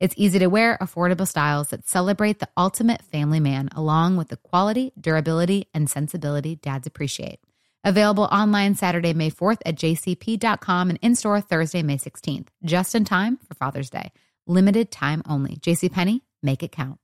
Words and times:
It's 0.00 0.14
easy 0.16 0.38
to 0.38 0.46
wear, 0.46 0.78
affordable 0.80 1.26
styles 1.26 1.70
that 1.70 1.88
celebrate 1.88 2.38
the 2.38 2.48
ultimate 2.56 3.02
family 3.02 3.40
man, 3.40 3.68
along 3.74 4.16
with 4.16 4.28
the 4.28 4.36
quality, 4.36 4.92
durability, 5.00 5.66
and 5.74 5.90
sensibility 5.90 6.54
dads 6.54 6.86
appreciate. 6.86 7.40
Available 7.82 8.24
online 8.24 8.76
Saturday, 8.76 9.12
May 9.12 9.30
4th 9.30 9.58
at 9.66 9.74
jcp.com 9.74 10.90
and 10.90 10.98
in 11.02 11.16
store 11.16 11.40
Thursday, 11.40 11.82
May 11.82 11.96
16th, 11.96 12.46
just 12.64 12.94
in 12.94 13.04
time 13.04 13.38
for 13.38 13.54
Father's 13.54 13.90
Day. 13.90 14.12
Limited 14.46 14.92
time 14.92 15.20
only. 15.28 15.56
JCPenney, 15.56 16.20
make 16.44 16.62
it 16.62 16.70
count. 16.70 17.00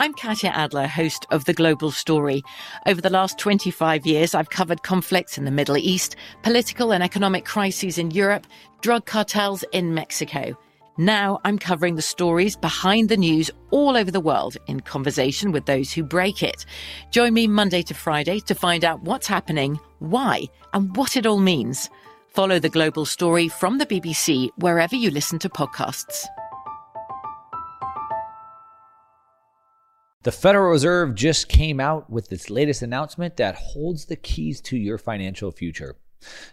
I'm 0.00 0.14
Katya 0.14 0.50
Adler, 0.50 0.86
host 0.86 1.26
of 1.30 1.44
The 1.44 1.54
Global 1.54 1.90
Story. 1.90 2.42
Over 2.86 3.00
the 3.00 3.10
last 3.10 3.38
25 3.38 4.04
years, 4.06 4.34
I've 4.34 4.50
covered 4.50 4.82
conflicts 4.82 5.38
in 5.38 5.44
the 5.44 5.50
Middle 5.50 5.76
East, 5.76 6.16
political 6.42 6.92
and 6.92 7.02
economic 7.04 7.44
crises 7.44 7.98
in 7.98 8.10
Europe, 8.10 8.46
drug 8.80 9.06
cartels 9.06 9.64
in 9.72 9.94
Mexico. 9.94 10.56
Now 11.00 11.38
I'm 11.44 11.60
covering 11.60 11.94
the 11.94 12.02
stories 12.02 12.56
behind 12.56 13.08
the 13.08 13.16
news 13.16 13.52
all 13.70 13.96
over 13.96 14.10
the 14.10 14.18
world 14.18 14.56
in 14.66 14.80
conversation 14.80 15.52
with 15.52 15.64
those 15.64 15.92
who 15.92 16.02
break 16.02 16.42
it. 16.42 16.66
Join 17.12 17.34
me 17.34 17.46
Monday 17.46 17.82
to 17.82 17.94
Friday 17.94 18.40
to 18.40 18.54
find 18.56 18.84
out 18.84 19.02
what's 19.02 19.28
happening, 19.28 19.78
why, 20.00 20.46
and 20.74 20.96
what 20.96 21.16
it 21.16 21.24
all 21.24 21.38
means. 21.38 21.88
Follow 22.26 22.58
the 22.58 22.68
global 22.68 23.06
story 23.06 23.46
from 23.46 23.78
the 23.78 23.86
BBC 23.86 24.50
wherever 24.56 24.96
you 24.96 25.12
listen 25.12 25.38
to 25.38 25.48
podcasts. 25.48 26.24
The 30.24 30.32
Federal 30.32 30.72
Reserve 30.72 31.14
just 31.14 31.48
came 31.48 31.78
out 31.78 32.10
with 32.10 32.32
its 32.32 32.50
latest 32.50 32.82
announcement 32.82 33.36
that 33.36 33.54
holds 33.54 34.06
the 34.06 34.16
keys 34.16 34.60
to 34.62 34.76
your 34.76 34.98
financial 34.98 35.52
future. 35.52 35.94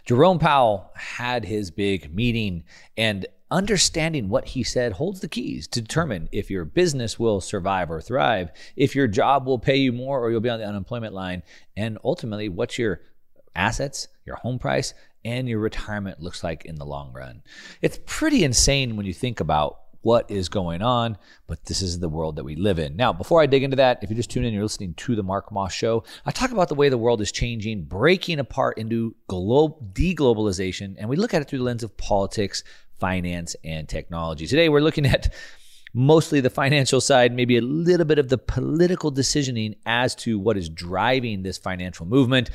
Jerome 0.04 0.38
Powell 0.38 0.92
had 0.94 1.44
his 1.44 1.72
big 1.72 2.14
meeting, 2.14 2.62
and 2.96 3.26
understanding 3.50 4.28
what 4.28 4.48
he 4.48 4.62
said 4.62 4.92
holds 4.92 5.20
the 5.20 5.28
keys 5.28 5.66
to 5.68 5.80
determine 5.80 6.28
if 6.32 6.50
your 6.50 6.64
business 6.64 7.18
will 7.18 7.40
survive 7.40 7.90
or 7.90 8.00
thrive, 8.00 8.50
if 8.76 8.94
your 8.94 9.06
job 9.06 9.46
will 9.46 9.58
pay 9.58 9.76
you 9.76 9.92
more 9.92 10.20
or 10.20 10.30
you'll 10.30 10.40
be 10.40 10.50
on 10.50 10.58
the 10.58 10.66
unemployment 10.66 11.14
line, 11.14 11.42
and 11.76 11.98
ultimately 12.04 12.48
what 12.48 12.78
your 12.78 13.00
assets, 13.54 14.08
your 14.24 14.36
home 14.36 14.58
price, 14.58 14.94
and 15.24 15.48
your 15.48 15.58
retirement 15.58 16.20
looks 16.20 16.44
like 16.44 16.64
in 16.64 16.76
the 16.76 16.86
long 16.86 17.12
run. 17.12 17.42
It's 17.82 17.98
pretty 18.06 18.44
insane 18.44 18.96
when 18.96 19.06
you 19.06 19.14
think 19.14 19.40
about 19.40 19.80
what 20.02 20.30
is 20.30 20.48
going 20.48 20.82
on, 20.82 21.18
but 21.48 21.64
this 21.64 21.82
is 21.82 21.98
the 21.98 22.08
world 22.08 22.36
that 22.36 22.44
we 22.44 22.54
live 22.54 22.78
in. 22.78 22.94
Now, 22.94 23.12
before 23.12 23.42
I 23.42 23.46
dig 23.46 23.64
into 23.64 23.78
that, 23.78 23.98
if 24.02 24.08
you 24.08 24.14
just 24.14 24.30
tune 24.30 24.44
in, 24.44 24.54
you're 24.54 24.62
listening 24.62 24.94
to 24.94 25.16
the 25.16 25.24
Mark 25.24 25.50
Moss 25.50 25.72
Show. 25.72 26.04
I 26.24 26.30
talk 26.30 26.52
about 26.52 26.68
the 26.68 26.76
way 26.76 26.88
the 26.88 26.96
world 26.96 27.20
is 27.20 27.32
changing, 27.32 27.86
breaking 27.86 28.38
apart 28.38 28.78
into 28.78 29.16
glo- 29.26 29.84
deglobalization, 29.92 30.94
and 30.96 31.08
we 31.08 31.16
look 31.16 31.34
at 31.34 31.42
it 31.42 31.48
through 31.48 31.58
the 31.58 31.64
lens 31.64 31.82
of 31.82 31.96
politics, 31.96 32.62
finance, 32.98 33.56
and 33.64 33.88
technology. 33.88 34.46
Today, 34.46 34.68
we're 34.68 34.80
looking 34.80 35.06
at 35.06 35.32
mostly 35.92 36.40
the 36.40 36.50
financial 36.50 37.00
side, 37.00 37.32
maybe 37.32 37.56
a 37.56 37.62
little 37.62 38.04
bit 38.04 38.18
of 38.18 38.28
the 38.28 38.38
political 38.38 39.10
decisioning 39.10 39.76
as 39.86 40.14
to 40.14 40.38
what 40.38 40.56
is 40.56 40.68
driving 40.68 41.42
this 41.42 41.58
financial 41.58 42.04
movement. 42.04 42.50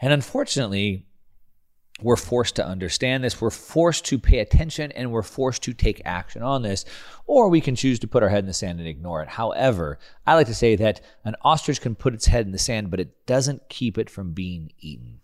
And 0.00 0.12
unfortunately, 0.12 1.06
we're 2.02 2.16
forced 2.16 2.56
to 2.56 2.66
understand 2.66 3.22
this. 3.22 3.40
We're 3.40 3.50
forced 3.50 4.06
to 4.06 4.18
pay 4.18 4.40
attention 4.40 4.90
and 4.92 5.12
we're 5.12 5.22
forced 5.22 5.62
to 5.64 5.72
take 5.72 6.02
action 6.04 6.42
on 6.42 6.62
this. 6.62 6.84
Or 7.26 7.48
we 7.48 7.60
can 7.60 7.76
choose 7.76 8.00
to 8.00 8.08
put 8.08 8.22
our 8.22 8.28
head 8.28 8.40
in 8.40 8.46
the 8.46 8.54
sand 8.54 8.80
and 8.80 8.88
ignore 8.88 9.22
it. 9.22 9.28
However, 9.28 9.98
I 10.26 10.34
like 10.34 10.48
to 10.48 10.54
say 10.54 10.74
that 10.76 11.00
an 11.24 11.36
ostrich 11.42 11.80
can 11.80 11.94
put 11.94 12.14
its 12.14 12.26
head 12.26 12.46
in 12.46 12.52
the 12.52 12.58
sand, 12.58 12.90
but 12.90 13.00
it 13.00 13.26
doesn't 13.26 13.68
keep 13.68 13.96
it 13.96 14.10
from 14.10 14.32
being 14.32 14.72
eaten. 14.80 15.20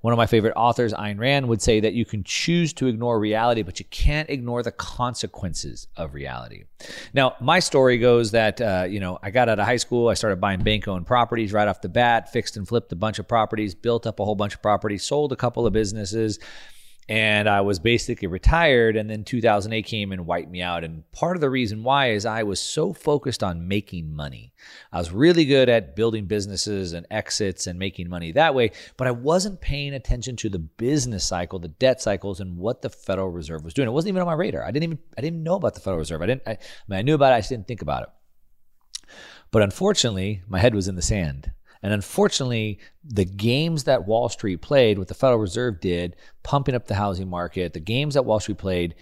One 0.00 0.12
of 0.12 0.16
my 0.16 0.26
favorite 0.26 0.52
authors, 0.56 0.92
Ayn 0.92 1.18
Rand, 1.18 1.48
would 1.48 1.62
say 1.62 1.80
that 1.80 1.94
you 1.94 2.04
can 2.04 2.22
choose 2.22 2.72
to 2.74 2.86
ignore 2.86 3.18
reality, 3.18 3.62
but 3.62 3.78
you 3.78 3.86
can't 3.86 4.28
ignore 4.30 4.62
the 4.62 4.72
consequences 4.72 5.88
of 5.96 6.14
reality. 6.14 6.64
Now, 7.12 7.34
my 7.40 7.58
story 7.58 7.98
goes 7.98 8.30
that, 8.32 8.60
uh, 8.60 8.86
you 8.88 9.00
know, 9.00 9.18
I 9.22 9.30
got 9.30 9.48
out 9.48 9.58
of 9.58 9.66
high 9.66 9.78
school, 9.78 10.08
I 10.08 10.14
started 10.14 10.40
buying 10.40 10.62
bank 10.62 10.86
owned 10.86 11.06
properties 11.06 11.52
right 11.52 11.66
off 11.66 11.80
the 11.80 11.88
bat, 11.88 12.32
fixed 12.32 12.56
and 12.56 12.68
flipped 12.68 12.92
a 12.92 12.96
bunch 12.96 13.18
of 13.18 13.26
properties, 13.26 13.74
built 13.74 14.06
up 14.06 14.20
a 14.20 14.24
whole 14.24 14.36
bunch 14.36 14.54
of 14.54 14.62
properties, 14.62 15.02
sold 15.02 15.32
a 15.32 15.36
couple 15.36 15.66
of 15.66 15.72
businesses 15.72 16.38
and 17.08 17.48
I 17.48 17.60
was 17.60 17.78
basically 17.78 18.26
retired. 18.26 18.96
And 18.96 19.08
then 19.08 19.24
2008 19.24 19.82
came 19.82 20.12
and 20.12 20.26
wiped 20.26 20.50
me 20.50 20.60
out. 20.60 20.82
And 20.82 21.10
part 21.12 21.36
of 21.36 21.40
the 21.40 21.50
reason 21.50 21.84
why 21.84 22.10
is 22.10 22.26
I 22.26 22.42
was 22.42 22.58
so 22.58 22.92
focused 22.92 23.42
on 23.42 23.68
making 23.68 24.14
money. 24.14 24.52
I 24.92 24.98
was 24.98 25.12
really 25.12 25.44
good 25.44 25.68
at 25.68 25.94
building 25.94 26.26
businesses 26.26 26.92
and 26.92 27.06
exits 27.10 27.66
and 27.66 27.78
making 27.78 28.08
money 28.08 28.32
that 28.32 28.54
way, 28.54 28.72
but 28.96 29.06
I 29.06 29.12
wasn't 29.12 29.60
paying 29.60 29.94
attention 29.94 30.34
to 30.36 30.48
the 30.48 30.58
business 30.58 31.24
cycle, 31.24 31.58
the 31.58 31.68
debt 31.68 32.02
cycles, 32.02 32.40
and 32.40 32.58
what 32.58 32.82
the 32.82 32.90
Federal 32.90 33.30
Reserve 33.30 33.62
was 33.62 33.74
doing. 33.74 33.88
It 33.88 33.92
wasn't 33.92 34.08
even 34.08 34.22
on 34.22 34.26
my 34.26 34.34
radar. 34.34 34.64
I 34.64 34.70
didn't 34.70 34.84
even 34.84 34.98
I 35.16 35.20
didn't 35.20 35.42
know 35.42 35.54
about 35.54 35.74
the 35.74 35.80
Federal 35.80 35.98
Reserve. 35.98 36.22
I 36.22 36.26
didn't. 36.26 36.42
I, 36.46 36.52
I 36.52 36.58
mean, 36.88 36.98
I 36.98 37.02
knew 37.02 37.14
about 37.14 37.32
it. 37.32 37.36
I 37.36 37.38
just 37.38 37.50
didn't 37.50 37.68
think 37.68 37.82
about 37.82 38.02
it. 38.02 38.08
But 39.52 39.62
unfortunately, 39.62 40.42
my 40.48 40.58
head 40.58 40.74
was 40.74 40.88
in 40.88 40.96
the 40.96 41.02
sand. 41.02 41.52
And 41.86 41.94
unfortunately, 41.94 42.80
the 43.04 43.24
games 43.24 43.84
that 43.84 44.08
Wall 44.08 44.28
Street 44.28 44.60
played, 44.60 44.98
what 44.98 45.06
the 45.06 45.14
Federal 45.14 45.38
Reserve 45.38 45.78
did, 45.78 46.16
pumping 46.42 46.74
up 46.74 46.88
the 46.88 46.96
housing 46.96 47.30
market, 47.30 47.74
the 47.74 47.78
games 47.78 48.14
that 48.14 48.24
Wall 48.24 48.40
Street 48.40 48.58
played 48.58 48.96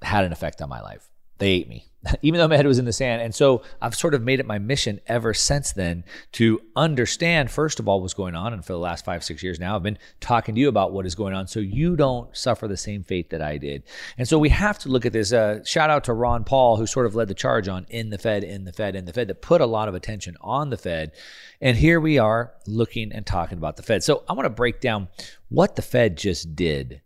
had 0.00 0.24
an 0.24 0.32
effect 0.32 0.62
on 0.62 0.70
my 0.70 0.80
life. 0.80 1.10
They 1.38 1.50
ate 1.50 1.68
me. 1.68 1.88
even 2.22 2.38
though 2.38 2.48
my 2.48 2.56
head 2.56 2.66
was 2.66 2.78
in 2.78 2.84
the 2.84 2.92
sand. 2.92 3.22
And 3.22 3.34
so 3.34 3.62
I've 3.80 3.94
sort 3.94 4.14
of 4.14 4.22
made 4.22 4.40
it 4.40 4.46
my 4.46 4.58
mission 4.58 5.00
ever 5.06 5.34
since 5.34 5.72
then 5.72 6.04
to 6.32 6.60
understand, 6.76 7.50
first 7.50 7.80
of 7.80 7.88
all, 7.88 8.00
what's 8.00 8.14
going 8.14 8.34
on. 8.34 8.52
And 8.52 8.64
for 8.64 8.72
the 8.72 8.78
last 8.78 9.04
five, 9.04 9.24
six 9.24 9.42
years 9.42 9.58
now, 9.58 9.76
I've 9.76 9.82
been 9.82 9.98
talking 10.20 10.54
to 10.54 10.60
you 10.60 10.68
about 10.68 10.92
what 10.92 11.06
is 11.06 11.14
going 11.14 11.34
on 11.34 11.46
so 11.48 11.60
you 11.60 11.96
don't 11.96 12.34
suffer 12.36 12.68
the 12.68 12.76
same 12.76 13.02
fate 13.02 13.30
that 13.30 13.42
I 13.42 13.58
did. 13.58 13.82
And 14.16 14.28
so 14.28 14.38
we 14.38 14.48
have 14.50 14.78
to 14.80 14.88
look 14.88 15.06
at 15.06 15.12
this. 15.12 15.32
Uh, 15.32 15.64
shout 15.64 15.90
out 15.90 16.04
to 16.04 16.12
Ron 16.12 16.44
Paul, 16.44 16.76
who 16.76 16.86
sort 16.86 17.06
of 17.06 17.14
led 17.14 17.28
the 17.28 17.34
charge 17.34 17.68
on 17.68 17.86
End 17.90 18.12
the 18.12 18.18
Fed, 18.18 18.44
End 18.44 18.66
the 18.66 18.72
Fed, 18.72 18.96
End 18.96 19.08
the 19.08 19.12
Fed, 19.12 19.28
that 19.28 19.42
put 19.42 19.60
a 19.60 19.66
lot 19.66 19.88
of 19.88 19.94
attention 19.94 20.36
on 20.40 20.70
the 20.70 20.76
Fed. 20.76 21.12
And 21.60 21.76
here 21.76 22.00
we 22.00 22.18
are 22.18 22.52
looking 22.66 23.12
and 23.12 23.26
talking 23.26 23.58
about 23.58 23.76
the 23.76 23.82
Fed. 23.82 24.04
So 24.04 24.22
I 24.28 24.32
want 24.34 24.46
to 24.46 24.50
break 24.50 24.80
down 24.80 25.08
what 25.48 25.76
the 25.76 25.82
Fed 25.82 26.16
just 26.16 26.54
did 26.54 27.02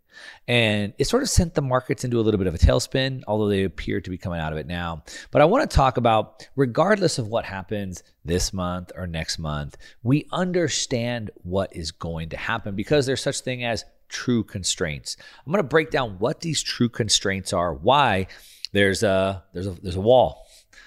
and 0.47 0.93
it 0.97 1.05
sort 1.05 1.23
of 1.23 1.29
sent 1.29 1.53
the 1.53 1.61
markets 1.61 2.03
into 2.03 2.19
a 2.19 2.21
little 2.21 2.37
bit 2.37 2.47
of 2.47 2.55
a 2.55 2.57
tailspin, 2.57 3.21
although 3.27 3.47
they 3.47 3.63
appear 3.63 4.01
to 4.01 4.09
be 4.09 4.17
coming 4.17 4.39
out 4.39 4.51
of 4.51 4.57
it 4.57 4.67
now. 4.67 5.03
But 5.31 5.41
I 5.41 5.45
want 5.45 5.69
to 5.69 5.75
talk 5.75 5.97
about, 5.97 6.47
regardless 6.55 7.17
of 7.17 7.27
what 7.27 7.45
happens 7.45 8.03
this 8.25 8.53
month 8.53 8.91
or 8.95 9.07
next 9.07 9.39
month, 9.39 9.77
we 10.03 10.27
understand 10.31 11.31
what 11.43 11.75
is 11.75 11.91
going 11.91 12.29
to 12.29 12.37
happen 12.37 12.75
because 12.75 13.05
there's 13.05 13.21
such 13.21 13.41
thing 13.41 13.63
as 13.63 13.85
true 14.09 14.43
constraints. 14.43 15.17
I'm 15.45 15.51
going 15.51 15.63
to 15.63 15.67
break 15.67 15.89
down 15.89 16.17
what 16.19 16.41
these 16.41 16.61
true 16.61 16.89
constraints 16.89 17.51
are, 17.53 17.73
why 17.73 18.27
there's 18.73 19.03
a 19.03 19.43
there's 19.53 19.67
a 19.67 19.71
there's 19.81 19.95
a 19.95 20.01
wall 20.01 20.42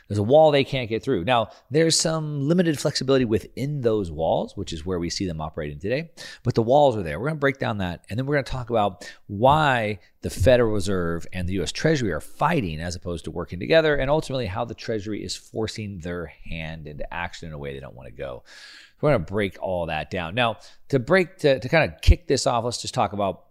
There's 0.09 0.19
a 0.19 0.23
wall 0.23 0.51
they 0.51 0.65
can't 0.65 0.89
get 0.89 1.03
through. 1.03 1.25
Now, 1.25 1.51
there's 1.71 1.99
some 1.99 2.47
limited 2.47 2.79
flexibility 2.79 3.25
within 3.25 3.81
those 3.81 4.11
walls, 4.11 4.57
which 4.57 4.73
is 4.73 4.87
where 4.87 4.99
we 4.99 5.11
see 5.11 5.27
them 5.27 5.41
operating 5.41 5.79
today, 5.79 6.11
but 6.43 6.55
the 6.55 6.63
walls 6.63 6.97
are 6.97 7.03
there. 7.03 7.19
We're 7.19 7.27
going 7.27 7.37
to 7.37 7.41
break 7.41 7.59
down 7.59 7.79
that, 7.79 8.05
and 8.09 8.19
then 8.19 8.27
we're 8.27 8.35
going 8.35 8.45
to 8.45 8.53
talk 8.53 8.71
about 8.71 9.11
why 9.27 9.99
the 10.23 10.31
Federal 10.31 10.73
Reserve 10.73 11.27
and 11.33 11.49
the 11.49 11.61
US 11.61 11.73
Treasury 11.73 12.13
are 12.13 12.21
fighting 12.21 12.81
as 12.81 12.95
opposed 12.95 13.25
to 13.25 13.31
working 13.31 13.59
together, 13.59 13.97
and 13.97 14.11
ultimately 14.11 14.47
how 14.47 14.65
the 14.65 14.75
Treasury 14.75 15.25
is 15.25 15.35
forcing 15.35 15.99
their 15.99 16.27
hand 16.27 16.87
into 16.87 17.13
action 17.13 17.49
in 17.49 17.55
a 17.55 17.59
way 17.59 17.75
they 17.75 17.81
don't 17.81 17.95
want 17.95 18.07
to 18.09 18.15
go. 18.15 18.45
We're 19.01 19.11
going 19.11 19.25
to 19.25 19.33
break 19.33 19.59
all 19.61 19.87
that 19.87 20.11
down. 20.11 20.35
Now, 20.35 20.59
to 20.89 20.99
break, 20.99 21.39
to, 21.39 21.59
to 21.59 21.69
kind 21.69 21.93
of 21.93 22.01
kick 22.01 22.29
this 22.29 22.47
off, 22.47 22.65
let's 22.65 22.81
just 22.81 22.95
talk 22.95 23.13
about 23.13 23.46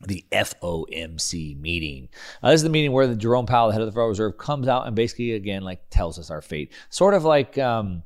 the 0.00 0.24
FOMC 0.32 1.58
meeting. 1.60 2.08
Uh, 2.42 2.50
this 2.50 2.58
is 2.58 2.62
the 2.62 2.68
meeting 2.68 2.92
where 2.92 3.06
the 3.06 3.16
Jerome 3.16 3.46
Powell, 3.46 3.68
the 3.68 3.72
head 3.72 3.82
of 3.82 3.86
the 3.86 3.92
Federal 3.92 4.08
Reserve, 4.08 4.38
comes 4.38 4.68
out 4.68 4.86
and 4.86 4.94
basically 4.94 5.32
again 5.32 5.62
like 5.62 5.80
tells 5.90 6.18
us 6.18 6.30
our 6.30 6.42
fate. 6.42 6.72
Sort 6.90 7.14
of 7.14 7.24
like 7.24 7.56
um, 7.58 8.02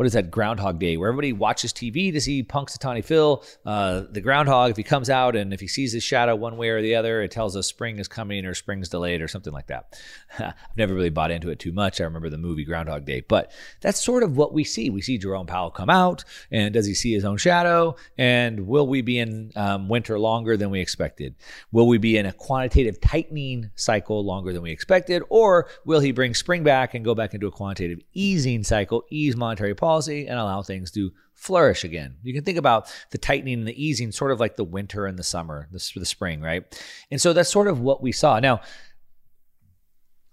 what 0.00 0.06
is 0.06 0.14
that 0.14 0.30
Groundhog 0.30 0.78
Day, 0.78 0.96
where 0.96 1.10
everybody 1.10 1.34
watches 1.34 1.74
TV 1.74 2.10
to 2.10 2.22
see 2.22 2.42
Punxsutawney 2.42 3.04
Phil, 3.04 3.44
uh, 3.66 4.04
the 4.10 4.22
groundhog. 4.22 4.70
If 4.70 4.78
he 4.78 4.82
comes 4.82 5.10
out 5.10 5.36
and 5.36 5.52
if 5.52 5.60
he 5.60 5.68
sees 5.68 5.92
his 5.92 6.02
shadow 6.02 6.34
one 6.34 6.56
way 6.56 6.70
or 6.70 6.80
the 6.80 6.94
other, 6.94 7.20
it 7.20 7.30
tells 7.30 7.54
us 7.54 7.66
spring 7.66 7.98
is 7.98 8.08
coming 8.08 8.46
or 8.46 8.54
spring's 8.54 8.88
delayed 8.88 9.20
or 9.20 9.28
something 9.28 9.52
like 9.52 9.66
that. 9.66 10.00
I've 10.38 10.54
never 10.74 10.94
really 10.94 11.10
bought 11.10 11.30
into 11.30 11.50
it 11.50 11.58
too 11.58 11.72
much. 11.72 12.00
I 12.00 12.04
remember 12.04 12.30
the 12.30 12.38
movie 12.38 12.64
Groundhog 12.64 13.04
Day, 13.04 13.20
but 13.20 13.52
that's 13.82 14.02
sort 14.02 14.22
of 14.22 14.38
what 14.38 14.54
we 14.54 14.64
see. 14.64 14.88
We 14.88 15.02
see 15.02 15.18
Jerome 15.18 15.44
Powell 15.44 15.70
come 15.70 15.90
out, 15.90 16.24
and 16.50 16.72
does 16.72 16.86
he 16.86 16.94
see 16.94 17.12
his 17.12 17.26
own 17.26 17.36
shadow? 17.36 17.94
And 18.16 18.66
will 18.66 18.86
we 18.86 19.02
be 19.02 19.18
in 19.18 19.52
um, 19.54 19.90
winter 19.90 20.18
longer 20.18 20.56
than 20.56 20.70
we 20.70 20.80
expected? 20.80 21.34
Will 21.72 21.86
we 21.86 21.98
be 21.98 22.16
in 22.16 22.24
a 22.24 22.32
quantitative 22.32 23.02
tightening 23.02 23.70
cycle 23.74 24.24
longer 24.24 24.54
than 24.54 24.62
we 24.62 24.70
expected, 24.70 25.22
or 25.28 25.68
will 25.84 26.00
he 26.00 26.10
bring 26.10 26.32
spring 26.32 26.62
back 26.62 26.94
and 26.94 27.04
go 27.04 27.14
back 27.14 27.34
into 27.34 27.48
a 27.48 27.50
quantitative 27.50 28.02
easing 28.14 28.64
cycle, 28.64 29.04
ease 29.10 29.36
monetary 29.36 29.74
policy? 29.74 29.89
Policy 29.90 30.28
and 30.28 30.38
allow 30.38 30.62
things 30.62 30.92
to 30.92 31.10
flourish 31.34 31.82
again. 31.82 32.14
You 32.22 32.32
can 32.32 32.44
think 32.44 32.58
about 32.58 32.94
the 33.10 33.18
tightening 33.18 33.58
and 33.58 33.66
the 33.66 33.84
easing 33.84 34.12
sort 34.12 34.30
of 34.30 34.38
like 34.38 34.54
the 34.54 34.70
winter 34.78 35.06
and 35.06 35.18
the 35.18 35.24
summer, 35.24 35.66
the, 35.72 35.82
the 35.96 36.06
spring, 36.06 36.40
right? 36.40 36.62
And 37.10 37.20
so 37.20 37.32
that's 37.32 37.50
sort 37.50 37.66
of 37.66 37.80
what 37.80 38.00
we 38.00 38.12
saw. 38.12 38.38
Now, 38.38 38.60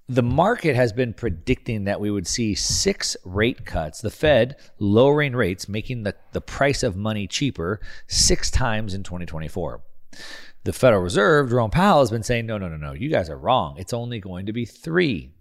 the 0.07 0.21
market 0.21 0.75
has 0.75 0.93
been 0.93 1.13
predicting 1.13 1.85
that 1.85 1.99
we 1.99 2.11
would 2.11 2.27
see 2.27 2.53
six 2.53 3.17
rate 3.25 3.65
cuts, 3.65 3.99
the 3.99 4.11
Fed 4.11 4.57
lowering 4.79 5.35
rates, 5.35 5.67
making 5.67 6.03
the, 6.03 6.15
the 6.33 6.41
price 6.41 6.83
of 6.83 6.95
money 6.95 7.25
cheaper 7.25 7.79
six 8.07 8.51
times 8.51 8.93
in 8.93 9.01
2024. 9.01 9.81
The 10.65 10.73
Federal 10.73 11.01
Reserve, 11.01 11.49
Jerome 11.49 11.71
Powell, 11.71 12.01
has 12.01 12.11
been 12.11 12.23
saying, 12.23 12.45
no, 12.45 12.57
no, 12.57 12.69
no, 12.69 12.77
no, 12.77 12.93
you 12.93 13.09
guys 13.09 13.29
are 13.29 13.37
wrong. 13.37 13.75
It's 13.79 13.93
only 13.93 14.19
going 14.19 14.45
to 14.45 14.53
be 14.53 14.65
three. 14.65 15.31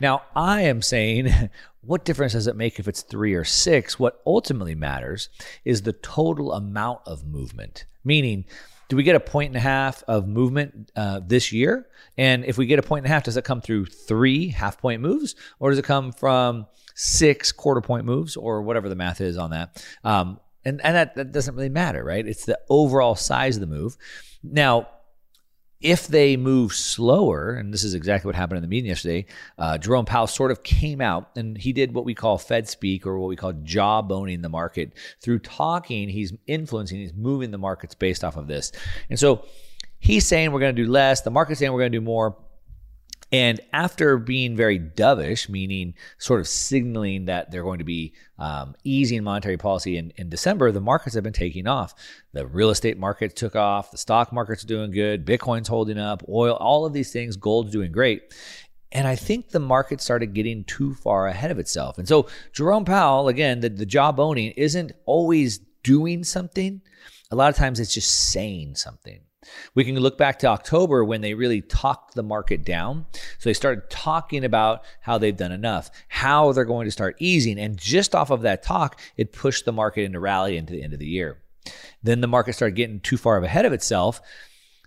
Now, 0.00 0.22
I 0.34 0.62
am 0.62 0.82
saying, 0.82 1.50
what 1.82 2.04
difference 2.04 2.32
does 2.32 2.46
it 2.46 2.56
make 2.56 2.78
if 2.78 2.88
it's 2.88 3.02
three 3.02 3.34
or 3.34 3.44
six? 3.44 3.98
What 3.98 4.20
ultimately 4.26 4.74
matters 4.74 5.28
is 5.64 5.82
the 5.82 5.92
total 5.92 6.52
amount 6.52 7.00
of 7.06 7.26
movement, 7.26 7.86
meaning, 8.04 8.44
do 8.88 8.96
we 8.96 9.04
get 9.04 9.16
a 9.16 9.20
point 9.20 9.48
and 9.48 9.56
a 9.56 9.60
half 9.60 10.02
of 10.06 10.28
movement 10.28 10.92
uh, 10.94 11.20
this 11.26 11.50
year? 11.50 11.86
And 12.18 12.44
if 12.44 12.58
we 12.58 12.66
get 12.66 12.78
a 12.78 12.82
point 12.82 13.04
and 13.04 13.10
a 13.10 13.14
half, 13.14 13.24
does 13.24 13.38
it 13.38 13.44
come 13.44 13.62
through 13.62 13.86
three 13.86 14.48
half 14.48 14.78
point 14.78 15.00
moves 15.00 15.34
or 15.58 15.70
does 15.70 15.78
it 15.78 15.84
come 15.86 16.12
from 16.12 16.66
six 16.94 17.52
quarter 17.52 17.80
point 17.80 18.04
moves 18.04 18.36
or 18.36 18.60
whatever 18.60 18.90
the 18.90 18.94
math 18.94 19.22
is 19.22 19.38
on 19.38 19.50
that? 19.52 19.82
Um, 20.04 20.40
and 20.64 20.80
and 20.84 20.94
that, 20.94 21.14
that 21.14 21.32
doesn't 21.32 21.54
really 21.54 21.70
matter, 21.70 22.04
right? 22.04 22.26
It's 22.26 22.44
the 22.44 22.58
overall 22.68 23.14
size 23.14 23.56
of 23.56 23.60
the 23.60 23.66
move. 23.66 23.96
Now, 24.42 24.88
if 25.82 26.06
they 26.06 26.36
move 26.36 26.72
slower, 26.72 27.54
and 27.54 27.72
this 27.74 27.84
is 27.84 27.94
exactly 27.94 28.28
what 28.28 28.34
happened 28.34 28.56
in 28.58 28.62
the 28.62 28.68
meeting 28.68 28.88
yesterday, 28.88 29.26
uh, 29.58 29.76
Jerome 29.78 30.04
Powell 30.04 30.26
sort 30.26 30.50
of 30.50 30.62
came 30.62 31.00
out 31.00 31.30
and 31.36 31.58
he 31.58 31.72
did 31.72 31.92
what 31.92 32.04
we 32.04 32.14
call 32.14 32.38
Fed 32.38 32.68
speak 32.68 33.06
or 33.06 33.18
what 33.18 33.28
we 33.28 33.36
call 33.36 33.52
jawboning 33.52 34.42
the 34.42 34.48
market. 34.48 34.92
Through 35.20 35.40
talking, 35.40 36.08
he's 36.08 36.32
influencing, 36.46 36.98
he's 36.98 37.14
moving 37.14 37.50
the 37.50 37.58
markets 37.58 37.94
based 37.94 38.22
off 38.24 38.36
of 38.36 38.46
this. 38.46 38.72
And 39.10 39.18
so 39.18 39.44
he's 39.98 40.26
saying 40.26 40.52
we're 40.52 40.60
going 40.60 40.74
to 40.74 40.82
do 40.82 40.90
less, 40.90 41.22
the 41.22 41.30
market's 41.30 41.58
saying 41.58 41.72
we're 41.72 41.80
going 41.80 41.92
to 41.92 41.98
do 41.98 42.04
more. 42.04 42.36
And 43.32 43.60
after 43.72 44.18
being 44.18 44.56
very 44.56 44.78
dovish, 44.78 45.48
meaning 45.48 45.94
sort 46.18 46.40
of 46.40 46.46
signaling 46.46 47.24
that 47.24 47.50
they're 47.50 47.62
going 47.62 47.78
to 47.78 47.84
be 47.84 48.12
um, 48.38 48.74
easing 48.84 49.24
monetary 49.24 49.56
policy 49.56 49.96
in, 49.96 50.12
in 50.16 50.28
December, 50.28 50.70
the 50.70 50.82
markets 50.82 51.14
have 51.14 51.24
been 51.24 51.32
taking 51.32 51.66
off. 51.66 51.94
The 52.34 52.46
real 52.46 52.68
estate 52.68 52.98
market 52.98 53.34
took 53.34 53.56
off, 53.56 53.90
the 53.90 53.96
stock 53.96 54.32
market's 54.34 54.64
doing 54.64 54.90
good, 54.90 55.24
Bitcoin's 55.24 55.68
holding 55.68 55.98
up, 55.98 56.22
oil, 56.28 56.56
all 56.56 56.84
of 56.84 56.92
these 56.92 57.10
things, 57.10 57.36
gold's 57.36 57.72
doing 57.72 57.90
great. 57.90 58.34
And 58.92 59.08
I 59.08 59.16
think 59.16 59.48
the 59.48 59.60
market 59.60 60.02
started 60.02 60.34
getting 60.34 60.64
too 60.64 60.92
far 60.94 61.26
ahead 61.26 61.50
of 61.50 61.58
itself. 61.58 61.96
And 61.96 62.06
so 62.06 62.28
Jerome 62.52 62.84
Powell, 62.84 63.28
again, 63.28 63.60
the, 63.60 63.70
the 63.70 63.86
jawboning 63.86 64.52
isn't 64.58 64.92
always 65.06 65.58
doing 65.82 66.22
something. 66.22 66.82
A 67.30 67.36
lot 67.36 67.48
of 67.48 67.56
times 67.56 67.80
it's 67.80 67.94
just 67.94 68.10
saying 68.10 68.74
something. 68.74 69.20
We 69.74 69.84
can 69.84 69.98
look 69.98 70.18
back 70.18 70.38
to 70.40 70.46
October 70.46 71.04
when 71.04 71.20
they 71.20 71.34
really 71.34 71.60
talked 71.60 72.14
the 72.14 72.22
market 72.22 72.64
down. 72.64 73.06
So 73.38 73.48
they 73.48 73.54
started 73.54 73.90
talking 73.90 74.44
about 74.44 74.84
how 75.00 75.18
they've 75.18 75.36
done 75.36 75.52
enough, 75.52 75.90
how 76.08 76.52
they're 76.52 76.64
going 76.64 76.86
to 76.86 76.92
start 76.92 77.16
easing. 77.18 77.58
And 77.58 77.76
just 77.76 78.14
off 78.14 78.30
of 78.30 78.42
that 78.42 78.62
talk, 78.62 79.00
it 79.16 79.32
pushed 79.32 79.64
the 79.64 79.72
market 79.72 80.02
into 80.02 80.20
rally 80.20 80.56
into 80.56 80.72
the 80.72 80.82
end 80.82 80.92
of 80.92 80.98
the 80.98 81.06
year. 81.06 81.38
Then 82.02 82.20
the 82.20 82.26
market 82.26 82.54
started 82.54 82.76
getting 82.76 83.00
too 83.00 83.16
far 83.16 83.42
ahead 83.42 83.64
of 83.64 83.72
itself. 83.72 84.20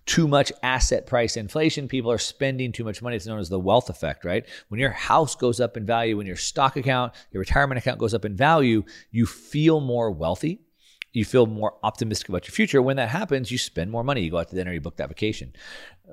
Too 0.06 0.28
much 0.28 0.52
asset 0.62 1.08
price 1.08 1.36
inflation. 1.36 1.88
People 1.88 2.12
are 2.12 2.20
spending 2.20 2.72
too 2.72 2.84
much 2.84 3.02
money. 3.02 3.16
It's 3.16 3.26
known 3.26 3.40
as 3.40 3.50
the 3.50 3.60
wealth 3.60 3.90
effect, 3.90 4.24
right? 4.24 4.46
When 4.68 4.80
your 4.80 4.92
house 4.92 5.36
goes 5.36 5.60
up 5.60 5.78
in 5.78 5.86
value, 5.86 6.18
when 6.18 6.28
your 6.28 6.36
stock 6.36 6.76
account, 6.76 7.14
your 7.32 7.40
retirement 7.40 7.80
account 7.80 8.00
goes 8.00 8.14
up 8.14 8.24
in 8.24 8.36
value, 8.36 8.84
you 9.10 9.26
feel 9.26 9.80
more 9.80 10.12
wealthy 10.12 10.65
you 11.16 11.26
feel 11.26 11.46
more 11.46 11.76
optimistic 11.84 12.30
about 12.30 12.48
your 12.48 12.54
future. 12.54 12.82
When 12.82 12.98
that 12.98 13.10
happens, 13.10 13.52
you 13.52 13.58
spend 13.58 13.92
more 13.92 14.04
money. 14.04 14.22
You 14.22 14.32
go 14.32 14.38
out 14.38 14.50
to 14.50 14.56
dinner, 14.56 14.74
you 14.74 14.82
book 14.82 14.98
that 14.98 15.10
vacation. 15.10 15.54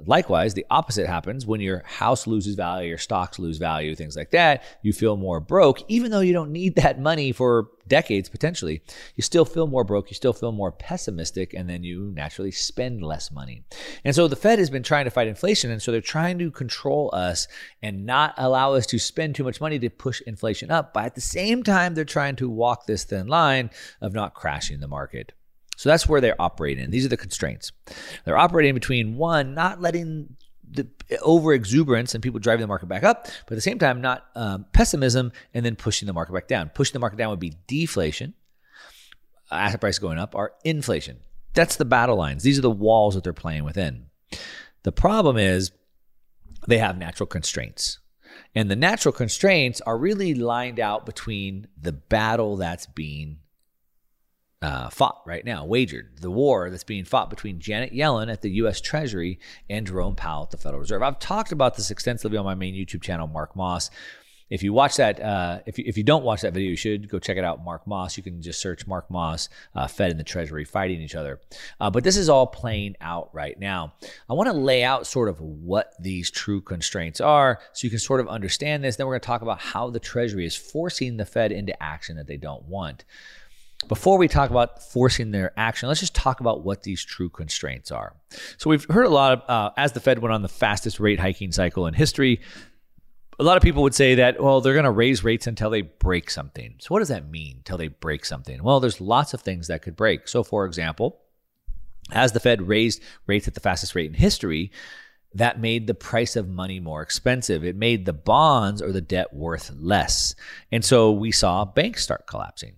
Likewise, 0.06 0.54
the 0.54 0.66
opposite 0.70 1.06
happens 1.06 1.46
when 1.46 1.60
your 1.60 1.82
house 1.84 2.26
loses 2.26 2.54
value, 2.54 2.88
your 2.88 2.98
stocks 2.98 3.38
lose 3.38 3.58
value, 3.58 3.94
things 3.94 4.16
like 4.16 4.30
that. 4.30 4.62
You 4.82 4.92
feel 4.92 5.16
more 5.16 5.38
broke, 5.38 5.82
even 5.88 6.10
though 6.10 6.20
you 6.20 6.32
don't 6.32 6.50
need 6.50 6.76
that 6.76 7.00
money 7.00 7.32
for 7.32 7.68
decades 7.88 8.28
potentially. 8.28 8.82
You 9.16 9.22
still 9.22 9.44
feel 9.44 9.66
more 9.66 9.84
broke, 9.84 10.10
you 10.10 10.14
still 10.14 10.32
feel 10.32 10.52
more 10.52 10.72
pessimistic, 10.72 11.52
and 11.52 11.68
then 11.68 11.84
you 11.84 12.10
naturally 12.14 12.50
spend 12.50 13.02
less 13.02 13.30
money. 13.30 13.64
And 14.04 14.14
so 14.14 14.28
the 14.28 14.36
Fed 14.36 14.58
has 14.58 14.70
been 14.70 14.82
trying 14.82 15.04
to 15.04 15.10
fight 15.10 15.28
inflation, 15.28 15.70
and 15.70 15.82
so 15.82 15.92
they're 15.92 16.00
trying 16.00 16.38
to 16.38 16.50
control 16.50 17.10
us 17.12 17.46
and 17.82 18.06
not 18.06 18.34
allow 18.38 18.74
us 18.74 18.86
to 18.86 18.98
spend 18.98 19.34
too 19.34 19.44
much 19.44 19.60
money 19.60 19.78
to 19.78 19.90
push 19.90 20.20
inflation 20.22 20.70
up. 20.70 20.94
But 20.94 21.04
at 21.04 21.14
the 21.14 21.20
same 21.20 21.62
time, 21.62 21.94
they're 21.94 22.04
trying 22.04 22.36
to 22.36 22.48
walk 22.48 22.86
this 22.86 23.04
thin 23.04 23.26
line 23.26 23.70
of 24.00 24.14
not 24.14 24.34
crashing 24.34 24.80
the 24.80 24.88
market. 24.88 25.32
So 25.82 25.88
that's 25.88 26.08
where 26.08 26.20
they're 26.20 26.40
operating. 26.40 26.92
These 26.92 27.04
are 27.04 27.08
the 27.08 27.16
constraints. 27.16 27.72
They're 28.24 28.36
operating 28.36 28.72
between 28.72 29.16
one, 29.16 29.52
not 29.52 29.80
letting 29.80 30.36
the 30.70 30.86
over 31.22 31.52
exuberance 31.52 32.14
and 32.14 32.22
people 32.22 32.38
driving 32.38 32.60
the 32.60 32.68
market 32.68 32.86
back 32.86 33.02
up, 33.02 33.24
but 33.24 33.54
at 33.54 33.56
the 33.56 33.62
same 33.62 33.80
time, 33.80 34.00
not 34.00 34.24
um, 34.36 34.64
pessimism 34.72 35.32
and 35.52 35.66
then 35.66 35.74
pushing 35.74 36.06
the 36.06 36.12
market 36.12 36.34
back 36.34 36.46
down. 36.46 36.68
Pushing 36.68 36.92
the 36.92 37.00
market 37.00 37.16
down 37.16 37.30
would 37.30 37.40
be 37.40 37.56
deflation, 37.66 38.34
asset 39.50 39.80
prices 39.80 39.98
going 39.98 40.20
up, 40.20 40.36
or 40.36 40.52
inflation. 40.62 41.18
That's 41.52 41.74
the 41.74 41.84
battle 41.84 42.14
lines. 42.14 42.44
These 42.44 42.60
are 42.60 42.62
the 42.62 42.70
walls 42.70 43.16
that 43.16 43.24
they're 43.24 43.32
playing 43.32 43.64
within. 43.64 44.06
The 44.84 44.92
problem 44.92 45.36
is 45.36 45.72
they 46.68 46.78
have 46.78 46.96
natural 46.96 47.26
constraints. 47.26 47.98
And 48.54 48.70
the 48.70 48.76
natural 48.76 49.12
constraints 49.12 49.80
are 49.80 49.98
really 49.98 50.36
lined 50.36 50.78
out 50.78 51.06
between 51.06 51.66
the 51.76 51.92
battle 51.92 52.58
that's 52.58 52.86
being 52.86 53.38
uh, 54.62 54.88
fought 54.88 55.20
right 55.26 55.44
now, 55.44 55.64
wagered, 55.64 56.10
the 56.20 56.30
war 56.30 56.70
that's 56.70 56.84
being 56.84 57.04
fought 57.04 57.28
between 57.28 57.58
Janet 57.58 57.92
Yellen 57.92 58.32
at 58.32 58.42
the 58.42 58.50
U.S. 58.50 58.80
Treasury 58.80 59.40
and 59.68 59.86
Jerome 59.86 60.14
Powell 60.14 60.44
at 60.44 60.50
the 60.50 60.56
Federal 60.56 60.80
Reserve. 60.80 61.02
I've 61.02 61.18
talked 61.18 61.50
about 61.50 61.76
this 61.76 61.90
extensively 61.90 62.38
on 62.38 62.44
my 62.44 62.54
main 62.54 62.74
YouTube 62.74 63.02
channel, 63.02 63.26
Mark 63.26 63.56
Moss. 63.56 63.90
If 64.50 64.62
you 64.62 64.74
watch 64.74 64.96
that, 64.96 65.18
uh, 65.18 65.60
if, 65.64 65.78
you, 65.78 65.84
if 65.86 65.96
you 65.96 66.04
don't 66.04 66.24
watch 66.24 66.42
that 66.42 66.52
video, 66.52 66.68
you 66.68 66.76
should 66.76 67.08
go 67.08 67.18
check 67.18 67.38
it 67.38 67.44
out, 67.44 67.64
Mark 67.64 67.86
Moss. 67.86 68.18
You 68.18 68.22
can 68.22 68.42
just 68.42 68.60
search 68.60 68.86
Mark 68.86 69.10
Moss, 69.10 69.48
uh, 69.74 69.88
Fed 69.88 70.10
and 70.10 70.20
the 70.20 70.24
Treasury 70.24 70.66
fighting 70.66 71.00
each 71.00 71.14
other. 71.14 71.40
Uh, 71.80 71.90
but 71.90 72.04
this 72.04 72.18
is 72.18 72.28
all 72.28 72.46
playing 72.46 72.94
out 73.00 73.30
right 73.32 73.58
now. 73.58 73.94
I 74.28 74.34
want 74.34 74.48
to 74.48 74.52
lay 74.52 74.84
out 74.84 75.06
sort 75.06 75.30
of 75.30 75.40
what 75.40 75.94
these 75.98 76.30
true 76.30 76.60
constraints 76.60 77.18
are 77.18 77.60
so 77.72 77.86
you 77.86 77.90
can 77.90 77.98
sort 77.98 78.20
of 78.20 78.28
understand 78.28 78.84
this. 78.84 78.96
Then 78.96 79.06
we're 79.06 79.14
going 79.14 79.22
to 79.22 79.26
talk 79.26 79.42
about 79.42 79.58
how 79.58 79.88
the 79.88 79.98
Treasury 79.98 80.44
is 80.44 80.54
forcing 80.54 81.16
the 81.16 81.24
Fed 81.24 81.50
into 81.50 81.82
action 81.82 82.16
that 82.16 82.26
they 82.26 82.36
don't 82.36 82.64
want. 82.64 83.06
Before 83.88 84.16
we 84.16 84.28
talk 84.28 84.50
about 84.50 84.82
forcing 84.82 85.30
their 85.30 85.52
action, 85.56 85.88
let's 85.88 86.00
just 86.00 86.14
talk 86.14 86.40
about 86.40 86.64
what 86.64 86.82
these 86.82 87.04
true 87.04 87.28
constraints 87.28 87.90
are. 87.90 88.14
So 88.56 88.70
we've 88.70 88.84
heard 88.88 89.06
a 89.06 89.10
lot 89.10 89.32
of, 89.32 89.50
uh, 89.50 89.70
as 89.76 89.92
the 89.92 90.00
Fed 90.00 90.20
went 90.20 90.32
on 90.32 90.42
the 90.42 90.48
fastest 90.48 91.00
rate 91.00 91.20
hiking 91.20 91.52
cycle 91.52 91.86
in 91.86 91.94
history, 91.94 92.40
a 93.38 93.44
lot 93.44 93.56
of 93.56 93.62
people 93.62 93.82
would 93.82 93.94
say 93.94 94.16
that, 94.16 94.40
well, 94.40 94.60
they're 94.60 94.74
going 94.74 94.84
to 94.84 94.90
raise 94.90 95.24
rates 95.24 95.46
until 95.46 95.70
they 95.70 95.82
break 95.82 96.30
something. 96.30 96.76
So 96.78 96.88
what 96.88 97.00
does 97.00 97.08
that 97.08 97.28
mean, 97.28 97.56
until 97.58 97.76
they 97.76 97.88
break 97.88 98.24
something? 98.24 98.62
Well, 98.62 98.78
there's 98.78 99.00
lots 99.00 99.34
of 99.34 99.40
things 99.40 99.66
that 99.66 99.82
could 99.82 99.96
break. 99.96 100.28
So 100.28 100.44
for 100.44 100.64
example, 100.64 101.20
as 102.12 102.32
the 102.32 102.40
Fed 102.40 102.68
raised 102.68 103.02
rates 103.26 103.48
at 103.48 103.54
the 103.54 103.60
fastest 103.60 103.94
rate 103.94 104.10
in 104.10 104.14
history, 104.14 104.70
that 105.34 105.60
made 105.60 105.86
the 105.86 105.94
price 105.94 106.36
of 106.36 106.48
money 106.48 106.78
more 106.78 107.00
expensive. 107.00 107.64
It 107.64 107.74
made 107.74 108.04
the 108.04 108.12
bonds 108.12 108.82
or 108.82 108.92
the 108.92 109.00
debt 109.00 109.32
worth 109.32 109.72
less. 109.74 110.34
And 110.70 110.84
so 110.84 111.10
we 111.10 111.32
saw 111.32 111.64
banks 111.64 112.02
start 112.02 112.26
collapsing. 112.26 112.74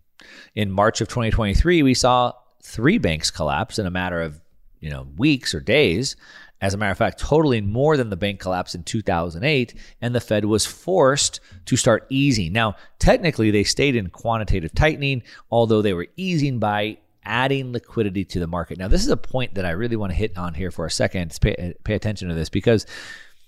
In 0.55 0.71
March 0.71 1.01
of 1.01 1.09
2023, 1.09 1.83
we 1.83 1.95
saw 1.95 2.33
three 2.63 2.99
banks 2.99 3.31
collapse 3.31 3.79
in 3.79 3.87
a 3.87 3.91
matter 3.91 4.21
of, 4.21 4.41
you 4.81 4.91
know, 4.91 5.07
weeks 5.17 5.55
or 5.55 5.61
days. 5.61 6.17
As 6.61 6.73
a 6.73 6.79
matter 6.79 6.93
of 6.93 6.99
fact, 6.99 7.19
totaling 7.19 7.71
more 7.71 7.97
than 7.97 8.11
the 8.11 8.17
bank 8.17 8.41
collapse 8.41 8.75
in 8.75 8.85
2008, 8.85 9.75
and 10.01 10.15
the 10.15 10.21
Fed 10.21 10.47
was 10.47 10.65
forced 10.65 11.41
to 11.67 11.77
start 11.77 12.07
easing. 12.09 12.53
Now, 12.53 12.77
technically, 12.99 13.51
they 13.51 13.65
stayed 13.65 13.97
in 13.97 14.09
quantitative 14.09 14.75
tightening, 14.75 15.23
although 15.51 15.83
they 15.83 15.93
were 15.93 16.07
easing 16.17 16.59
by 16.59 16.99
adding 17.25 17.73
liquidity 17.73 18.25
to 18.25 18.41
the 18.41 18.47
market. 18.47 18.79
Now, 18.79 18.89
this 18.89 19.03
is 19.03 19.11
a 19.11 19.17
point 19.17 19.55
that 19.55 19.65
I 19.65 19.71
really 19.71 19.97
want 19.97 20.13
to 20.13 20.17
hit 20.17 20.37
on 20.39 20.55
here 20.55 20.71
for 20.71 20.87
a 20.87 20.91
second. 20.91 21.37
Pay, 21.41 21.75
pay 21.85 21.95
attention 21.95 22.29
to 22.29 22.35
this 22.35 22.49
because 22.49 22.87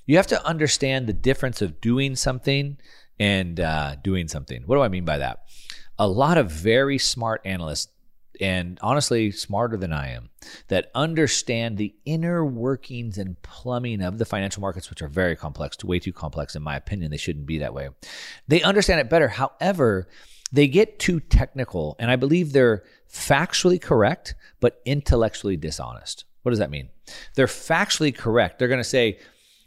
you 0.06 0.16
have 0.16 0.26
to 0.28 0.46
understand 0.46 1.06
the 1.06 1.12
difference 1.12 1.62
of 1.62 1.80
doing 1.80 2.16
something 2.16 2.78
and 3.18 3.60
uh, 3.60 3.96
doing 4.02 4.28
something. 4.28 4.62
What 4.66 4.76
do 4.76 4.82
I 4.82 4.88
mean 4.88 5.04
by 5.04 5.18
that? 5.18 5.44
A 5.98 6.06
lot 6.06 6.36
of 6.36 6.50
very 6.50 6.98
smart 6.98 7.40
analysts, 7.44 7.88
and 8.40 8.78
honestly, 8.82 9.30
smarter 9.30 9.78
than 9.78 9.92
I 9.92 10.10
am, 10.10 10.28
that 10.68 10.90
understand 10.94 11.78
the 11.78 11.94
inner 12.04 12.44
workings 12.44 13.16
and 13.16 13.40
plumbing 13.42 14.02
of 14.02 14.18
the 14.18 14.26
financial 14.26 14.60
markets, 14.60 14.90
which 14.90 15.00
are 15.00 15.08
very 15.08 15.36
complex, 15.36 15.82
way 15.82 15.98
too 15.98 16.12
complex, 16.12 16.54
in 16.54 16.62
my 16.62 16.76
opinion. 16.76 17.10
They 17.10 17.16
shouldn't 17.16 17.46
be 17.46 17.58
that 17.58 17.72
way. 17.72 17.88
They 18.46 18.62
understand 18.62 19.00
it 19.00 19.08
better. 19.08 19.28
However, 19.28 20.08
they 20.52 20.68
get 20.68 20.98
too 20.98 21.18
technical, 21.18 21.96
and 21.98 22.10
I 22.10 22.16
believe 22.16 22.52
they're 22.52 22.84
factually 23.10 23.80
correct, 23.80 24.34
but 24.60 24.82
intellectually 24.84 25.56
dishonest. 25.56 26.24
What 26.42 26.50
does 26.50 26.58
that 26.58 26.70
mean? 26.70 26.90
They're 27.34 27.46
factually 27.46 28.14
correct. 28.14 28.58
They're 28.58 28.68
going 28.68 28.78
to 28.78 28.84
say, 28.84 29.18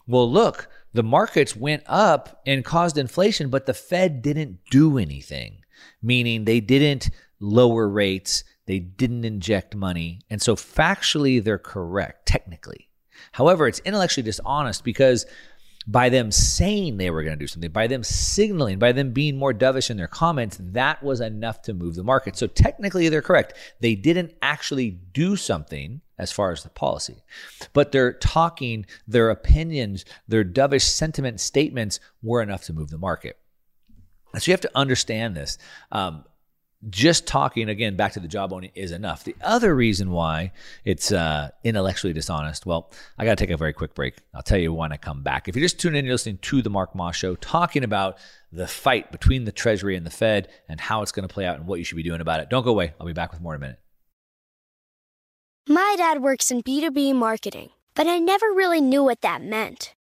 well, 0.07 0.31
look, 0.31 0.67
the 0.93 1.03
markets 1.03 1.55
went 1.55 1.83
up 1.85 2.41
and 2.45 2.63
caused 2.63 2.97
inflation, 2.97 3.49
but 3.49 3.65
the 3.65 3.73
Fed 3.73 4.21
didn't 4.21 4.59
do 4.71 4.97
anything, 4.97 5.58
meaning 6.01 6.45
they 6.45 6.59
didn't 6.59 7.09
lower 7.39 7.87
rates, 7.87 8.43
they 8.65 8.79
didn't 8.79 9.25
inject 9.25 9.75
money. 9.75 10.21
And 10.29 10.41
so 10.41 10.55
factually, 10.55 11.43
they're 11.43 11.57
correct, 11.57 12.25
technically. 12.25 12.89
However, 13.31 13.67
it's 13.67 13.79
intellectually 13.79 14.23
dishonest 14.23 14.83
because 14.83 15.25
by 15.87 16.09
them 16.09 16.31
saying 16.31 16.97
they 16.97 17.09
were 17.09 17.23
going 17.23 17.37
to 17.37 17.43
do 17.43 17.47
something, 17.47 17.71
by 17.71 17.87
them 17.87 18.03
signaling, 18.03 18.77
by 18.77 18.91
them 18.91 19.11
being 19.11 19.37
more 19.37 19.53
dovish 19.53 19.89
in 19.89 19.97
their 19.97 20.07
comments, 20.07 20.59
that 20.61 21.01
was 21.01 21.19
enough 21.19 21.61
to 21.63 21.73
move 21.73 21.95
the 21.95 22.03
market. 22.03 22.37
So 22.37 22.47
technically, 22.47 23.09
they're 23.09 23.21
correct. 23.21 23.53
They 23.79 23.95
didn't 23.95 24.33
actually 24.41 24.91
do 24.91 25.35
something 25.35 26.01
as 26.19 26.31
far 26.31 26.51
as 26.51 26.63
the 26.63 26.69
policy, 26.69 27.23
but 27.73 27.91
their 27.91 28.13
talking, 28.13 28.85
their 29.07 29.29
opinions, 29.29 30.03
their 30.27 30.43
dovish 30.43 30.83
sentiment 30.83 31.39
statements 31.39 31.99
were 32.21 32.41
enough 32.41 32.65
to 32.65 32.73
move 32.73 32.89
the 32.89 32.97
market. 32.97 33.39
So 34.37 34.49
you 34.49 34.53
have 34.53 34.61
to 34.61 34.71
understand 34.75 35.35
this. 35.35 35.57
Um, 35.91 36.23
just 36.89 37.27
talking 37.27 37.67
again 37.67 37.97
back 37.97 38.13
to 38.13 38.19
the 38.21 38.27
jawboning 38.27 38.71
is 38.73 38.91
enough. 38.91 39.25
The 39.25 39.35
other 39.41 39.75
reason 39.75 40.11
why 40.11 40.53
it's 40.85 41.11
uh, 41.11 41.49
intellectually 41.63 42.13
dishonest, 42.13 42.65
well, 42.65 42.91
I 43.17 43.25
got 43.25 43.37
to 43.37 43.43
take 43.43 43.53
a 43.53 43.57
very 43.57 43.73
quick 43.73 43.93
break. 43.93 44.15
I'll 44.33 44.43
tell 44.43 44.59
you 44.59 44.73
when 44.73 44.93
I 44.93 44.97
come 44.97 45.21
back. 45.21 45.47
If 45.47 45.55
you're 45.55 45.65
just 45.65 45.79
tuning 45.79 45.99
in, 45.99 46.05
you're 46.05 46.13
listening 46.13 46.37
to 46.37 46.61
the 46.61 46.69
Mark 46.69 46.95
Moss 46.95 47.17
Show, 47.17 47.35
talking 47.35 47.83
about 47.83 48.17
the 48.51 48.67
fight 48.67 49.11
between 49.11 49.43
the 49.43 49.51
Treasury 49.51 49.97
and 49.97 50.05
the 50.05 50.11
Fed 50.11 50.47
and 50.69 50.79
how 50.79 51.01
it's 51.01 51.11
going 51.11 51.27
to 51.27 51.33
play 51.33 51.45
out 51.45 51.57
and 51.57 51.67
what 51.67 51.79
you 51.79 51.85
should 51.85 51.97
be 51.97 52.03
doing 52.03 52.21
about 52.21 52.39
it. 52.39 52.49
Don't 52.49 52.63
go 52.63 52.71
away. 52.71 52.93
I'll 52.99 53.07
be 53.07 53.13
back 53.13 53.31
with 53.31 53.41
more 53.41 53.55
in 53.55 53.61
a 53.61 53.61
minute. 53.61 53.79
My 55.67 55.95
dad 55.97 56.21
works 56.21 56.49
in 56.49 56.63
B2B 56.63 57.13
marketing, 57.13 57.69
but 57.93 58.07
I 58.07 58.19
never 58.19 58.47
really 58.47 58.81
knew 58.81 59.03
what 59.03 59.21
that 59.21 59.43
meant. 59.43 59.93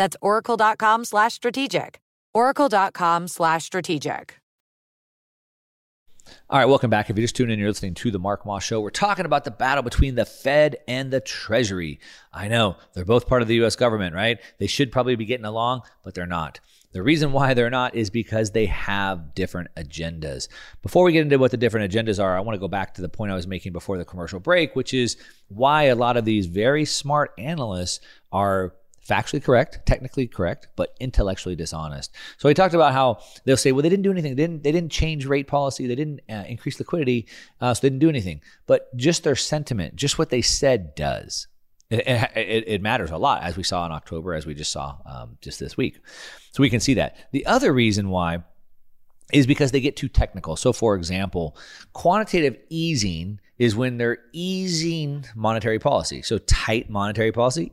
That's 0.00 0.16
oracle.com 0.22 1.04
slash 1.04 1.34
strategic. 1.34 2.00
oracle.com 2.32 3.28
slash 3.28 3.64
strategic. 3.64 4.38
All 6.48 6.58
right, 6.58 6.64
welcome 6.64 6.88
back. 6.88 7.10
If 7.10 7.18
you 7.18 7.24
just 7.24 7.36
tuned 7.36 7.52
in, 7.52 7.58
you're 7.58 7.68
listening 7.68 7.92
to 7.94 8.10
the 8.10 8.18
Mark 8.18 8.46
Moss 8.46 8.64
Show. 8.64 8.80
We're 8.80 8.88
talking 8.88 9.26
about 9.26 9.44
the 9.44 9.50
battle 9.50 9.82
between 9.82 10.14
the 10.14 10.24
Fed 10.24 10.76
and 10.88 11.10
the 11.10 11.20
Treasury. 11.20 12.00
I 12.32 12.48
know 12.48 12.76
they're 12.94 13.04
both 13.04 13.26
part 13.26 13.42
of 13.42 13.48
the 13.48 13.56
U.S. 13.56 13.76
government, 13.76 14.14
right? 14.14 14.38
They 14.58 14.68
should 14.68 14.90
probably 14.90 15.16
be 15.16 15.26
getting 15.26 15.44
along, 15.44 15.82
but 16.02 16.14
they're 16.14 16.24
not. 16.24 16.60
The 16.92 17.02
reason 17.02 17.32
why 17.32 17.52
they're 17.52 17.68
not 17.68 17.94
is 17.94 18.08
because 18.08 18.52
they 18.52 18.66
have 18.66 19.34
different 19.34 19.68
agendas. 19.76 20.48
Before 20.80 21.04
we 21.04 21.12
get 21.12 21.22
into 21.22 21.38
what 21.38 21.50
the 21.50 21.58
different 21.58 21.92
agendas 21.92 22.22
are, 22.22 22.34
I 22.34 22.40
want 22.40 22.54
to 22.54 22.60
go 22.60 22.68
back 22.68 22.94
to 22.94 23.02
the 23.02 23.10
point 23.10 23.32
I 23.32 23.36
was 23.36 23.46
making 23.46 23.72
before 23.72 23.98
the 23.98 24.06
commercial 24.06 24.40
break, 24.40 24.74
which 24.74 24.94
is 24.94 25.18
why 25.48 25.84
a 25.84 25.94
lot 25.94 26.16
of 26.16 26.24
these 26.24 26.46
very 26.46 26.86
smart 26.86 27.32
analysts 27.36 28.00
are 28.32 28.72
factually 29.10 29.42
correct, 29.42 29.80
technically 29.86 30.26
correct, 30.26 30.68
but 30.76 30.94
intellectually 31.00 31.56
dishonest. 31.56 32.14
So 32.38 32.48
he 32.48 32.54
talked 32.54 32.74
about 32.74 32.92
how 32.92 33.18
they'll 33.44 33.56
say, 33.56 33.72
well, 33.72 33.82
they 33.82 33.88
didn't 33.88 34.04
do 34.04 34.12
anything. 34.12 34.36
They 34.36 34.42
didn't, 34.42 34.62
they 34.62 34.72
didn't 34.72 34.92
change 34.92 35.26
rate 35.26 35.48
policy. 35.48 35.86
They 35.86 35.96
didn't 35.96 36.20
uh, 36.30 36.44
increase 36.46 36.78
liquidity. 36.78 37.26
Uh, 37.60 37.74
so 37.74 37.80
they 37.82 37.88
didn't 37.88 38.00
do 38.00 38.08
anything. 38.08 38.40
But 38.66 38.94
just 38.96 39.24
their 39.24 39.36
sentiment, 39.36 39.96
just 39.96 40.18
what 40.18 40.30
they 40.30 40.42
said 40.42 40.94
does. 40.94 41.48
It, 41.90 42.06
it, 42.36 42.64
it, 42.68 42.82
matters 42.82 43.10
a 43.10 43.16
lot, 43.16 43.42
as 43.42 43.56
we 43.56 43.64
saw 43.64 43.84
in 43.84 43.90
October, 43.90 44.34
as 44.34 44.46
we 44.46 44.54
just 44.54 44.70
saw 44.70 44.98
um, 45.04 45.38
just 45.40 45.58
this 45.58 45.76
week. 45.76 45.98
So 46.52 46.62
we 46.62 46.70
can 46.70 46.78
see 46.78 46.94
that. 46.94 47.16
The 47.32 47.44
other 47.46 47.72
reason 47.72 48.10
why 48.10 48.44
is 49.32 49.46
because 49.46 49.72
they 49.72 49.80
get 49.80 49.96
too 49.96 50.08
technical. 50.08 50.56
So, 50.56 50.72
for 50.72 50.94
example, 50.94 51.56
quantitative 51.92 52.56
easing 52.68 53.40
is 53.58 53.74
when 53.76 53.98
they're 53.98 54.18
easing 54.32 55.24
monetary 55.34 55.78
policy. 55.78 56.22
So, 56.22 56.38
tight 56.38 56.90
monetary 56.90 57.32
policy, 57.32 57.72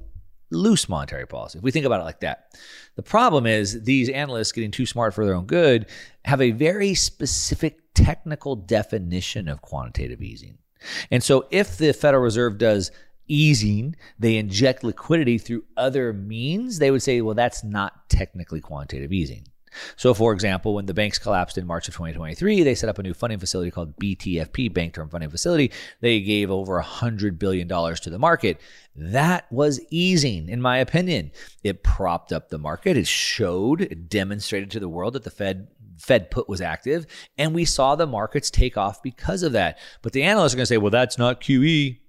loose 0.49 0.87
monetary 0.87 1.27
policy. 1.27 1.57
If 1.57 1.63
we 1.63 1.71
think 1.71 1.85
about 1.85 2.01
it 2.01 2.05
like 2.05 2.21
that, 2.21 2.55
the 2.95 3.03
problem 3.03 3.45
is 3.45 3.83
these 3.83 4.09
analysts 4.09 4.51
getting 4.51 4.71
too 4.71 4.85
smart 4.85 5.13
for 5.13 5.25
their 5.25 5.35
own 5.35 5.45
good 5.45 5.87
have 6.25 6.41
a 6.41 6.51
very 6.51 6.93
specific 6.93 7.79
technical 7.93 8.55
definition 8.55 9.47
of 9.47 9.61
quantitative 9.61 10.21
easing. 10.21 10.57
And 11.09 11.23
so, 11.23 11.47
if 11.49 11.77
the 11.77 11.91
Federal 11.91 12.23
Reserve 12.23 12.57
does 12.57 12.91
easing, 13.27 13.95
they 14.19 14.37
inject 14.37 14.83
liquidity 14.83 15.37
through 15.37 15.63
other 15.75 16.13
means, 16.13 16.79
they 16.79 16.91
would 16.91 17.01
say, 17.01 17.21
well, 17.21 17.35
that's 17.35 17.63
not 17.63 18.09
technically 18.09 18.61
quantitative 18.61 19.11
easing. 19.11 19.47
So, 19.95 20.13
for 20.13 20.33
example, 20.33 20.73
when 20.73 20.85
the 20.85 20.93
banks 20.93 21.17
collapsed 21.17 21.57
in 21.57 21.65
March 21.65 21.87
of 21.87 21.93
2023, 21.93 22.63
they 22.63 22.75
set 22.75 22.89
up 22.89 22.99
a 22.99 23.03
new 23.03 23.13
funding 23.13 23.39
facility 23.39 23.71
called 23.71 23.97
BTFP, 23.97 24.73
Bank 24.73 24.93
Term 24.93 25.09
Funding 25.09 25.29
Facility. 25.29 25.71
They 26.01 26.21
gave 26.21 26.51
over 26.51 26.81
$100 26.81 27.39
billion 27.39 27.67
to 27.67 28.09
the 28.09 28.19
market. 28.19 28.59
That 28.95 29.51
was 29.51 29.79
easing, 29.89 30.49
in 30.49 30.61
my 30.61 30.77
opinion. 30.77 31.31
It 31.63 31.83
propped 31.83 32.31
up 32.31 32.49
the 32.49 32.57
market. 32.57 32.97
It 32.97 33.07
showed, 33.07 33.81
it 33.81 34.09
demonstrated 34.09 34.71
to 34.71 34.79
the 34.79 34.89
world 34.89 35.13
that 35.13 35.23
the 35.23 35.31
Fed 35.31 35.67
Fed 35.97 36.29
put 36.29 36.47
was 36.47 36.61
active, 36.61 37.07
and 37.37 37.55
we 37.55 37.65
saw 37.65 37.95
the 37.95 38.05
markets 38.05 38.51
take 38.51 38.77
off 38.77 39.01
because 39.01 39.41
of 39.41 39.53
that. 39.53 39.79
But 40.03 40.13
the 40.13 40.23
analysts 40.23 40.53
are 40.53 40.57
going 40.57 40.63
to 40.63 40.67
say, 40.67 40.77
well, 40.77 40.91
that's 40.91 41.17
not 41.17 41.41
QE. 41.41 41.99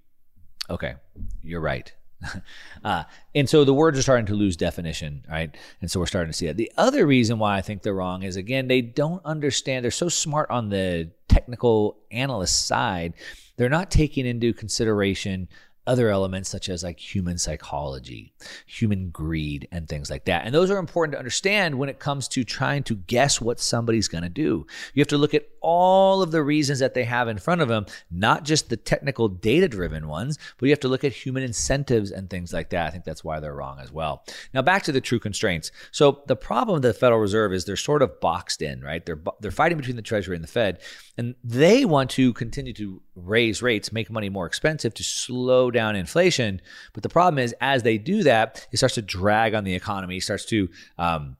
Okay, 0.69 0.93
you're 1.41 1.59
right. 1.59 1.91
uh, 2.83 3.03
and 3.33 3.49
so 3.49 3.63
the 3.63 3.73
words 3.73 3.97
are 3.97 4.01
starting 4.01 4.25
to 4.25 4.33
lose 4.33 4.57
definition, 4.57 5.23
right? 5.29 5.55
And 5.81 5.89
so 5.89 5.99
we're 5.99 6.05
starting 6.05 6.31
to 6.31 6.37
see 6.37 6.47
that. 6.47 6.57
The 6.57 6.71
other 6.77 7.05
reason 7.05 7.39
why 7.39 7.57
I 7.57 7.61
think 7.61 7.81
they're 7.81 7.93
wrong 7.93 8.23
is 8.23 8.35
again, 8.35 8.67
they 8.67 8.81
don't 8.81 9.23
understand. 9.25 9.83
They're 9.83 9.91
so 9.91 10.09
smart 10.09 10.49
on 10.49 10.69
the 10.69 11.11
technical 11.27 11.97
analyst 12.11 12.65
side, 12.65 13.13
they're 13.55 13.69
not 13.69 13.91
taking 13.91 14.25
into 14.25 14.53
consideration 14.53 15.47
other 15.89 16.09
elements 16.09 16.49
such 16.49 16.69
as 16.69 16.83
like 16.83 16.99
human 16.99 17.37
psychology, 17.37 18.31
human 18.67 19.09
greed, 19.09 19.67
and 19.71 19.89
things 19.89 20.09
like 20.09 20.25
that. 20.25 20.45
And 20.45 20.53
those 20.53 20.69
are 20.69 20.77
important 20.77 21.13
to 21.13 21.17
understand 21.17 21.79
when 21.79 21.89
it 21.89 21.97
comes 21.97 22.27
to 22.29 22.43
trying 22.43 22.83
to 22.83 22.95
guess 22.95 23.41
what 23.41 23.59
somebody's 23.59 24.07
going 24.07 24.23
to 24.23 24.29
do. 24.29 24.67
You 24.93 25.01
have 25.01 25.07
to 25.07 25.17
look 25.17 25.33
at 25.33 25.47
all 25.61 26.21
of 26.21 26.31
the 26.31 26.43
reasons 26.43 26.79
that 26.79 26.93
they 26.93 27.03
have 27.03 27.27
in 27.27 27.37
front 27.37 27.61
of 27.61 27.67
them, 27.67 27.85
not 28.11 28.43
just 28.43 28.69
the 28.69 28.77
technical 28.77 29.27
data 29.27 29.67
driven 29.67 30.07
ones, 30.07 30.37
but 30.57 30.65
you 30.65 30.71
have 30.71 30.79
to 30.81 30.87
look 30.87 31.03
at 31.03 31.13
human 31.13 31.43
incentives 31.43 32.11
and 32.11 32.29
things 32.29 32.53
like 32.53 32.69
that. 32.69 32.87
I 32.87 32.89
think 32.89 33.03
that's 33.03 33.23
why 33.23 33.39
they're 33.39 33.53
wrong 33.53 33.79
as 33.79 33.91
well. 33.91 34.23
Now, 34.53 34.61
back 34.61 34.83
to 34.83 34.91
the 34.91 35.01
true 35.01 35.19
constraints. 35.19 35.71
So, 35.91 36.23
the 36.27 36.35
problem 36.35 36.75
with 36.75 36.83
the 36.83 36.93
Federal 36.93 37.19
Reserve 37.19 37.53
is 37.53 37.65
they're 37.65 37.75
sort 37.75 38.01
of 38.01 38.19
boxed 38.19 38.61
in, 38.61 38.81
right? 38.81 39.05
They're, 39.05 39.21
they're 39.39 39.51
fighting 39.51 39.77
between 39.77 39.95
the 39.95 40.01
Treasury 40.01 40.35
and 40.35 40.43
the 40.43 40.47
Fed, 40.49 40.79
and 41.17 41.35
they 41.43 41.85
want 41.85 42.09
to 42.11 42.33
continue 42.33 42.73
to 42.73 43.01
raise 43.15 43.61
rates, 43.61 43.91
make 43.91 44.09
money 44.09 44.29
more 44.29 44.45
expensive 44.45 44.93
to 44.95 45.03
slow 45.03 45.71
down 45.71 45.95
inflation. 45.95 46.61
But 46.93 47.03
the 47.03 47.09
problem 47.09 47.39
is, 47.39 47.53
as 47.61 47.83
they 47.83 47.97
do 47.97 48.23
that, 48.23 48.67
it 48.71 48.77
starts 48.77 48.95
to 48.95 49.01
drag 49.01 49.53
on 49.53 49.63
the 49.63 49.75
economy, 49.75 50.19
starts 50.19 50.45
to 50.45 50.69
um, 50.97 51.37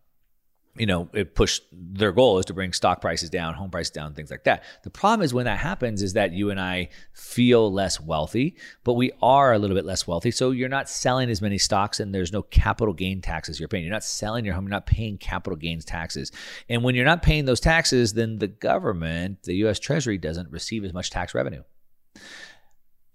you 0.79 0.85
know, 0.85 1.09
it 1.13 1.35
pushed 1.35 1.63
their 1.71 2.13
goal 2.13 2.39
is 2.39 2.45
to 2.45 2.53
bring 2.53 2.71
stock 2.71 3.01
prices 3.01 3.29
down, 3.29 3.53
home 3.53 3.69
prices 3.69 3.91
down, 3.91 4.13
things 4.13 4.31
like 4.31 4.45
that. 4.45 4.63
The 4.83 4.89
problem 4.89 5.23
is 5.23 5.33
when 5.33 5.45
that 5.45 5.59
happens 5.59 6.01
is 6.01 6.13
that 6.13 6.31
you 6.31 6.49
and 6.51 6.59
I 6.59 6.89
feel 7.11 7.71
less 7.71 7.99
wealthy, 7.99 8.55
but 8.85 8.93
we 8.93 9.11
are 9.21 9.51
a 9.53 9.59
little 9.59 9.75
bit 9.75 9.85
less 9.85 10.07
wealthy. 10.07 10.31
So 10.31 10.51
you're 10.51 10.69
not 10.69 10.89
selling 10.89 11.29
as 11.29 11.41
many 11.41 11.57
stocks 11.57 11.99
and 11.99 12.15
there's 12.15 12.31
no 12.31 12.43
capital 12.43 12.93
gain 12.93 13.21
taxes 13.21 13.59
you're 13.59 13.67
paying. 13.67 13.83
You're 13.83 13.93
not 13.93 14.05
selling 14.05 14.45
your 14.45 14.53
home, 14.53 14.63
you're 14.63 14.71
not 14.71 14.85
paying 14.85 15.17
capital 15.17 15.57
gains 15.57 15.83
taxes. 15.83 16.31
And 16.69 16.81
when 16.81 16.95
you're 16.95 17.05
not 17.05 17.21
paying 17.21 17.43
those 17.43 17.59
taxes, 17.59 18.13
then 18.13 18.39
the 18.39 18.47
government, 18.47 19.43
the 19.43 19.55
US 19.65 19.79
Treasury, 19.79 20.17
doesn't 20.17 20.49
receive 20.49 20.85
as 20.85 20.93
much 20.93 21.09
tax 21.09 21.35
revenue. 21.35 21.63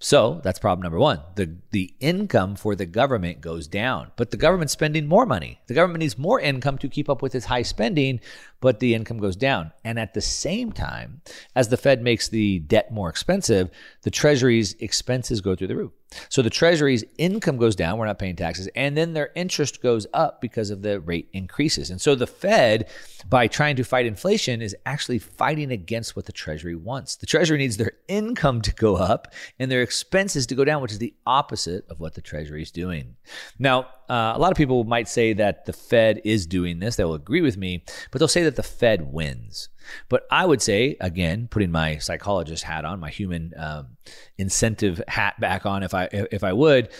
So 0.04 0.42
that's 0.44 0.58
problem 0.58 0.82
number 0.82 0.98
one. 0.98 1.20
The, 1.34 1.56
the 1.70 1.94
income 1.98 2.56
for 2.56 2.76
the 2.76 2.84
government 2.84 3.40
goes 3.40 3.66
down, 3.66 4.12
but 4.16 4.30
the 4.30 4.36
government's 4.36 4.74
spending 4.74 5.06
more 5.06 5.24
money. 5.24 5.62
The 5.66 5.72
government 5.72 6.00
needs 6.00 6.18
more 6.18 6.38
income 6.38 6.76
to 6.78 6.90
keep 6.90 7.08
up 7.08 7.22
with 7.22 7.34
its 7.34 7.46
high 7.46 7.62
spending, 7.62 8.20
but 8.60 8.80
the 8.80 8.94
income 8.94 9.16
goes 9.16 9.34
down. 9.34 9.72
And 9.82 9.98
at 9.98 10.12
the 10.12 10.20
same 10.20 10.72
time, 10.72 11.22
as 11.56 11.70
the 11.70 11.78
Fed 11.78 12.02
makes 12.02 12.28
the 12.28 12.58
debt 12.58 12.92
more 12.92 13.08
expensive, 13.08 13.70
the 14.02 14.10
Treasury's 14.10 14.74
expenses 14.74 15.40
go 15.40 15.56
through 15.56 15.68
the 15.68 15.76
roof. 15.76 15.92
So 16.28 16.42
the 16.42 16.50
Treasury's 16.50 17.04
income 17.18 17.56
goes 17.56 17.76
down, 17.76 17.98
we're 17.98 18.06
not 18.06 18.18
paying 18.18 18.36
taxes, 18.36 18.68
and 18.74 18.96
then 18.96 19.12
their 19.12 19.30
interest 19.34 19.82
goes 19.82 20.06
up 20.14 20.40
because 20.40 20.70
of 20.70 20.82
the 20.82 21.00
rate 21.00 21.28
increases. 21.32 21.90
And 21.90 22.00
so 22.00 22.14
the 22.14 22.26
Fed, 22.26 22.88
by 23.28 23.46
trying 23.46 23.76
to 23.76 23.84
fight 23.84 24.06
inflation, 24.06 24.62
is 24.62 24.76
actually 24.86 25.18
fighting 25.18 25.72
against 25.72 26.16
what 26.16 26.26
the 26.26 26.32
Treasury 26.32 26.74
wants. 26.74 27.16
The 27.16 27.26
Treasury 27.26 27.58
needs 27.58 27.76
their 27.76 27.92
income 28.08 28.62
to 28.62 28.74
go 28.74 28.96
up 28.96 29.32
and 29.58 29.70
their 29.70 29.82
expenses 29.82 30.46
to 30.46 30.54
go 30.54 30.64
down, 30.64 30.82
which 30.82 30.92
is 30.92 30.98
the 30.98 31.14
opposite 31.26 31.84
of 31.88 32.00
what 32.00 32.14
the 32.14 32.20
Treasury 32.20 32.62
is 32.62 32.70
doing. 32.70 33.16
Now, 33.58 33.88
uh, 34.08 34.32
a 34.34 34.38
lot 34.38 34.50
of 34.50 34.56
people 34.56 34.84
might 34.84 35.08
say 35.08 35.32
that 35.32 35.64
the 35.66 35.72
Fed 35.72 36.20
is 36.24 36.46
doing 36.46 36.78
this. 36.78 36.96
They 36.96 37.04
will 37.04 37.14
agree 37.14 37.40
with 37.40 37.56
me, 37.56 37.84
but 38.10 38.18
they'll 38.18 38.28
say 38.28 38.42
that 38.44 38.56
the 38.56 38.62
Fed 38.62 39.12
wins. 39.12 39.68
But 40.08 40.26
I 40.30 40.46
would 40.46 40.62
say, 40.62 40.96
again, 41.00 41.48
putting 41.50 41.70
my 41.70 41.98
psychologist 41.98 42.64
hat 42.64 42.84
on, 42.84 43.00
my 43.00 43.10
human 43.10 43.52
um, 43.56 43.96
incentive 44.38 45.02
hat 45.08 45.38
back 45.40 45.66
on, 45.66 45.82
if 45.82 45.94
I 45.94 46.08
if 46.12 46.44
I 46.44 46.52
would, 46.52 46.90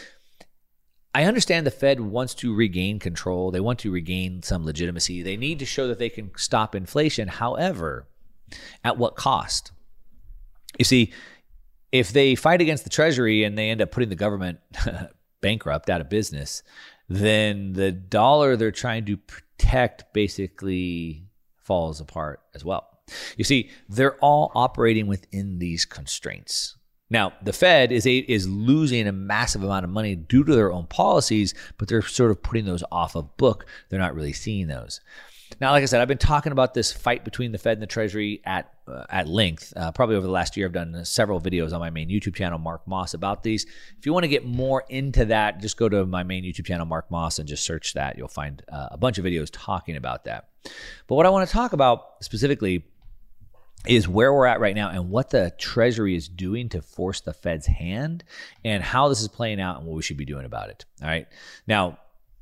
I 1.15 1.25
understand 1.25 1.67
the 1.67 1.71
Fed 1.71 2.01
wants 2.01 2.35
to 2.37 2.55
regain 2.55 2.99
control. 2.99 3.51
They 3.51 3.61
want 3.61 3.79
to 3.81 3.93
regain 3.93 4.43
some 4.43 4.65
legitimacy. 4.65 5.23
They 5.23 5.37
need 5.37 5.61
to 5.61 5.67
show 5.67 5.87
that 5.89 5.99
they 5.99 6.09
can 6.09 6.33
stop 6.37 6.75
inflation. 6.75 7.29
However, 7.29 8.09
at 8.83 8.99
what 8.99 9.15
cost? 9.15 9.73
You 10.79 10.85
see, 10.85 11.13
if 11.93 12.13
they 12.13 12.35
fight 12.35 12.61
against 12.61 12.83
the 12.83 12.91
Treasury 12.91 13.45
and 13.45 13.57
they 13.57 13.71
end 13.71 13.81
up 13.81 13.93
putting 13.93 14.09
the 14.09 14.17
government 14.17 14.59
bankrupt, 15.41 15.89
out 15.89 16.01
of 16.01 16.09
business, 16.09 16.63
then 17.09 17.73
the 17.75 17.93
dollar 17.93 18.57
they're 18.57 18.71
trying 18.71 19.05
to 19.07 19.17
protect 19.17 20.13
basically 20.13 21.27
falls 21.57 22.01
apart 22.01 22.41
as 22.55 22.65
well. 22.65 22.89
You 23.37 23.45
see, 23.45 23.71
they're 23.89 24.17
all 24.17 24.51
operating 24.55 25.07
within 25.07 25.59
these 25.59 25.85
constraints. 25.85 26.77
Now, 27.11 27.35
the 27.43 27.53
Fed 27.53 27.93
is 27.93 28.07
a, 28.07 28.17
is 28.17 28.49
losing 28.49 29.07
a 29.07 29.13
massive 29.13 29.63
amount 29.63 29.85
of 29.85 29.91
money 29.91 30.15
due 30.15 30.43
to 30.43 30.55
their 30.55 30.73
own 30.73 30.87
policies, 30.87 31.55
but 31.77 31.87
they're 31.87 32.03
sort 32.03 32.31
of 32.31 32.43
putting 32.43 32.65
those 32.65 32.83
off 32.91 33.15
of 33.15 33.37
book. 33.37 33.67
They're 33.89 34.01
not 34.01 34.15
really 34.15 34.33
seeing 34.33 34.69
those. 34.69 35.01
Now, 35.61 35.71
like 35.73 35.83
I 35.83 35.87
said, 35.87 36.01
I've 36.01 36.09
been 36.09 36.19
talking 36.19 36.53
about 36.53 36.75
this 36.75 36.93
fight 36.93 37.25
between 37.25 37.53
the 37.53 37.59
Fed 37.59 37.75
and 37.75 37.83
the 37.83 37.87
Treasury 37.87 38.41
at 38.45 38.73
uh, 38.87 39.05
at 39.09 39.29
length. 39.29 39.73
Uh, 39.77 39.93
probably 39.93 40.17
over 40.17 40.27
the 40.27 40.33
last 40.33 40.57
year, 40.57 40.67
I've 40.67 40.73
done 40.73 40.95
uh, 40.95 41.05
several 41.05 41.41
videos 41.41 41.73
on 41.73 41.81
my 41.81 41.91
main 41.91 42.09
YouTube 42.09 42.35
channel, 42.35 42.59
Mark 42.59 42.87
Moss, 42.87 43.15
about 43.15 43.43
these. 43.43 43.65
If 43.99 44.07
you 44.07 44.13
want 44.13 44.25
to 44.25 44.29
get 44.29 44.45
more 44.45 44.85
into 44.89 45.27
that, 45.27 45.61
just 45.61 45.77
go 45.77 45.89
to 45.89 46.05
my 46.07 46.23
main 46.23 46.45
YouTube 46.45 46.67
channel, 46.67 46.87
Mark 46.87 47.11
Moss, 47.11 47.39
and 47.39 47.49
just 47.49 47.65
search 47.65 47.95
that. 47.95 48.19
You'll 48.19 48.29
find 48.29 48.63
uh, 48.71 48.89
a 48.91 48.99
bunch 48.99 49.19
of 49.19 49.25
videos 49.25 49.49
talking 49.53 49.97
about 49.97 50.25
that. 50.25 50.49
But 51.07 51.15
what 51.15 51.27
I 51.27 51.31
want 51.31 51.49
to 51.49 51.53
talk 51.53 51.73
about 51.73 52.05
specifically 52.21 52.85
is 53.87 54.09
where 54.09 54.33
we're 54.33 54.47
at 54.47 54.61
right 54.61 54.75
now 54.75 54.89
and 54.89 55.11
what 55.11 55.31
the 55.31 55.53
Treasury 55.59 56.17
is 56.17 56.29
doing 56.29 56.71
to 56.71 56.81
force 56.81 57.21
the 57.21 57.35
Fed's 57.35 57.67
hand 57.67 58.25
and 58.65 58.83
how 58.83 59.09
this 59.09 59.21
is 59.21 59.29
playing 59.29 59.61
out 59.61 59.79
and 59.79 59.87
what 59.87 59.95
we 59.95 60.03
should 60.03 60.17
be 60.17 60.25
doing 60.25 60.47
about 60.47 60.71
it. 60.71 60.87
All 61.03 61.09
right. 61.09 61.27
Now, 61.67 61.99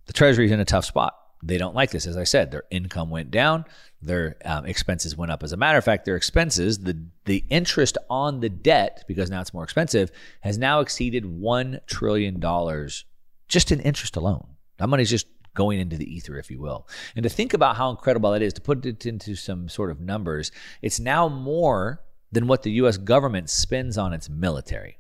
the 0.07 0.13
Treasury 0.13 0.47
is 0.47 0.53
in 0.53 0.61
a 0.61 0.65
tough 0.65 0.85
spot 0.85 1.15
they 1.43 1.59
don't 1.59 1.75
like 1.75 1.91
this. 1.91 2.07
As 2.07 2.17
I 2.17 2.25
said, 2.25 2.51
their 2.51 2.65
income 2.71 3.11
went 3.11 3.31
down, 3.31 3.65
their 4.01 4.37
um, 4.45 4.65
expenses 4.65 5.17
went 5.17 5.33
up. 5.33 5.43
As 5.43 5.53
a 5.53 5.57
matter 5.57 5.79
of 5.79 5.85
fact, 5.85 6.05
their 6.05 6.17
expenses, 6.17 6.79
the 6.81 7.05
the 7.25 7.45
interest 7.51 7.99
on 8.09 8.41
the 8.41 8.49
debt, 8.49 9.05
because 9.09 9.31
now 9.31 9.41
it's 9.41 9.55
more 9.55 9.65
expensive, 9.65 10.11
has 10.41 10.59
now 10.59 10.81
exceeded 10.81 11.27
one 11.27 11.81
trillion 11.87 12.41
dollars 12.41 13.05
just 13.49 13.73
in 13.73 13.81
interest 13.81 14.17
alone. 14.17 14.47
That 14.79 14.89
money's 14.89 15.11
just 15.11 15.27
going 15.55 15.81
into 15.81 15.97
the 15.97 16.13
ether, 16.13 16.39
if 16.39 16.51
you 16.51 16.61
will. 16.61 16.89
And 17.15 17.23
to 17.25 17.29
think 17.29 17.53
about 17.55 17.77
how 17.77 17.91
incredible 17.91 18.33
that 18.33 18.43
is, 18.43 18.55
to 18.55 18.61
put 18.61 18.87
it 18.87 19.05
into 19.05 19.35
some 19.35 19.69
sort 19.69 19.91
of 19.91 20.01
numbers, 20.01 20.51
it's 20.81 20.99
now 20.99 21.29
more 21.29 22.01
than 22.31 22.47
what 22.47 22.63
the 22.63 22.73
U.S. 22.73 22.97
government 22.97 23.51
spends 23.51 23.99
on 23.99 24.13
its 24.13 24.31
military. 24.31 24.99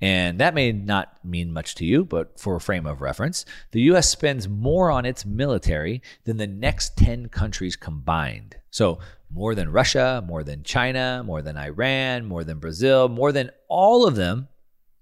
And 0.00 0.38
that 0.38 0.54
may 0.54 0.72
not 0.72 1.24
mean 1.24 1.52
much 1.52 1.74
to 1.76 1.84
you, 1.84 2.04
but 2.04 2.38
for 2.38 2.56
a 2.56 2.60
frame 2.60 2.86
of 2.86 3.00
reference, 3.00 3.44
the 3.72 3.80
US 3.82 4.08
spends 4.08 4.48
more 4.48 4.90
on 4.90 5.06
its 5.06 5.24
military 5.24 6.02
than 6.24 6.36
the 6.36 6.46
next 6.46 6.96
10 6.96 7.28
countries 7.28 7.76
combined. 7.76 8.56
So, 8.70 8.98
more 9.30 9.54
than 9.54 9.72
Russia, 9.72 10.22
more 10.26 10.44
than 10.44 10.62
China, 10.62 11.22
more 11.24 11.42
than 11.42 11.56
Iran, 11.56 12.26
more 12.26 12.44
than 12.44 12.58
Brazil, 12.58 13.08
more 13.08 13.32
than 13.32 13.50
all 13.68 14.06
of 14.06 14.14
them 14.14 14.48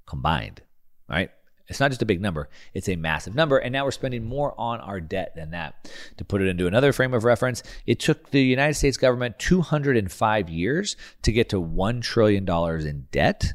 combined, 0.07 0.63
right? 1.09 1.31
It's 1.67 1.81
not 1.81 1.91
just 1.91 2.03
a 2.03 2.07
big 2.07 2.21
number, 2.21 2.49
it's 2.75 2.89
a 2.89 2.97
massive 2.97 3.35
number. 3.35 3.59
And 3.59 3.73
now 3.73 3.85
we're 3.85 3.91
spending 3.91 4.25
more 4.25 4.59
on 4.59 4.81
our 4.81 5.01
debt 5.01 5.35
than 5.35 5.51
that. 5.51 5.91
To 6.19 6.25
put 6.25 6.43
it 6.43 6.49
into 6.49 6.67
another 6.67 6.93
frame 6.93 7.15
of 7.15 7.25
reference, 7.25 7.63
it 7.87 8.01
took 8.01 8.31
the 8.31 8.43
United 8.43 8.75
States 8.75 8.97
government 8.97 9.39
205 9.39 10.49
years 10.51 10.97
to 11.23 11.33
get 11.33 11.49
to 11.51 11.61
$1 11.61 12.03
trillion 12.03 12.49
in 12.87 13.09
debt. 13.11 13.55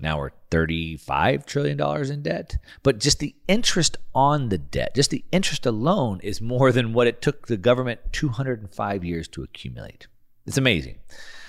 Now 0.00 0.18
we're 0.18 0.30
$35 0.50 1.46
trillion 1.46 1.80
in 2.10 2.22
debt. 2.22 2.56
But 2.82 2.98
just 2.98 3.18
the 3.18 3.34
interest 3.48 3.96
on 4.14 4.48
the 4.48 4.58
debt, 4.58 4.94
just 4.94 5.10
the 5.10 5.24
interest 5.32 5.66
alone, 5.66 6.20
is 6.22 6.40
more 6.40 6.72
than 6.72 6.92
what 6.92 7.06
it 7.06 7.22
took 7.22 7.46
the 7.46 7.56
government 7.56 8.00
205 8.12 9.04
years 9.04 9.28
to 9.28 9.42
accumulate. 9.42 10.06
It's 10.46 10.58
amazing. 10.58 10.98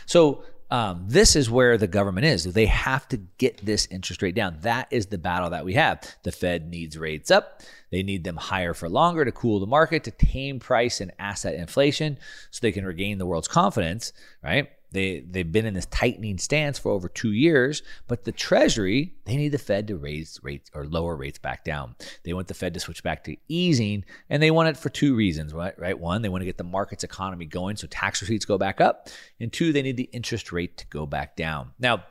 So, 0.06 0.44
um, 0.72 1.04
this 1.06 1.36
is 1.36 1.50
where 1.50 1.78
the 1.78 1.88
government 1.88 2.26
is. 2.26 2.46
They 2.46 2.68
have 2.68 3.06
to 3.10 3.18
get 3.38 3.58
this 3.66 3.90
interest 3.92 4.22
rate 4.22 4.36
down. 4.36 4.58
That 4.62 4.88
is 4.90 5.08
the 5.08 5.18
battle 5.18 5.50
that 5.50 5.66
we 5.66 5.74
have. 5.74 6.02
The 6.24 6.32
Fed 6.32 6.70
needs 6.70 6.98
rates 6.98 7.30
up. 7.30 7.62
They 7.92 8.04
need 8.04 8.24
them 8.24 8.38
higher 8.38 8.74
for 8.74 8.88
longer 8.88 9.26
to 9.26 9.34
cool 9.34 9.60
the 9.60 9.68
market, 9.68 10.06
to 10.06 10.12
tame 10.12 10.60
price 10.60 11.02
and 11.02 11.12
asset 11.20 11.56
inflation 11.56 12.18
so 12.52 12.60
they 12.62 12.72
can 12.72 12.86
regain 12.86 13.18
the 13.18 13.26
world's 13.26 13.50
confidence, 13.50 14.14
right? 14.42 14.70
They 14.92 15.22
they've 15.22 15.50
been 15.50 15.66
in 15.66 15.74
this 15.74 15.86
tightening 15.88 16.38
stance 16.38 16.78
for 16.78 16.92
over 16.92 17.08
two 17.08 17.32
years, 17.32 17.82
but 18.08 18.24
the 18.24 18.32
Treasury 18.32 19.14
they 19.26 19.38
need 19.38 19.50
the 19.50 19.58
Fed 19.58 19.88
to 19.88 19.98
raise 19.98 20.40
rates 20.44 20.70
or 20.74 20.86
lower 20.86 21.16
rates 21.16 21.40
back 21.40 21.64
down. 21.64 21.96
They 22.24 22.34
want 22.34 22.48
the 22.48 22.54
Fed 22.54 22.74
to 22.74 22.80
switch 22.80 23.02
back 23.02 23.24
to 23.26 23.38
easing, 23.48 24.04
and 24.30 24.44
they 24.44 24.52
want 24.52 24.70
it 24.70 24.78
for 24.78 24.90
two 24.90 25.16
reasons, 25.16 25.54
right? 25.54 25.78
Right, 25.80 25.98
one, 25.98 26.22
they 26.22 26.30
want 26.30 26.42
to 26.42 26.46
get 26.46 26.58
the 26.58 26.64
market's 26.64 27.04
economy 27.04 27.46
going, 27.46 27.78
so 27.78 27.88
tax 27.88 28.22
receipts 28.22 28.46
go 28.46 28.58
back 28.58 28.82
up, 28.82 29.10
and 29.40 29.52
two, 29.52 29.72
they 29.72 29.82
need 29.82 29.98
the 29.98 30.10
interest 30.12 30.52
rate 30.52 30.78
to 30.78 30.88
go 30.88 31.06
back 31.06 31.36
down. 31.36 31.72
Now. 31.80 32.04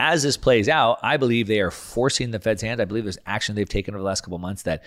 As 0.00 0.22
this 0.22 0.36
plays 0.36 0.68
out, 0.68 1.00
I 1.02 1.16
believe 1.16 1.48
they 1.48 1.58
are 1.58 1.72
forcing 1.72 2.30
the 2.30 2.38
Fed's 2.38 2.62
hand. 2.62 2.80
I 2.80 2.84
believe 2.84 3.02
there's 3.02 3.18
action 3.26 3.56
they've 3.56 3.68
taken 3.68 3.94
over 3.94 4.00
the 4.00 4.06
last 4.06 4.20
couple 4.20 4.38
months 4.38 4.62
that 4.62 4.84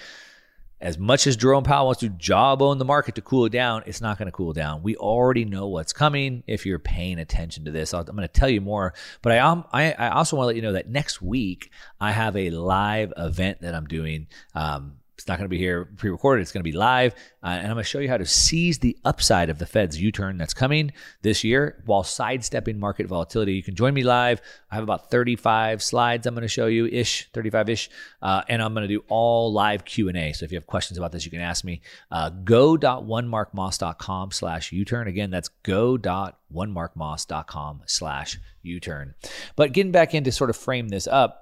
as 0.82 0.98
much 0.98 1.28
as 1.28 1.38
Jerome 1.38 1.64
Powell 1.64 1.86
wants 1.86 2.00
to 2.00 2.10
jawbone 2.10 2.80
the 2.80 2.86
market 2.86 3.16
to 3.16 3.22
cool 3.22 3.46
it 3.46 3.52
down, 3.52 3.84
it's 3.86 4.02
not 4.02 4.18
going 4.18 4.26
to 4.26 4.32
cool 4.32 4.52
down. 4.52 4.82
We 4.82 4.96
already 4.96 5.46
know 5.46 5.68
what's 5.68 5.94
coming 5.94 6.44
if 6.48 6.66
you're 6.66 6.80
paying 6.80 7.20
attention 7.20 7.66
to 7.66 7.72
this. 7.72 7.94
i 7.94 8.00
am 8.00 8.06
going 8.06 8.22
to 8.22 8.28
tell 8.28 8.50
you 8.50 8.62
more, 8.62 8.94
but 9.22 9.34
I, 9.34 9.40
um, 9.40 9.64
I, 9.72 9.92
I 9.92 10.10
also 10.10 10.36
want 10.36 10.46
to 10.46 10.48
let 10.48 10.56
you 10.56 10.64
know 10.64 10.74
that 10.74 10.90
next 10.90 11.22
week 11.22 11.72
I 12.00 12.12
have 12.12 12.36
a 12.36 12.50
live 12.50 13.14
event 13.16 13.62
that 13.62 13.76
I'm 13.76 13.86
doing. 13.86 14.28
Um, 14.56 14.98
it's 15.18 15.28
not 15.28 15.38
going 15.38 15.46
to 15.46 15.50
be 15.50 15.58
here 15.58 15.86
pre 15.98 16.10
recorded, 16.10 16.42
it's 16.42 16.52
going 16.52 16.64
to 16.64 16.70
be 16.70 16.76
live. 16.76 17.14
Uh, 17.44 17.50
and 17.50 17.68
I'm 17.68 17.74
going 17.74 17.84
to 17.84 17.90
show 17.90 18.00
you 18.00 18.10
how 18.10 18.18
to 18.18 18.26
seize 18.26 18.80
the 18.80 18.98
upside 19.06 19.50
of 19.50 19.60
the 19.60 19.68
Fed's 19.68 20.02
U 20.02 20.12
turn 20.12 20.38
that's 20.38 20.54
coming 20.54 20.92
this 21.22 21.44
year 21.44 21.84
while 21.86 22.04
sidestepping 22.04 22.80
market 22.80 23.08
volatility. 23.08 23.54
You 23.54 23.62
can 23.62 23.76
join 23.76 23.94
me 23.94 24.02
live. 24.04 24.42
I 24.72 24.76
have 24.76 24.84
about 24.84 25.12
35 25.12 25.84
slides 25.84 26.26
I'm 26.26 26.34
going 26.34 26.42
to 26.42 26.48
show 26.48 26.66
you 26.68 26.88
ish, 26.88 27.30
35 27.34 27.70
ish. 27.70 27.90
Uh, 28.22 28.42
and 28.48 28.62
I'm 28.62 28.74
going 28.74 28.88
to 28.88 28.94
do 28.94 29.04
all 29.10 29.52
live 29.54 29.86
Q&A. 29.86 30.34
So 30.34 30.44
if 30.44 30.52
you 30.52 30.58
have 30.58 30.68
questions 30.68 30.98
about 30.98 31.12
this, 31.12 31.26
you 31.26 31.32
can 31.32 31.42
ask 31.42 31.64
me. 31.64 31.82
Uh, 32.10 32.30
go.onemarkmoss.com 32.30 34.32
slash 34.32 34.72
U-turn. 34.72 35.08
Again, 35.08 35.30
that's 35.30 35.50
go.onemarkmoss.com 35.50 37.82
slash 37.86 38.40
U-turn. 38.64 39.14
But 39.56 39.74
getting 39.74 39.92
back 39.92 40.16
in 40.16 40.24
to 40.24 40.32
sort 40.32 40.50
of 40.50 40.58
frame 40.58 40.90
this 40.90 41.06
up, 41.06 41.42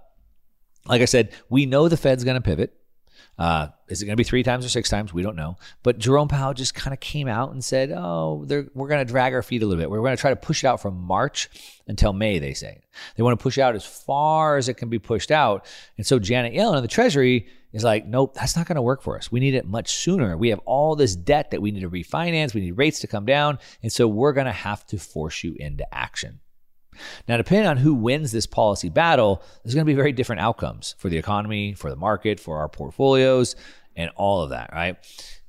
like 0.85 1.01
I 1.01 1.05
said, 1.05 1.31
we 1.49 1.65
know 1.65 1.87
the 1.87 1.97
Fed's 1.97 2.23
going 2.23 2.35
to 2.35 2.41
pivot. 2.41 2.78
Uh, 3.39 3.69
is 3.87 4.01
it 4.01 4.05
going 4.05 4.13
to 4.13 4.17
be 4.17 4.25
three 4.25 4.43
times 4.43 4.65
or 4.65 4.69
six 4.69 4.89
times? 4.89 5.13
We 5.13 5.23
don't 5.23 5.37
know. 5.37 5.57
But 5.81 5.97
Jerome 5.97 6.27
Powell 6.27 6.53
just 6.53 6.75
kind 6.75 6.93
of 6.93 6.99
came 6.99 7.29
out 7.29 7.53
and 7.53 7.63
said, 7.63 7.89
"Oh, 7.89 8.45
we're 8.45 8.87
going 8.89 9.05
to 9.05 9.09
drag 9.09 9.33
our 9.33 9.41
feet 9.41 9.63
a 9.63 9.65
little 9.65 9.81
bit. 9.81 9.89
We're 9.89 10.01
going 10.01 10.15
to 10.15 10.19
try 10.19 10.31
to 10.31 10.35
push 10.35 10.65
it 10.65 10.67
out 10.67 10.81
from 10.81 10.97
March 10.97 11.49
until 11.87 12.11
May." 12.11 12.39
They 12.39 12.53
say 12.53 12.81
they 13.15 13.23
want 13.23 13.39
to 13.39 13.41
push 13.41 13.57
out 13.57 13.75
as 13.75 13.85
far 13.85 14.57
as 14.57 14.67
it 14.67 14.73
can 14.73 14.89
be 14.89 14.99
pushed 14.99 15.31
out. 15.31 15.65
And 15.97 16.05
so 16.05 16.19
Janet 16.19 16.53
Yellen 16.53 16.75
of 16.75 16.81
the 16.81 16.89
Treasury 16.89 17.47
is 17.71 17.85
like, 17.85 18.05
"Nope, 18.05 18.35
that's 18.35 18.57
not 18.57 18.67
going 18.67 18.75
to 18.75 18.81
work 18.81 19.01
for 19.01 19.17
us. 19.17 19.31
We 19.31 19.39
need 19.39 19.55
it 19.55 19.65
much 19.65 19.93
sooner. 19.93 20.35
We 20.35 20.49
have 20.49 20.59
all 20.65 20.97
this 20.97 21.15
debt 21.15 21.51
that 21.51 21.61
we 21.61 21.71
need 21.71 21.81
to 21.81 21.89
refinance. 21.89 22.53
We 22.53 22.61
need 22.61 22.73
rates 22.73 22.99
to 22.99 23.07
come 23.07 23.25
down, 23.25 23.57
and 23.81 23.91
so 23.91 24.05
we're 24.05 24.33
going 24.33 24.47
to 24.47 24.51
have 24.51 24.85
to 24.87 24.97
force 24.97 25.45
you 25.45 25.55
into 25.57 25.85
action." 25.95 26.41
Now, 27.27 27.37
depending 27.37 27.67
on 27.67 27.77
who 27.77 27.93
wins 27.93 28.31
this 28.31 28.45
policy 28.45 28.89
battle, 28.89 29.41
there's 29.63 29.75
going 29.75 29.85
to 29.85 29.91
be 29.91 29.95
very 29.95 30.11
different 30.11 30.41
outcomes 30.41 30.95
for 30.97 31.09
the 31.09 31.17
economy, 31.17 31.73
for 31.73 31.89
the 31.89 31.95
market, 31.95 32.39
for 32.39 32.57
our 32.57 32.69
portfolios, 32.69 33.55
and 33.95 34.11
all 34.15 34.41
of 34.41 34.51
that, 34.51 34.71
right? 34.73 34.97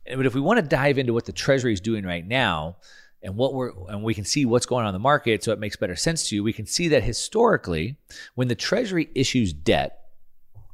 But 0.06 0.26
if 0.26 0.34
we 0.34 0.40
want 0.40 0.58
to 0.58 0.66
dive 0.66 0.98
into 0.98 1.12
what 1.12 1.26
the 1.26 1.32
Treasury 1.32 1.72
is 1.72 1.80
doing 1.80 2.04
right 2.04 2.26
now, 2.26 2.76
and 3.22 3.36
what 3.36 3.52
we're 3.52 3.72
and 3.88 4.02
we 4.02 4.14
can 4.14 4.24
see 4.24 4.46
what's 4.46 4.64
going 4.64 4.84
on 4.84 4.88
in 4.88 4.94
the 4.94 4.98
market, 4.98 5.44
so 5.44 5.52
it 5.52 5.58
makes 5.58 5.76
better 5.76 5.94
sense 5.94 6.28
to 6.28 6.34
you. 6.34 6.42
We 6.42 6.54
can 6.54 6.64
see 6.64 6.88
that 6.88 7.02
historically, 7.02 7.96
when 8.34 8.48
the 8.48 8.54
Treasury 8.54 9.10
issues 9.14 9.52
debt, 9.52 10.06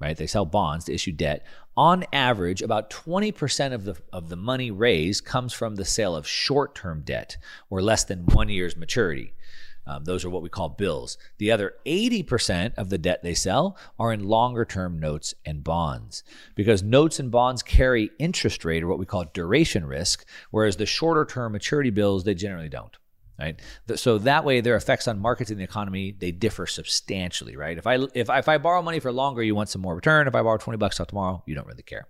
right? 0.01 0.17
They 0.17 0.29
sell 0.29 0.47
bonds 0.47 0.85
to 0.85 0.95
issue 0.95 1.11
debt. 1.11 1.45
On 1.77 2.05
average, 2.13 2.63
about 2.63 2.89
20% 2.89 3.73
of 3.73 3.85
the 3.85 3.97
of 4.13 4.29
the 4.29 4.37
money 4.37 4.71
raised 4.71 5.25
comes 5.25 5.53
from 5.53 5.75
the 5.75 5.85
sale 5.85 6.15
of 6.15 6.27
short-term 6.27 7.03
debt 7.05 7.37
or 7.69 7.83
less 7.83 8.05
than 8.05 8.27
1 8.27 8.49
year's 8.49 8.77
maturity. 8.77 9.35
Um, 9.87 10.05
those 10.05 10.25
are 10.25 10.31
what 10.31 10.43
we 10.43 10.49
call 10.49 10.71
bills. 10.71 11.17
The 11.39 11.53
other 11.53 11.75
80% 11.87 12.75
of 12.77 12.91
the 12.91 12.99
debt 12.99 13.23
they 13.23 13.35
sell 13.35 13.77
are 13.99 14.13
in 14.13 14.25
longer 14.25 14.65
term 14.65 14.99
notes 14.99 15.35
and 15.45 15.63
bonds 15.63 16.25
because 16.55 16.83
notes 16.83 17.21
and 17.21 17.31
bonds 17.31 17.63
carry 17.63 18.11
interest 18.19 18.65
rate 18.65 18.83
or 18.83 18.89
what 18.89 18.99
we 18.99 19.07
call 19.07 19.25
duration 19.33 19.87
risk, 19.87 20.27
whereas 20.51 20.77
the 20.77 20.87
shorter 20.87 21.25
term 21.25 21.53
maturity 21.53 21.91
bills, 21.91 22.25
they 22.25 22.35
generally 22.35 22.69
don't. 22.69 22.97
Right. 23.39 23.61
So 23.97 24.17
that 24.19 24.47
way 24.47 24.63
their 24.63 24.77
effects 24.77 25.07
on 25.07 25.19
markets 25.19 25.51
and 25.51 25.61
the 25.61 25.65
economy, 25.65 26.17
they 26.19 26.33
differ 26.33 26.67
substantially, 26.67 27.55
right? 27.55 27.77
If 27.77 27.87
I 27.87 27.99
if 28.15 28.31
I, 28.31 28.39
if 28.39 28.49
I 28.49 28.57
borrow 28.57 28.81
money 28.81 28.99
for 28.99 29.13
longer, 29.13 29.43
you 29.43 29.55
want 29.55 29.69
some 29.69 29.83
more 29.83 29.95
return. 29.95 30.27
If 30.27 30.35
I 30.35 30.41
borrow 30.41 30.57
20 30.57 30.79
bucks 30.79 30.99
out 31.03 31.09
tomorrow, 31.09 31.43
you 31.47 31.55
don't 31.55 31.67
really 31.67 31.83
care. 31.83 32.09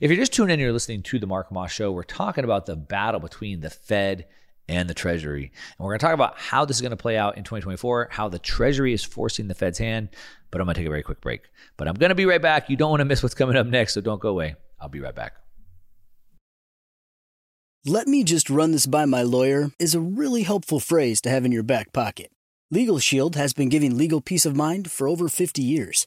If 0.00 0.10
you're 0.10 0.18
just 0.18 0.34
tuning 0.34 0.54
in, 0.54 0.60
you're 0.60 0.72
listening 0.72 1.02
to 1.04 1.18
the 1.18 1.26
Mark 1.26 1.50
Moss 1.50 1.72
Show. 1.72 1.90
We're 1.92 2.02
talking 2.02 2.44
about 2.44 2.66
the 2.66 2.76
battle 2.76 3.20
between 3.20 3.60
the 3.60 3.70
Fed 3.70 4.26
and 4.70 4.88
the 4.88 4.94
Treasury. 4.94 5.52
And 5.76 5.84
we're 5.84 5.90
going 5.90 5.98
to 5.98 6.06
talk 6.06 6.14
about 6.14 6.38
how 6.38 6.64
this 6.64 6.76
is 6.76 6.80
going 6.80 6.90
to 6.90 6.96
play 6.96 7.18
out 7.18 7.36
in 7.36 7.42
2024, 7.42 8.08
how 8.12 8.28
the 8.28 8.38
Treasury 8.38 8.94
is 8.94 9.04
forcing 9.04 9.48
the 9.48 9.54
Fed's 9.54 9.78
hand. 9.78 10.10
But 10.50 10.60
I'm 10.60 10.66
going 10.66 10.74
to 10.74 10.80
take 10.80 10.86
a 10.86 10.90
very 10.90 11.02
quick 11.02 11.20
break. 11.20 11.42
But 11.76 11.88
I'm 11.88 11.94
going 11.94 12.10
to 12.10 12.14
be 12.14 12.24
right 12.24 12.40
back. 12.40 12.70
You 12.70 12.76
don't 12.76 12.90
want 12.90 13.00
to 13.00 13.04
miss 13.04 13.22
what's 13.22 13.34
coming 13.34 13.56
up 13.56 13.66
next, 13.66 13.94
so 13.94 14.00
don't 14.00 14.20
go 14.20 14.28
away. 14.28 14.54
I'll 14.80 14.88
be 14.88 15.00
right 15.00 15.14
back. 15.14 15.34
Let 17.84 18.06
me 18.06 18.24
just 18.24 18.48
run 18.48 18.72
this 18.72 18.86
by 18.86 19.06
my 19.06 19.22
lawyer 19.22 19.70
is 19.78 19.94
a 19.94 20.00
really 20.00 20.42
helpful 20.42 20.80
phrase 20.80 21.20
to 21.22 21.30
have 21.30 21.44
in 21.44 21.52
your 21.52 21.62
back 21.62 21.92
pocket. 21.92 22.30
Legal 22.70 23.00
Shield 23.00 23.34
has 23.34 23.52
been 23.52 23.68
giving 23.68 23.96
legal 23.96 24.20
peace 24.20 24.46
of 24.46 24.54
mind 24.54 24.90
for 24.90 25.08
over 25.08 25.28
50 25.28 25.62
years. 25.62 26.06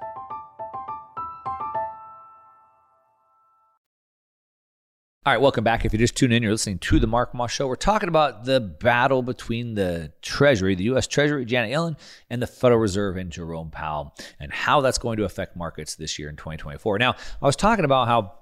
All 5.23 5.31
right, 5.31 5.39
welcome 5.39 5.63
back. 5.63 5.85
If 5.85 5.93
you 5.93 5.99
just 5.99 6.15
tune 6.15 6.31
in, 6.31 6.41
you're 6.41 6.51
listening 6.51 6.79
to 6.79 6.97
the 6.97 7.05
Mark 7.05 7.35
Moss 7.35 7.51
Show. 7.51 7.67
We're 7.67 7.75
talking 7.75 8.09
about 8.09 8.43
the 8.45 8.59
battle 8.59 9.21
between 9.21 9.75
the 9.75 10.11
Treasury, 10.23 10.73
the 10.73 10.85
U.S. 10.85 11.05
Treasury, 11.05 11.45
Janet 11.45 11.69
Yellen, 11.71 11.95
and 12.31 12.41
the 12.41 12.47
Federal 12.47 12.79
Reserve 12.79 13.17
and 13.17 13.29
Jerome 13.31 13.69
Powell, 13.69 14.15
and 14.39 14.51
how 14.51 14.81
that's 14.81 14.97
going 14.97 15.17
to 15.17 15.23
affect 15.25 15.55
markets 15.55 15.93
this 15.93 16.17
year 16.17 16.27
in 16.27 16.37
2024. 16.37 16.97
Now, 16.97 17.11
I 17.39 17.45
was 17.45 17.55
talking 17.55 17.85
about 17.85 18.07
how 18.07 18.33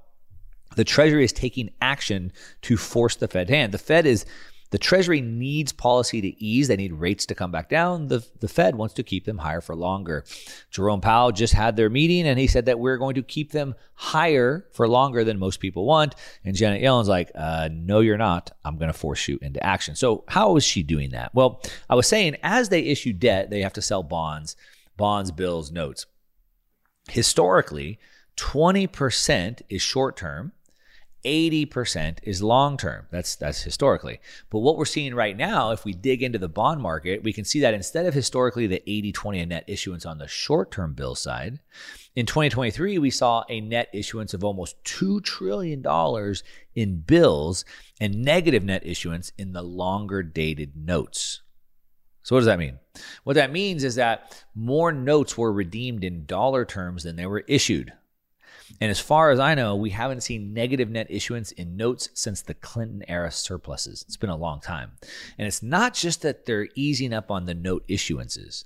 the 0.77 0.85
Treasury 0.85 1.25
is 1.25 1.33
taking 1.33 1.69
action 1.81 2.31
to 2.61 2.77
force 2.77 3.17
the 3.17 3.27
Fed 3.27 3.49
hand. 3.49 3.73
The 3.73 3.77
Fed 3.77 4.05
is 4.05 4.25
the 4.71 4.77
Treasury 4.77 5.21
needs 5.21 5.71
policy 5.71 6.21
to 6.21 6.43
ease. 6.43 6.67
They 6.67 6.75
need 6.75 6.93
rates 6.93 7.25
to 7.27 7.35
come 7.35 7.51
back 7.51 7.69
down. 7.69 8.07
The, 8.07 8.25
the 8.39 8.47
Fed 8.47 8.75
wants 8.75 8.93
to 8.95 9.03
keep 9.03 9.25
them 9.25 9.39
higher 9.39 9.61
for 9.61 9.75
longer. 9.75 10.23
Jerome 10.69 11.01
Powell 11.01 11.31
just 11.31 11.53
had 11.53 11.75
their 11.75 11.89
meeting 11.89 12.27
and 12.27 12.39
he 12.39 12.47
said 12.47 12.65
that 12.65 12.79
we're 12.79 12.97
going 12.97 13.15
to 13.15 13.23
keep 13.23 13.51
them 13.51 13.73
higher 13.95 14.67
for 14.73 14.87
longer 14.87 15.23
than 15.23 15.39
most 15.39 15.59
people 15.59 15.85
want. 15.85 16.13
And 16.45 16.55
Janet 16.55 16.81
Yellen's 16.81 17.07
like, 17.07 17.31
uh, 17.33 17.69
no, 17.71 17.99
you're 17.99 18.17
not. 18.17 18.51
I'm 18.63 18.77
going 18.77 18.91
to 18.91 18.97
force 18.97 19.27
you 19.27 19.39
into 19.41 19.63
action. 19.65 19.95
So, 19.95 20.23
how 20.27 20.55
is 20.55 20.63
she 20.63 20.83
doing 20.83 21.11
that? 21.11 21.33
Well, 21.33 21.61
I 21.89 21.95
was 21.95 22.07
saying 22.07 22.37
as 22.43 22.69
they 22.69 22.81
issue 22.81 23.13
debt, 23.13 23.49
they 23.49 23.61
have 23.61 23.73
to 23.73 23.81
sell 23.81 24.03
bonds, 24.03 24.55
bonds, 24.97 25.31
bills, 25.31 25.71
notes. 25.71 26.05
Historically, 27.09 27.99
20% 28.37 29.61
is 29.69 29.81
short 29.81 30.15
term 30.15 30.53
80% 31.23 32.19
is 32.23 32.41
long 32.41 32.77
term. 32.77 33.07
That's 33.11 33.35
that's 33.35 33.61
historically. 33.61 34.19
But 34.49 34.59
what 34.59 34.77
we're 34.77 34.85
seeing 34.85 35.13
right 35.13 35.35
now, 35.35 35.71
if 35.71 35.85
we 35.85 35.93
dig 35.93 36.23
into 36.23 36.39
the 36.39 36.49
bond 36.49 36.81
market, 36.81 37.23
we 37.23 37.33
can 37.33 37.45
see 37.45 37.59
that 37.61 37.73
instead 37.73 38.05
of 38.05 38.13
historically 38.13 38.67
the 38.67 38.83
80-20 38.87 39.47
net 39.47 39.63
issuance 39.67 40.05
on 40.05 40.17
the 40.17 40.27
short-term 40.27 40.93
bill 40.93 41.15
side, 41.15 41.59
in 42.15 42.25
2023 42.25 42.97
we 42.97 43.09
saw 43.09 43.43
a 43.49 43.61
net 43.61 43.89
issuance 43.93 44.33
of 44.33 44.43
almost 44.43 44.83
2 44.85 45.21
trillion 45.21 45.81
dollars 45.81 46.43
in 46.75 46.99
bills 47.01 47.65
and 47.99 48.23
negative 48.23 48.63
net 48.63 48.85
issuance 48.85 49.31
in 49.37 49.53
the 49.53 49.61
longer 49.61 50.23
dated 50.23 50.75
notes. 50.75 51.41
So 52.23 52.35
what 52.35 52.41
does 52.41 52.47
that 52.47 52.59
mean? 52.59 52.79
What 53.23 53.35
that 53.35 53.51
means 53.51 53.83
is 53.83 53.95
that 53.95 54.43
more 54.53 54.91
notes 54.91 55.37
were 55.37 55.51
redeemed 55.51 56.03
in 56.03 56.25
dollar 56.25 56.65
terms 56.65 57.03
than 57.03 57.15
they 57.15 57.25
were 57.25 57.43
issued. 57.47 57.93
And 58.81 58.91
as 58.91 58.99
far 58.99 59.31
as 59.31 59.39
I 59.39 59.55
know, 59.55 59.75
we 59.75 59.89
haven't 59.89 60.21
seen 60.21 60.53
negative 60.53 60.89
net 60.89 61.07
issuance 61.09 61.51
in 61.51 61.75
notes 61.75 62.09
since 62.13 62.41
the 62.41 62.53
Clinton 62.53 63.03
era 63.07 63.31
surpluses. 63.31 64.03
It's 64.07 64.17
been 64.17 64.29
a 64.29 64.37
long 64.37 64.61
time. 64.61 64.91
And 65.37 65.47
it's 65.47 65.63
not 65.63 65.93
just 65.93 66.21
that 66.21 66.45
they're 66.45 66.69
easing 66.75 67.13
up 67.13 67.31
on 67.31 67.45
the 67.45 67.53
note 67.53 67.87
issuances. 67.87 68.65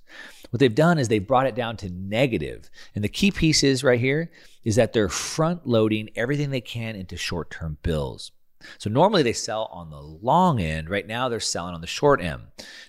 What 0.49 0.59
they've 0.59 0.73
done 0.73 0.99
is 0.99 1.07
they've 1.07 1.25
brought 1.25 1.47
it 1.47 1.55
down 1.55 1.77
to 1.77 1.89
negative. 1.89 2.69
And 2.93 3.03
the 3.03 3.09
key 3.09 3.31
piece 3.31 3.63
is 3.63 3.83
right 3.83 3.99
here 3.99 4.31
is 4.63 4.75
that 4.75 4.93
they're 4.93 5.09
front 5.09 5.67
loading 5.67 6.09
everything 6.15 6.51
they 6.51 6.61
can 6.61 6.95
into 6.95 7.17
short 7.17 7.49
term 7.49 7.77
bills. 7.81 8.31
So 8.77 8.89
normally 8.89 9.23
they 9.23 9.33
sell 9.33 9.65
on 9.71 9.89
the 9.89 9.99
long 9.99 10.59
end. 10.59 10.89
Right 10.89 11.07
now 11.07 11.27
they're 11.27 11.39
selling 11.39 11.73
on 11.73 11.81
the 11.81 11.87
short 11.87 12.21
end. 12.21 12.43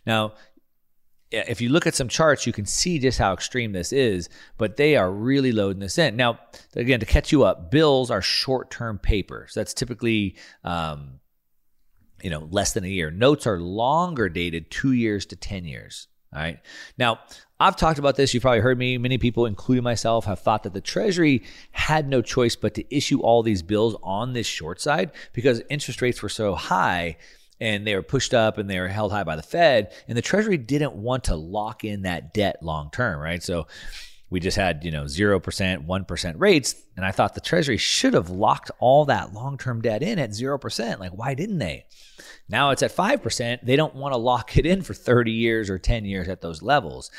Now, 0.07 0.35
if 1.35 1.61
you 1.61 1.69
look 1.69 1.87
at 1.87 1.95
some 1.95 2.09
charts, 2.09 2.47
you 2.47 2.53
can 2.53 2.67
see 2.67 2.99
just 2.99 3.19
how 3.19 3.33
extreme 3.33 3.73
this 3.73 3.93
is, 3.93 4.29
but 4.59 4.77
they 4.77 4.97
are 4.97 5.11
really 5.11 5.53
loading 5.53 5.81
this 5.81 5.99
in. 5.99 6.17
Now, 6.17 6.39
again, 6.75 7.01
to 7.01 7.07
catch 7.07 7.33
you 7.33 7.45
up, 7.45 7.71
bills 7.71 8.11
are 8.11 8.23
short 8.23 8.71
term 8.71 8.99
papers. 8.99 9.53
That's 9.55 9.75
typically, 9.75 10.37
um, 10.63 11.21
you 12.23 12.31
know, 12.31 12.49
less 12.51 12.73
than 12.73 12.85
a 12.85 12.89
year. 12.89 13.11
Notes 13.11 13.47
are 13.47 13.59
longer 13.59 14.29
dated, 14.29 14.71
two 14.71 14.93
years 14.93 15.27
to 15.27 15.37
10 15.37 15.65
years. 15.65 16.09
All 16.35 16.41
right. 16.41 16.59
Now, 16.99 17.21
I've 17.61 17.77
talked 17.77 18.01
about 18.01 18.17
this. 18.17 18.35
You've 18.35 18.43
probably 18.43 18.61
heard 18.61 18.77
me. 18.77 18.99
Many 18.99 19.19
people, 19.19 19.47
including 19.47 19.85
myself, 19.85 20.25
have 20.25 20.41
thought 20.41 20.65
that 20.65 20.75
the 20.75 20.81
Treasury 20.81 21.45
had 21.71 22.09
no 22.09 22.23
choice 22.23 22.57
but 22.57 22.75
to 22.75 22.95
issue 22.95 23.21
all 23.21 23.43
these 23.45 23.63
bills 23.63 23.97
on 24.03 24.33
this 24.33 24.47
short 24.47 24.81
side 24.81 25.13
because 25.33 25.63
interest 25.71 26.03
rates 26.03 26.23
were 26.23 26.29
so 26.29 26.55
high 26.57 27.17
and 27.61 27.87
they 27.87 27.95
were 27.95 28.03
pushed 28.03 28.35
up 28.35 28.59
and 28.59 28.69
they 28.69 28.81
were 28.81 28.89
held 28.89 29.13
high 29.13 29.25
by 29.25 29.37
the 29.37 29.43
Fed. 29.43 29.93
And 30.09 30.17
the 30.17 30.23
Treasury 30.23 30.57
didn't 30.57 30.95
want 30.95 31.25
to 31.25 31.37
lock 31.37 31.85
in 31.85 32.03
that 32.03 32.35
debt 32.35 32.63
long 32.63 32.91
term, 32.91 33.21
right? 33.21 33.43
So 33.43 33.67
we 34.31 34.41
just 34.41 34.57
had, 34.57 34.85
you 34.85 34.91
know, 34.91 35.05
0%, 35.05 35.87
1% 35.87 36.35
rates. 36.39 36.75
And 36.97 37.05
I 37.05 37.13
thought 37.13 37.35
the 37.35 37.41
Treasury 37.41 37.77
should 37.77 38.15
have 38.15 38.31
locked 38.31 38.71
all 38.79 39.05
that 39.05 39.33
long 39.33 39.59
term 39.59 39.81
debt 39.81 40.03
in 40.03 40.19
at 40.19 40.31
0%. 40.31 40.99
Like, 40.99 41.13
why 41.13 41.35
didn't 41.35 41.59
they? 41.59 41.87
Now 42.49 42.71
it's 42.71 42.83
at 42.83 42.95
5%. 42.95 43.61
They 43.63 43.77
don't 43.77 43.95
want 43.95 44.13
to 44.13 44.19
lock 44.19 44.57
it 44.57 44.67
in 44.67 44.83
for 44.83 44.93
30 44.93 45.33
years 45.33 45.71
or 45.71 45.79
10 45.79 46.05
years 46.05 46.29
at 46.29 46.41
those 46.41 46.63
levels. 46.63 47.11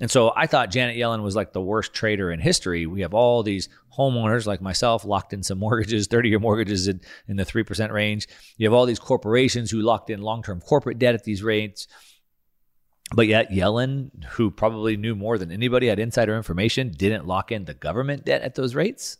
And 0.00 0.10
so 0.10 0.32
I 0.34 0.46
thought 0.46 0.70
Janet 0.70 0.96
Yellen 0.96 1.22
was 1.22 1.36
like 1.36 1.52
the 1.52 1.60
worst 1.60 1.94
trader 1.94 2.32
in 2.32 2.40
history. 2.40 2.84
We 2.84 3.02
have 3.02 3.14
all 3.14 3.42
these 3.42 3.68
homeowners 3.96 4.44
like 4.44 4.60
myself 4.60 5.04
locked 5.04 5.32
in 5.32 5.42
some 5.42 5.58
mortgages, 5.60 6.08
30 6.08 6.30
year 6.30 6.40
mortgages 6.40 6.88
in, 6.88 7.00
in 7.28 7.36
the 7.36 7.44
3% 7.44 7.92
range. 7.92 8.26
You 8.56 8.66
have 8.66 8.74
all 8.74 8.86
these 8.86 8.98
corporations 8.98 9.70
who 9.70 9.80
locked 9.80 10.10
in 10.10 10.20
long 10.20 10.42
term 10.42 10.60
corporate 10.60 10.98
debt 10.98 11.14
at 11.14 11.24
these 11.24 11.42
rates. 11.42 11.86
But 13.14 13.28
yet, 13.28 13.50
Yellen, 13.50 14.24
who 14.24 14.50
probably 14.50 14.96
knew 14.96 15.14
more 15.14 15.38
than 15.38 15.52
anybody, 15.52 15.88
had 15.88 15.98
insider 15.98 16.36
information, 16.36 16.90
didn't 16.90 17.26
lock 17.26 17.52
in 17.52 17.66
the 17.66 17.74
government 17.74 18.24
debt 18.24 18.42
at 18.42 18.54
those 18.54 18.74
rates. 18.74 19.18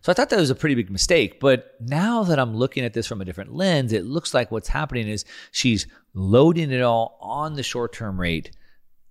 So 0.00 0.10
I 0.10 0.14
thought 0.14 0.30
that 0.30 0.40
was 0.40 0.50
a 0.50 0.54
pretty 0.54 0.74
big 0.74 0.90
mistake. 0.90 1.38
But 1.38 1.74
now 1.78 2.24
that 2.24 2.38
I'm 2.38 2.56
looking 2.56 2.84
at 2.84 2.94
this 2.94 3.06
from 3.06 3.20
a 3.20 3.24
different 3.24 3.54
lens, 3.54 3.92
it 3.92 4.04
looks 4.04 4.34
like 4.34 4.50
what's 4.50 4.68
happening 4.68 5.08
is 5.08 5.24
she's 5.52 5.86
loading 6.14 6.72
it 6.72 6.82
all 6.82 7.18
on 7.20 7.54
the 7.54 7.62
short 7.62 7.92
term 7.92 8.18
rate 8.18 8.50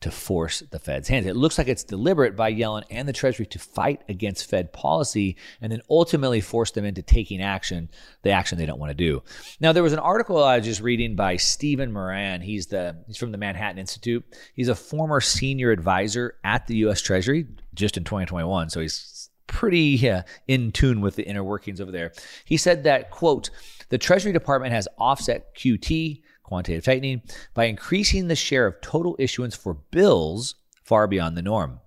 to 0.01 0.11
force 0.11 0.61
the 0.71 0.79
Fed's 0.79 1.07
hands. 1.07 1.25
It 1.25 1.35
looks 1.35 1.57
like 1.57 1.67
it's 1.67 1.83
deliberate 1.83 2.35
by 2.35 2.53
Yellen 2.53 2.83
and 2.89 3.07
the 3.07 3.13
Treasury 3.13 3.45
to 3.47 3.59
fight 3.59 4.03
against 4.09 4.49
Fed 4.49 4.73
policy 4.73 5.37
and 5.61 5.71
then 5.71 5.81
ultimately 5.89 6.41
force 6.41 6.71
them 6.71 6.85
into 6.85 7.01
taking 7.01 7.41
action, 7.41 7.89
the 8.21 8.31
action 8.31 8.57
they 8.57 8.65
don't 8.65 8.79
want 8.79 8.91
to 8.91 8.95
do. 8.95 9.23
Now, 9.59 9.71
there 9.71 9.83
was 9.83 9.93
an 9.93 9.99
article 9.99 10.43
I 10.43 10.57
was 10.57 10.65
just 10.65 10.81
reading 10.81 11.15
by 11.15 11.37
Stephen 11.37 11.91
Miran. 11.91 12.41
He's 12.41 12.67
the 12.67 12.97
he's 13.07 13.17
from 13.17 13.31
the 13.31 13.37
Manhattan 13.37 13.79
Institute. 13.79 14.23
He's 14.53 14.67
a 14.67 14.75
former 14.75 15.21
senior 15.21 15.71
advisor 15.71 16.35
at 16.43 16.67
the 16.67 16.75
U.S. 16.77 17.01
Treasury 17.01 17.47
just 17.73 17.97
in 17.97 18.03
2021, 18.03 18.69
so 18.69 18.81
he's 18.81 19.29
pretty 19.47 20.09
uh, 20.09 20.23
in 20.47 20.71
tune 20.71 21.01
with 21.01 21.15
the 21.15 21.23
inner 21.23 21.43
workings 21.43 21.79
over 21.79 21.91
there. 21.91 22.11
He 22.43 22.57
said 22.57 22.83
that 22.83 23.11
quote, 23.11 23.49
the 23.89 23.97
Treasury 23.97 24.33
Department 24.33 24.73
has 24.73 24.87
offset 24.97 25.55
QT 25.55 26.21
quantitative 26.45 26.85
tightening 26.85 27.21
by 27.53 27.65
increasing 27.65 28.27
the 28.27 28.35
share 28.35 28.67
of 28.67 28.79
total 28.81 29.15
issuance 29.17 29.55
for 29.55 29.73
bills 29.73 30.55
far 30.83 31.07
beyond 31.07 31.35
the 31.35 31.41
norm. 31.41 31.79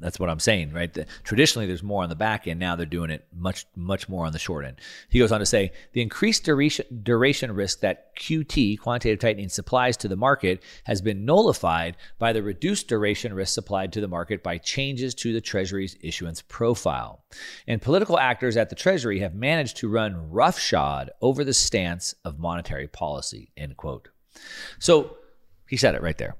That's 0.00 0.20
what 0.20 0.28
I'm 0.28 0.38
saying, 0.38 0.72
right? 0.72 0.92
The, 0.92 1.06
traditionally, 1.24 1.66
there's 1.66 1.82
more 1.82 2.02
on 2.02 2.08
the 2.08 2.14
back 2.14 2.46
end. 2.46 2.60
Now 2.60 2.76
they're 2.76 2.86
doing 2.86 3.10
it 3.10 3.26
much, 3.34 3.66
much 3.74 4.08
more 4.08 4.26
on 4.26 4.32
the 4.32 4.38
short 4.38 4.64
end. 4.64 4.80
He 5.08 5.18
goes 5.18 5.32
on 5.32 5.40
to 5.40 5.46
say 5.46 5.72
the 5.92 6.02
increased 6.02 6.44
duration, 6.44 6.84
duration 7.02 7.52
risk 7.52 7.80
that 7.80 8.14
QT, 8.16 8.78
quantitative 8.80 9.18
tightening, 9.18 9.48
supplies 9.48 9.96
to 9.98 10.08
the 10.08 10.16
market 10.16 10.62
has 10.84 11.00
been 11.00 11.24
nullified 11.24 11.96
by 12.18 12.32
the 12.32 12.42
reduced 12.42 12.88
duration 12.88 13.32
risk 13.32 13.54
supplied 13.54 13.92
to 13.92 14.00
the 14.00 14.08
market 14.08 14.42
by 14.42 14.58
changes 14.58 15.14
to 15.16 15.32
the 15.32 15.40
Treasury's 15.40 15.96
issuance 16.02 16.42
profile. 16.42 17.24
And 17.66 17.80
political 17.80 18.18
actors 18.18 18.56
at 18.56 18.68
the 18.68 18.76
Treasury 18.76 19.20
have 19.20 19.34
managed 19.34 19.78
to 19.78 19.88
run 19.88 20.30
roughshod 20.30 21.10
over 21.20 21.44
the 21.44 21.54
stance 21.54 22.14
of 22.24 22.38
monetary 22.38 22.88
policy, 22.88 23.50
end 23.56 23.76
quote. 23.76 24.08
So 24.78 25.16
he 25.68 25.76
said 25.76 25.94
it 25.94 26.02
right 26.02 26.18
there 26.18 26.36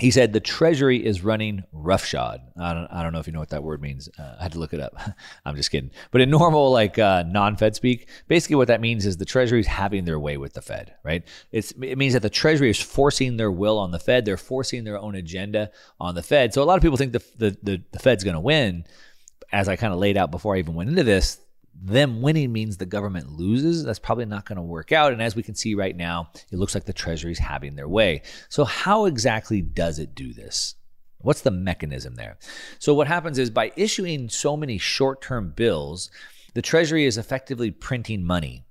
he 0.00 0.10
said 0.10 0.32
the 0.32 0.40
Treasury 0.40 1.04
is 1.04 1.22
running 1.22 1.62
roughshod. 1.72 2.40
I 2.58 2.72
don't, 2.72 2.86
I 2.86 3.02
don't 3.02 3.12
know 3.12 3.18
if 3.18 3.26
you 3.26 3.32
know 3.32 3.38
what 3.38 3.50
that 3.50 3.62
word 3.62 3.82
means. 3.82 4.08
Uh, 4.18 4.36
I 4.38 4.42
had 4.42 4.52
to 4.52 4.58
look 4.58 4.72
it 4.72 4.80
up. 4.80 4.94
I'm 5.44 5.56
just 5.56 5.70
kidding. 5.70 5.90
But 6.10 6.22
in 6.22 6.30
normal, 6.30 6.70
like 6.70 6.98
uh, 6.98 7.24
non-Fed 7.26 7.76
speak, 7.76 8.08
basically 8.26 8.56
what 8.56 8.68
that 8.68 8.80
means 8.80 9.04
is 9.04 9.18
the 9.18 9.24
Treasury 9.24 9.60
is 9.60 9.66
having 9.66 10.06
their 10.06 10.18
way 10.18 10.38
with 10.38 10.54
the 10.54 10.62
Fed, 10.62 10.94
right? 11.04 11.22
It's, 11.52 11.72
it 11.82 11.98
means 11.98 12.14
that 12.14 12.22
the 12.22 12.30
Treasury 12.30 12.70
is 12.70 12.80
forcing 12.80 13.36
their 13.36 13.50
will 13.50 13.78
on 13.78 13.90
the 13.90 13.98
Fed. 13.98 14.24
They're 14.24 14.36
forcing 14.36 14.84
their 14.84 14.98
own 14.98 15.14
agenda 15.14 15.70
on 16.00 16.14
the 16.14 16.22
Fed. 16.22 16.54
So 16.54 16.62
a 16.62 16.64
lot 16.64 16.76
of 16.76 16.82
people 16.82 16.96
think 16.96 17.12
the, 17.12 17.22
the, 17.36 17.56
the, 17.62 17.82
the 17.92 17.98
Fed's 17.98 18.24
going 18.24 18.34
to 18.34 18.40
win. 18.40 18.86
As 19.52 19.68
I 19.68 19.76
kind 19.76 19.92
of 19.92 19.98
laid 19.98 20.16
out 20.16 20.30
before 20.30 20.54
I 20.54 20.60
even 20.60 20.74
went 20.74 20.90
into 20.90 21.02
this, 21.02 21.38
them 21.82 22.20
winning 22.20 22.52
means 22.52 22.76
the 22.76 22.86
government 22.86 23.32
loses. 23.32 23.84
That's 23.84 23.98
probably 23.98 24.26
not 24.26 24.44
going 24.44 24.56
to 24.56 24.62
work 24.62 24.92
out. 24.92 25.12
And 25.12 25.22
as 25.22 25.34
we 25.34 25.42
can 25.42 25.54
see 25.54 25.74
right 25.74 25.96
now, 25.96 26.30
it 26.52 26.58
looks 26.58 26.74
like 26.74 26.84
the 26.84 26.92
Treasury's 26.92 27.38
having 27.38 27.74
their 27.74 27.88
way. 27.88 28.22
So, 28.48 28.64
how 28.64 29.06
exactly 29.06 29.62
does 29.62 29.98
it 29.98 30.14
do 30.14 30.32
this? 30.32 30.74
What's 31.18 31.40
the 31.40 31.50
mechanism 31.50 32.16
there? 32.16 32.38
So, 32.78 32.92
what 32.92 33.08
happens 33.08 33.38
is 33.38 33.50
by 33.50 33.72
issuing 33.76 34.28
so 34.28 34.56
many 34.56 34.76
short 34.76 35.22
term 35.22 35.52
bills, 35.56 36.10
the 36.54 36.62
Treasury 36.62 37.06
is 37.06 37.16
effectively 37.16 37.70
printing 37.70 38.24
money. 38.24 38.66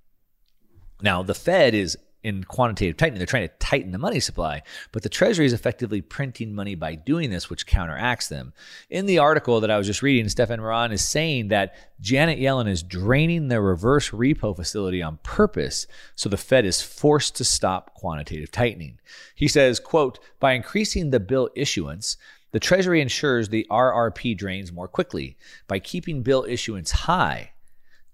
Now, 1.02 1.24
the 1.24 1.34
Fed 1.36 1.74
is 1.74 1.98
in 2.24 2.44
quantitative 2.44 2.98
tightening. 2.98 3.20
They're 3.20 3.26
trying 3.26 3.48
to 3.48 3.54
tighten 3.60 3.92
the 3.92 3.98
money 3.98 4.20
supply, 4.20 4.62
but 4.92 5.04
the 5.04 5.10
Treasury 5.10 5.46
is 5.46 5.54
effectively 5.54 6.02
printing 6.02 6.54
money 6.54 6.76
by 6.76 6.96
doing 6.96 7.30
this, 7.30 7.50
which 7.50 7.66
counteracts 7.66 8.28
them. 8.28 8.54
In 8.90 9.06
the 9.06 9.20
article 9.20 9.62
that 9.62 9.72
I 9.72 9.78
was 9.78 9.88
just 9.88 10.02
reading, 10.02 10.28
Stephen 10.28 10.60
Miran 10.60 10.92
is 10.92 11.08
saying 11.08 11.48
that 11.50 11.76
Janet 12.02 12.40
Yellen 12.40 12.68
is 12.68 12.84
draining 12.84 13.48
the 13.48 13.62
reverse 13.62 14.10
repo 14.10 14.56
facility 14.56 15.02
on 15.02 15.20
purpose, 15.24 15.88
so 16.16 16.28
the 16.28 16.38
Fed 16.38 16.66
is 16.66 16.82
forced 16.82 17.36
to 17.38 17.44
stop 17.44 17.94
quantitative 17.94 18.52
tightening. 18.52 19.00
He 19.36 19.48
says, 19.48 19.80
quote, 19.80 20.20
by 20.40 20.54
increasing 20.54 21.12
the 21.12 21.20
bill 21.20 21.50
issuance, 21.56 22.18
the 22.52 22.60
Treasury 22.60 23.00
ensures 23.00 23.50
the 23.50 23.68
RRP 23.70 24.36
drains 24.38 24.72
more 24.72 24.88
quickly. 24.88 25.38
By 25.68 25.80
keeping 25.80 26.24
bill 26.24 26.46
issuance 26.48 26.92
high, 26.92 27.52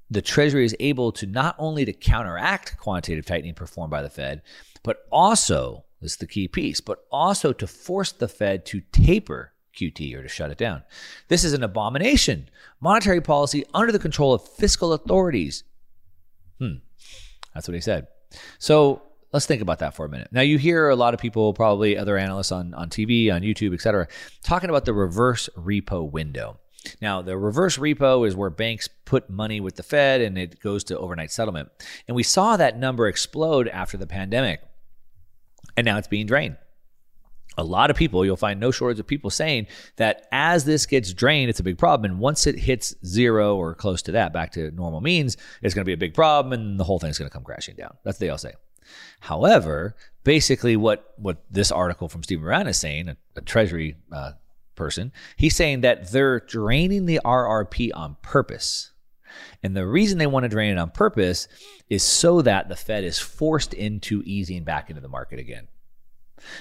the 0.10 0.22
Treasury 0.22 0.66
is 0.66 0.76
able 0.80 1.12
to 1.14 1.26
not 1.26 1.56
only 1.58 1.86
to 1.86 1.94
counteract 1.94 2.78
quantitative 2.78 3.26
tightening 3.26 3.54
performed 3.54 3.92
by 3.92 4.02
the 4.02 4.10
Fed, 4.10 4.42
but 4.84 5.00
also, 5.12 5.86
this 6.02 6.12
is 6.12 6.18
the 6.18 6.28
key 6.28 6.48
piece, 6.48 6.80
but 6.80 7.00
also 7.12 7.54
to 7.54 7.66
force 7.66 8.12
the 8.12 8.28
Fed 8.28 8.66
to 8.68 8.82
taper 8.92 9.54
QT 9.76 10.16
or 10.16 10.22
to 10.22 10.28
shut 10.28 10.52
it 10.52 10.58
down. 10.58 10.84
This 11.28 11.44
is 11.44 11.54
an 11.54 11.64
abomination. 11.64 12.50
Monetary 12.80 13.22
policy 13.22 13.66
under 13.74 13.92
the 13.92 14.00
control 14.00 14.34
of 14.34 14.48
fiscal 14.48 14.94
authorities. 14.94 15.64
Hmm. 16.60 16.76
That's 17.54 17.68
what 17.68 17.76
he 17.76 17.82
said. 17.82 18.08
So 18.60 19.02
let's 19.32 19.46
think 19.46 19.62
about 19.62 19.80
that 19.80 19.96
for 19.96 20.06
a 20.06 20.10
minute. 20.10 20.30
Now 20.32 20.42
you 20.42 20.58
hear 20.58 20.90
a 20.90 20.96
lot 20.96 21.14
of 21.14 21.20
people, 21.20 21.54
probably 21.54 21.98
other 21.98 22.18
analysts 22.18 22.52
on, 22.52 22.74
on 22.74 22.90
TV, 22.90 23.34
on 23.34 23.42
YouTube, 23.42 23.74
et 23.74 23.82
cetera, 23.82 24.08
talking 24.44 24.70
about 24.70 24.86
the 24.86 24.94
reverse 24.94 25.50
repo 25.58 26.10
window. 26.10 26.60
Now, 27.02 27.22
the 27.22 27.38
reverse 27.38 27.78
repo 27.78 28.28
is 28.28 28.36
where 28.36 28.50
banks 28.50 28.88
put 29.06 29.30
money 29.30 29.60
with 29.60 29.76
the 29.76 29.84
Fed 29.84 30.22
and 30.22 30.38
it 30.38 30.60
goes 30.60 30.84
to 30.86 30.98
overnight 30.98 31.32
settlement. 31.32 31.70
And 32.08 32.16
we 32.16 32.24
saw 32.24 32.58
that 32.58 32.78
number 32.78 33.08
explode 33.08 33.68
after 33.68 33.98
the 33.98 34.08
pandemic. 34.08 34.62
And 35.78 35.86
now 35.86 35.98
it's 35.98 36.08
being 36.08 36.26
drained. 36.26 36.58
A 37.58 37.64
lot 37.64 37.90
of 37.90 37.96
people, 37.96 38.26
you'll 38.26 38.36
find 38.36 38.60
no 38.60 38.72
shortage 38.72 39.00
of 39.00 39.08
people 39.08 39.30
saying 39.30 39.68
that 39.96 40.28
as 40.32 40.66
this 40.66 40.86
gets 40.86 41.14
drained, 41.14 41.50
it's 41.50 41.62
a 41.62 41.64
big 41.64 41.78
problem. 41.78 42.12
And 42.12 42.20
once 42.20 42.48
it 42.48 42.60
hits 42.60 42.94
zero 43.06 43.56
or 43.56 43.74
close 43.74 44.02
to 44.04 44.12
that, 44.14 44.34
back 44.34 44.52
to 44.54 44.72
normal 44.72 45.00
means, 45.00 45.38
it's 45.62 45.74
going 45.74 45.84
to 45.84 45.90
be 45.90 45.94
a 45.94 45.98
big 45.98 46.14
problem 46.14 46.52
and 46.52 46.78
the 46.80 46.84
whole 46.84 47.00
thing's 47.00 47.18
going 47.18 47.30
to 47.30 47.34
come 47.34 47.44
crashing 47.44 47.76
down. 47.76 47.96
That's 48.04 48.16
what 48.16 48.20
they 48.20 48.30
all 48.30 48.38
say. 48.38 48.54
However, 49.22 49.96
basically, 50.24 50.76
what, 50.76 51.14
what 51.18 51.44
this 51.50 51.72
article 51.72 52.10
from 52.10 52.24
Steve 52.24 52.42
Miran 52.42 52.68
is 52.68 52.78
saying, 52.78 53.08
a, 53.10 53.18
a 53.38 53.42
Treasury 53.42 53.96
uh, 54.12 54.34
person. 54.76 55.12
He's 55.36 55.56
saying 55.56 55.82
that 55.82 56.12
they're 56.12 56.40
draining 56.40 57.06
the 57.06 57.22
RRP 57.24 57.92
on 57.94 58.18
purpose. 58.22 58.92
And 59.64 59.76
the 59.76 59.88
reason 59.88 60.18
they 60.18 60.28
want 60.28 60.44
to 60.44 60.50
drain 60.50 60.72
it 60.72 60.80
on 60.80 60.92
purpose 60.92 61.48
is 61.90 62.04
so 62.04 62.42
that 62.42 62.70
the 62.70 62.76
Fed 62.76 63.04
is 63.04 63.20
forced 63.20 63.74
into 63.74 64.22
easing 64.26 64.64
back 64.64 64.90
into 64.90 65.02
the 65.02 65.08
market 65.08 65.40
again. 65.40 65.68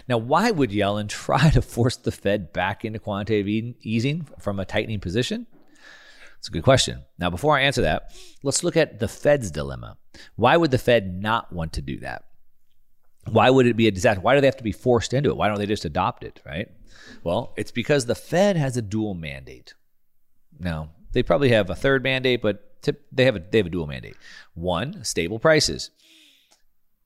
Now, 0.09 0.19
why 0.19 0.51
would 0.51 0.71
Yellen 0.71 1.09
try 1.09 1.51
to 1.51 1.63
force 1.63 1.97
the 1.97 2.13
Fed 2.13 2.53
back 2.53 2.85
into 2.85 2.99
quantitative 2.99 3.75
easing 3.83 4.27
from 4.39 4.59
a 4.59 4.65
tightening 4.65 5.01
position? 5.01 5.47
It's 6.39 6.49
a 6.49 6.53
good 6.53 6.63
question. 6.63 7.05
Now, 7.19 7.31
before 7.31 7.57
I 7.57 7.63
answer 7.63 7.83
that, 7.83 8.13
let's 8.43 8.63
look 8.63 8.77
at 8.77 9.01
the 9.01 9.09
Fed's 9.09 9.51
dilemma. 9.51 9.97
Why 10.37 10.57
would 10.57 10.71
the 10.71 10.79
Fed 10.79 11.23
not 11.23 11.53
want 11.53 11.73
to 11.75 11.83
do 11.83 11.99
that? 12.01 12.25
Why 13.31 13.51
would 13.51 13.67
it 13.67 13.77
be 13.77 13.89
a 13.89 13.91
disaster? 13.91 14.21
Why 14.21 14.35
do 14.35 14.41
they 14.41 14.47
have 14.47 14.57
to 14.59 14.65
be 14.65 14.73
forced 14.73 15.15
into 15.15 15.31
it? 15.31 15.37
Why 15.37 15.49
don't 15.49 15.59
they 15.59 15.67
just 15.67 15.85
adopt 15.85 16.25
it, 16.25 16.41
right? 16.45 16.69
Well, 17.23 17.53
it's 17.57 17.71
because 17.71 18.07
the 18.07 18.15
Fed 18.15 18.57
has 18.57 18.77
a 18.77 18.83
dual 18.83 19.15
mandate. 19.15 19.75
Now, 20.59 20.91
they 21.13 21.23
probably 21.23 21.51
have 21.51 21.71
a 21.71 21.75
third 21.75 22.03
mandate, 22.03 22.43
but 22.43 22.71
they 23.13 23.25
have 23.25 23.37
a 23.37 23.43
they 23.51 23.59
have 23.59 23.67
a 23.67 23.71
dual 23.71 23.87
mandate. 23.87 24.17
One, 24.55 25.05
stable 25.05 25.39
prices. 25.39 25.91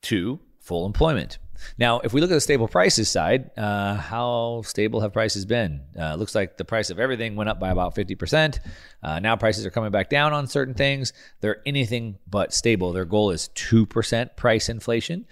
Two, 0.02 0.40
full 0.60 0.86
employment. 0.86 1.38
Now, 1.76 2.00
if 2.00 2.12
we 2.12 2.20
look 2.20 2.30
at 2.30 2.34
the 2.34 2.40
stable 2.40 2.68
prices 2.68 3.08
side, 3.08 3.50
uh, 3.56 3.94
how 3.94 4.62
stable 4.64 5.00
have 5.00 5.12
prices 5.12 5.44
been? 5.44 5.80
Uh, 5.98 6.14
looks 6.14 6.34
like 6.34 6.56
the 6.56 6.64
price 6.64 6.90
of 6.90 6.98
everything 6.98 7.36
went 7.36 7.50
up 7.50 7.58
by 7.58 7.70
about 7.70 7.96
50%. 7.96 8.60
Uh, 9.02 9.18
now 9.18 9.34
prices 9.34 9.66
are 9.66 9.70
coming 9.70 9.90
back 9.90 10.08
down 10.08 10.32
on 10.32 10.46
certain 10.46 10.74
things. 10.74 11.12
They're 11.40 11.60
anything 11.66 12.18
but 12.28 12.52
stable. 12.52 12.92
Their 12.92 13.04
goal 13.04 13.30
is 13.30 13.50
2% 13.56 14.36
price 14.36 14.68
inflation. 14.68 15.26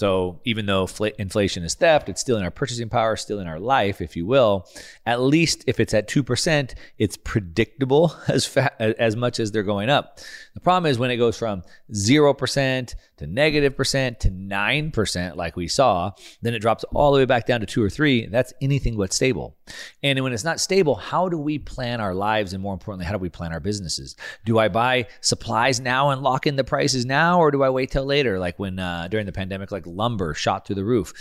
So 0.00 0.40
even 0.46 0.64
though 0.64 0.88
inflation 1.18 1.62
is 1.62 1.74
theft, 1.74 2.08
it's 2.08 2.22
still 2.22 2.38
in 2.38 2.42
our 2.42 2.50
purchasing 2.50 2.88
power, 2.88 3.16
still 3.16 3.38
in 3.38 3.46
our 3.46 3.60
life, 3.60 4.00
if 4.00 4.16
you 4.16 4.24
will. 4.24 4.66
At 5.04 5.20
least 5.20 5.62
if 5.66 5.78
it's 5.78 5.92
at 5.92 6.08
2%, 6.08 6.72
it's 6.96 7.18
predictable 7.18 8.16
as 8.26 8.46
fa- 8.46 8.72
as 8.80 9.14
much 9.14 9.38
as 9.38 9.52
they're 9.52 9.62
going 9.62 9.90
up. 9.90 10.18
The 10.54 10.60
problem 10.60 10.90
is 10.90 10.98
when 10.98 11.10
it 11.10 11.16
goes 11.16 11.38
from 11.38 11.62
0% 11.92 12.94
to 13.18 13.26
negative 13.26 13.76
percent 13.76 14.20
to 14.20 14.30
9% 14.30 15.36
like 15.36 15.56
we 15.56 15.68
saw, 15.68 16.12
then 16.42 16.54
it 16.54 16.58
drops 16.58 16.84
all 16.92 17.12
the 17.12 17.18
way 17.18 17.24
back 17.24 17.46
down 17.46 17.60
to 17.60 17.66
2 17.66 17.82
or 17.82 17.90
3. 17.90 18.26
That's 18.26 18.52
anything 18.60 18.96
but 18.96 19.12
stable. 19.12 19.56
And 20.02 20.22
when 20.22 20.32
it's 20.32 20.44
not 20.44 20.60
stable, 20.60 20.96
how 20.96 21.28
do 21.28 21.38
we 21.38 21.58
plan 21.58 22.00
our 22.00 22.14
lives 22.14 22.52
and 22.52 22.62
more 22.62 22.72
importantly, 22.72 23.06
how 23.06 23.12
do 23.12 23.18
we 23.18 23.28
plan 23.28 23.52
our 23.52 23.60
businesses? 23.60 24.16
Do 24.44 24.58
I 24.58 24.68
buy 24.68 25.06
supplies 25.20 25.80
now 25.80 26.10
and 26.10 26.22
lock 26.22 26.46
in 26.46 26.56
the 26.56 26.64
prices 26.64 27.06
now 27.06 27.38
or 27.38 27.50
do 27.50 27.62
I 27.62 27.70
wait 27.70 27.90
till 27.90 28.04
later 28.04 28.38
like 28.38 28.58
when 28.58 28.78
uh, 28.78 29.08
during 29.08 29.26
the 29.26 29.32
pandemic 29.32 29.70
like 29.70 29.86
lumber 29.86 30.34
shot 30.34 30.66
through 30.66 30.76
the 30.76 30.84
roof. 30.84 31.12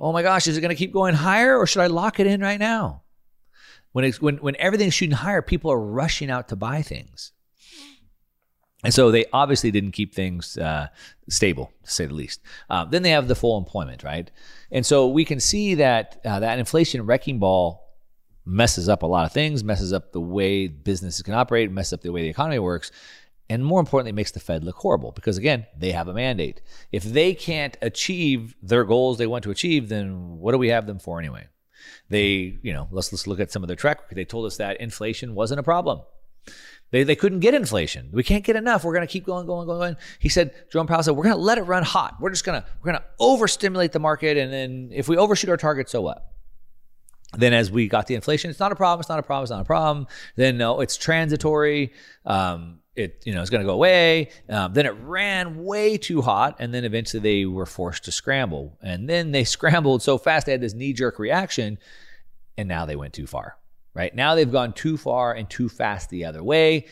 Oh 0.00 0.12
my 0.12 0.22
gosh, 0.22 0.46
is 0.46 0.56
it 0.56 0.60
going 0.60 0.70
to 0.70 0.76
keep 0.76 0.92
going 0.92 1.14
higher 1.14 1.58
or 1.58 1.66
should 1.66 1.82
I 1.82 1.86
lock 1.88 2.18
it 2.18 2.26
in 2.26 2.40
right 2.40 2.58
now? 2.58 3.02
When, 3.92 4.10
when, 4.12 4.36
when 4.38 4.56
everything's 4.56 4.94
shooting 4.94 5.14
higher, 5.14 5.42
people 5.42 5.70
are 5.70 5.78
rushing 5.78 6.30
out 6.30 6.48
to 6.48 6.56
buy 6.56 6.82
things. 6.82 7.32
And 8.84 8.92
so 8.92 9.10
they 9.10 9.26
obviously 9.32 9.70
didn't 9.70 9.92
keep 9.92 10.12
things 10.12 10.58
uh, 10.58 10.88
stable, 11.28 11.72
to 11.84 11.90
say 11.90 12.06
the 12.06 12.14
least. 12.14 12.40
Uh, 12.68 12.84
then 12.84 13.02
they 13.02 13.10
have 13.10 13.28
the 13.28 13.36
full 13.36 13.56
employment, 13.56 14.02
right? 14.02 14.30
And 14.72 14.84
so 14.84 15.06
we 15.08 15.24
can 15.24 15.38
see 15.38 15.76
that 15.76 16.20
uh, 16.24 16.40
that 16.40 16.58
inflation 16.58 17.06
wrecking 17.06 17.38
ball 17.38 17.80
messes 18.44 18.88
up 18.88 19.02
a 19.02 19.06
lot 19.06 19.24
of 19.24 19.32
things, 19.32 19.62
messes 19.62 19.92
up 19.92 20.12
the 20.12 20.20
way 20.20 20.66
businesses 20.66 21.22
can 21.22 21.34
operate, 21.34 21.70
messes 21.70 21.92
up 21.92 22.00
the 22.00 22.10
way 22.10 22.22
the 22.22 22.28
economy 22.28 22.58
works 22.58 22.90
and 23.52 23.64
more 23.64 23.80
importantly, 23.80 24.12
makes 24.12 24.30
the 24.30 24.40
Fed 24.40 24.64
look 24.64 24.76
horrible 24.76 25.12
because, 25.12 25.36
again, 25.36 25.66
they 25.76 25.92
have 25.92 26.08
a 26.08 26.14
mandate. 26.14 26.62
If 26.90 27.04
they 27.04 27.34
can't 27.34 27.76
achieve 27.82 28.56
their 28.62 28.84
goals 28.84 29.18
they 29.18 29.26
want 29.26 29.44
to 29.44 29.50
achieve, 29.50 29.90
then 29.90 30.38
what 30.38 30.52
do 30.52 30.58
we 30.58 30.68
have 30.68 30.86
them 30.86 30.98
for 30.98 31.18
anyway? 31.18 31.48
They, 32.08 32.58
you 32.62 32.72
know, 32.72 32.88
let's, 32.90 33.12
let's 33.12 33.26
look 33.26 33.40
at 33.40 33.52
some 33.52 33.62
of 33.62 33.66
their 33.66 33.76
track 33.76 34.00
record. 34.00 34.14
They 34.14 34.24
told 34.24 34.46
us 34.46 34.56
that 34.56 34.80
inflation 34.80 35.34
wasn't 35.34 35.60
a 35.60 35.62
problem. 35.62 36.00
They, 36.90 37.04
they 37.04 37.16
couldn't 37.16 37.40
get 37.40 37.54
inflation. 37.54 38.10
We 38.12 38.22
can't 38.22 38.44
get 38.44 38.54
enough. 38.54 38.84
We're 38.84 38.92
going 38.92 39.06
to 39.06 39.10
keep 39.10 39.24
going, 39.24 39.46
going, 39.46 39.66
going, 39.66 39.78
going. 39.78 39.96
He 40.18 40.28
said, 40.28 40.52
Jerome 40.70 40.86
Powell 40.86 41.02
said, 41.02 41.12
we're 41.12 41.24
going 41.24 41.34
to 41.34 41.40
let 41.40 41.56
it 41.56 41.62
run 41.62 41.82
hot. 41.82 42.16
We're 42.20 42.30
just 42.30 42.44
going 42.44 42.60
to, 42.60 42.68
we're 42.80 42.92
going 42.92 43.02
to 43.02 43.04
overstimulate 43.18 43.92
the 43.92 43.98
market. 43.98 44.36
And 44.36 44.52
then 44.52 44.90
if 44.92 45.08
we 45.08 45.16
overshoot 45.16 45.48
our 45.48 45.56
target, 45.56 45.88
so 45.88 46.02
what? 46.02 46.28
Then, 47.34 47.54
as 47.54 47.70
we 47.70 47.88
got 47.88 48.08
the 48.08 48.14
inflation, 48.14 48.50
it's 48.50 48.60
not 48.60 48.72
a 48.72 48.76
problem. 48.76 49.00
It's 49.00 49.08
not 49.08 49.18
a 49.18 49.22
problem. 49.22 49.44
It's 49.44 49.50
not 49.50 49.62
a 49.62 49.64
problem. 49.64 50.06
Then, 50.36 50.58
no, 50.58 50.80
it's 50.80 50.98
transitory. 50.98 51.92
Um, 52.26 52.80
it 52.94 53.22
you 53.24 53.32
know 53.34 53.40
is 53.40 53.48
going 53.48 53.62
to 53.62 53.66
go 53.66 53.72
away. 53.72 54.28
Um, 54.48 54.74
then 54.74 54.86
it 54.86 54.90
ran 54.90 55.64
way 55.64 55.96
too 55.96 56.20
hot, 56.20 56.56
and 56.58 56.74
then 56.74 56.84
eventually 56.84 57.22
they 57.22 57.46
were 57.46 57.66
forced 57.66 58.04
to 58.04 58.12
scramble. 58.12 58.76
And 58.82 59.08
then 59.08 59.32
they 59.32 59.44
scrambled 59.56 60.02
so 60.02 60.18
fast 60.18 60.46
they 60.46 60.52
had 60.52 60.60
this 60.60 60.74
knee 60.74 60.92
jerk 60.92 61.18
reaction, 61.18 61.78
and 62.56 62.68
now 62.68 62.84
they 62.84 62.96
went 62.96 63.14
too 63.14 63.26
far. 63.26 63.56
Right 63.94 64.14
now 64.14 64.34
they've 64.34 64.50
gone 64.50 64.72
too 64.72 64.96
far 64.96 65.34
and 65.34 65.48
too 65.48 65.68
fast 65.68 66.10
the 66.10 66.24
other 66.24 66.42
way, 66.42 66.86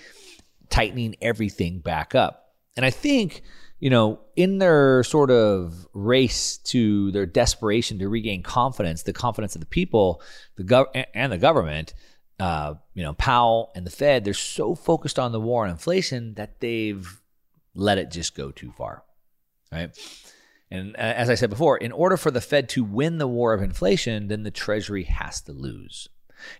tightening 0.69 1.17
everything 1.23 1.81
back 1.81 2.15
up. 2.15 2.55
And 2.77 2.85
I 2.85 2.91
think 2.91 3.43
you 3.79 3.91
know 3.91 4.21
in 4.37 4.59
their 4.59 5.03
sort 5.05 5.31
of 5.31 5.87
race 5.95 6.59
to 6.59 7.11
their 7.13 7.27
desperation 7.27 7.99
to 8.01 8.09
regain 8.09 8.43
confidence, 8.43 9.03
the 9.03 9.13
confidence 9.13 9.55
of 9.55 9.61
the 9.61 9.67
people, 9.67 10.23
the 10.57 10.65
gov- 10.65 11.05
and 11.15 11.33
the 11.33 11.39
government 11.39 11.95
uh, 12.41 12.75
you 12.95 13.03
know, 13.03 13.13
Powell 13.13 13.71
and 13.75 13.87
the 13.87 13.91
Fed, 13.91 14.25
they're 14.25 14.35
so 14.35 14.75
focused 14.75 15.19
on 15.19 15.31
the 15.31 15.41
war 15.41 15.65
and 15.65 15.73
inflation 15.73 16.35
that 16.35 16.59
they've 16.61 17.21
let 17.75 17.99
it 17.99 18.11
just 18.11 18.35
go 18.35 18.51
too 18.51 18.73
far, 18.73 19.05
right? 19.71 19.91
And 20.71 20.97
uh, 20.97 21.01
as 21.01 21.29
I 21.29 21.35
said 21.35 21.51
before, 21.51 21.77
in 21.77 21.93
order 21.93 22.17
for 22.17 22.31
the 22.31 22.41
Fed 22.41 22.71
to 22.71 22.83
win 22.83 23.19
the 23.19 23.29
war 23.29 23.53
of 23.53 23.63
inflation, 23.63 24.29
then 24.29 24.43
the 24.43 24.51
Treasury 24.51 25.05
has 25.05 25.43
to 25.43 25.53
lose. 25.53 26.09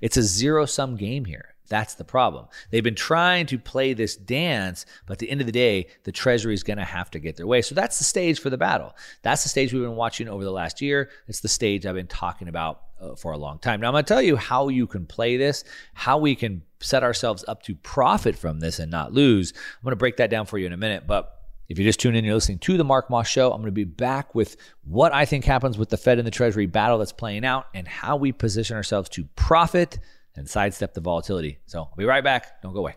It's 0.01 0.17
a 0.17 0.23
zero 0.23 0.67
sum 0.67 0.97
game 0.97 1.25
here. 1.25 1.55
That's 1.71 1.95
the 1.95 2.05
problem. 2.05 2.47
They've 2.71 2.83
been 2.83 2.97
trying 2.97 3.47
to 3.47 3.59
play 3.59 3.93
this 3.95 4.17
dance, 4.17 4.87
but 5.07 5.13
at 5.13 5.19
the 5.21 5.31
end 5.31 5.41
of 5.41 5.47
the 5.47 5.53
day, 5.53 5.87
the 6.03 6.11
Treasury 6.11 6.53
is 6.53 6.65
going 6.65 6.79
to 6.79 6.85
have 6.85 7.13
to 7.13 7.21
get 7.21 7.37
their 7.37 7.47
way. 7.47 7.63
So 7.63 7.77
that's 7.77 7.97
the 7.99 8.05
stage 8.05 8.41
for 8.41 8.51
the 8.51 8.59
battle. 8.59 8.97
That's 9.23 9.45
the 9.45 9.49
stage 9.49 9.73
we've 9.73 9.83
been 9.83 9.95
watching 9.95 10.29
over 10.29 10.43
the 10.43 10.51
last 10.51 10.83
year. 10.83 11.11
It's 11.29 11.41
the 11.41 11.49
stage 11.49 11.87
I've 11.87 11.95
been 11.95 12.09
talking 12.09 12.49
about 12.49 12.83
uh, 13.01 13.15
for 13.15 13.31
a 13.31 13.39
long 13.39 13.61
time. 13.61 13.81
Now, 13.81 13.87
I'm 13.87 13.93
going 13.93 14.05
to 14.05 14.09
tell 14.09 14.21
you 14.21 14.35
how 14.35 14.67
you 14.67 14.89
can 14.89 15.07
play 15.07 15.37
this, 15.37 15.63
how 15.95 16.19
we 16.19 16.35
can 16.35 16.63
set 16.81 17.05
ourselves 17.05 17.45
up 17.47 17.63
to 17.63 17.77
profit 17.77 18.35
from 18.35 18.59
this 18.59 18.81
and 18.81 18.91
not 18.91 19.13
lose. 19.13 19.53
I'm 19.53 19.85
going 19.85 19.93
to 19.93 19.97
break 19.97 20.17
that 20.17 20.29
down 20.29 20.47
for 20.47 20.59
you 20.59 20.67
in 20.67 20.73
a 20.73 20.77
minute. 20.77 21.07
But 21.07 21.40
If 21.71 21.79
you 21.79 21.85
just 21.85 22.01
tune 22.01 22.17
in, 22.17 22.25
you're 22.25 22.35
listening 22.35 22.59
to 22.59 22.77
the 22.77 22.83
Mark 22.83 23.11
Moss 23.11 23.29
Show. 23.29 23.53
I'm 23.53 23.61
going 23.61 23.67
to 23.67 23.73
be 23.73 23.85
back 23.85 24.35
with 24.35 24.57
what 24.83 25.15
I 25.15 25.25
think 25.25 25.45
happens 25.45 25.79
with 25.79 25.89
the 25.89 25.97
Fed 25.97 26.19
and 26.19 26.27
the 26.27 26.33
Treasury 26.33 26.67
battle 26.67 26.99
that's 26.99 27.13
playing 27.13 27.45
out 27.45 27.69
and 27.75 27.87
how 27.87 28.17
we 28.17 28.33
position 28.33 28.75
ourselves 28.75 29.09
to 29.11 29.23
profit 29.37 30.01
and 30.35 30.51
sidestep 30.51 30.95
the 30.95 31.01
volatility. 31.01 31.61
So 31.67 31.83
I'll 31.83 31.95
be 31.97 32.05
right 32.05 32.25
back. 32.25 32.61
Don't 32.61 32.73
go 32.73 32.81
away. 32.81 32.97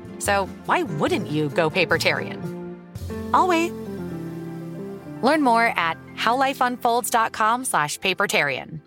So 0.21 0.47
why 0.65 0.83
wouldn't 0.83 1.27
you 1.31 1.49
go 1.49 1.69
papertarian? 1.69 2.39
I'll 3.33 3.47
wait. 3.47 3.73
Learn 5.23 5.41
more 5.41 5.73
at 5.75 5.97
howlifeunfolds.com 6.15 7.65
slash 7.65 7.99
papertarian. 7.99 8.81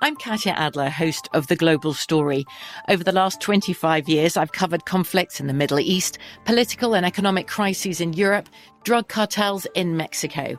I'm 0.00 0.14
Katya 0.16 0.52
Adler, 0.52 0.90
host 0.90 1.28
of 1.32 1.48
The 1.48 1.56
Global 1.56 1.92
Story. 1.92 2.44
Over 2.88 3.02
the 3.02 3.12
last 3.12 3.40
25 3.40 4.08
years, 4.08 4.36
I've 4.36 4.52
covered 4.52 4.84
conflicts 4.86 5.40
in 5.40 5.48
the 5.48 5.52
Middle 5.52 5.80
East, 5.80 6.18
political 6.44 6.94
and 6.94 7.04
economic 7.04 7.46
crises 7.46 8.00
in 8.00 8.12
Europe, 8.12 8.48
drug 8.84 9.08
cartels 9.08 9.66
in 9.74 9.96
Mexico. 9.96 10.58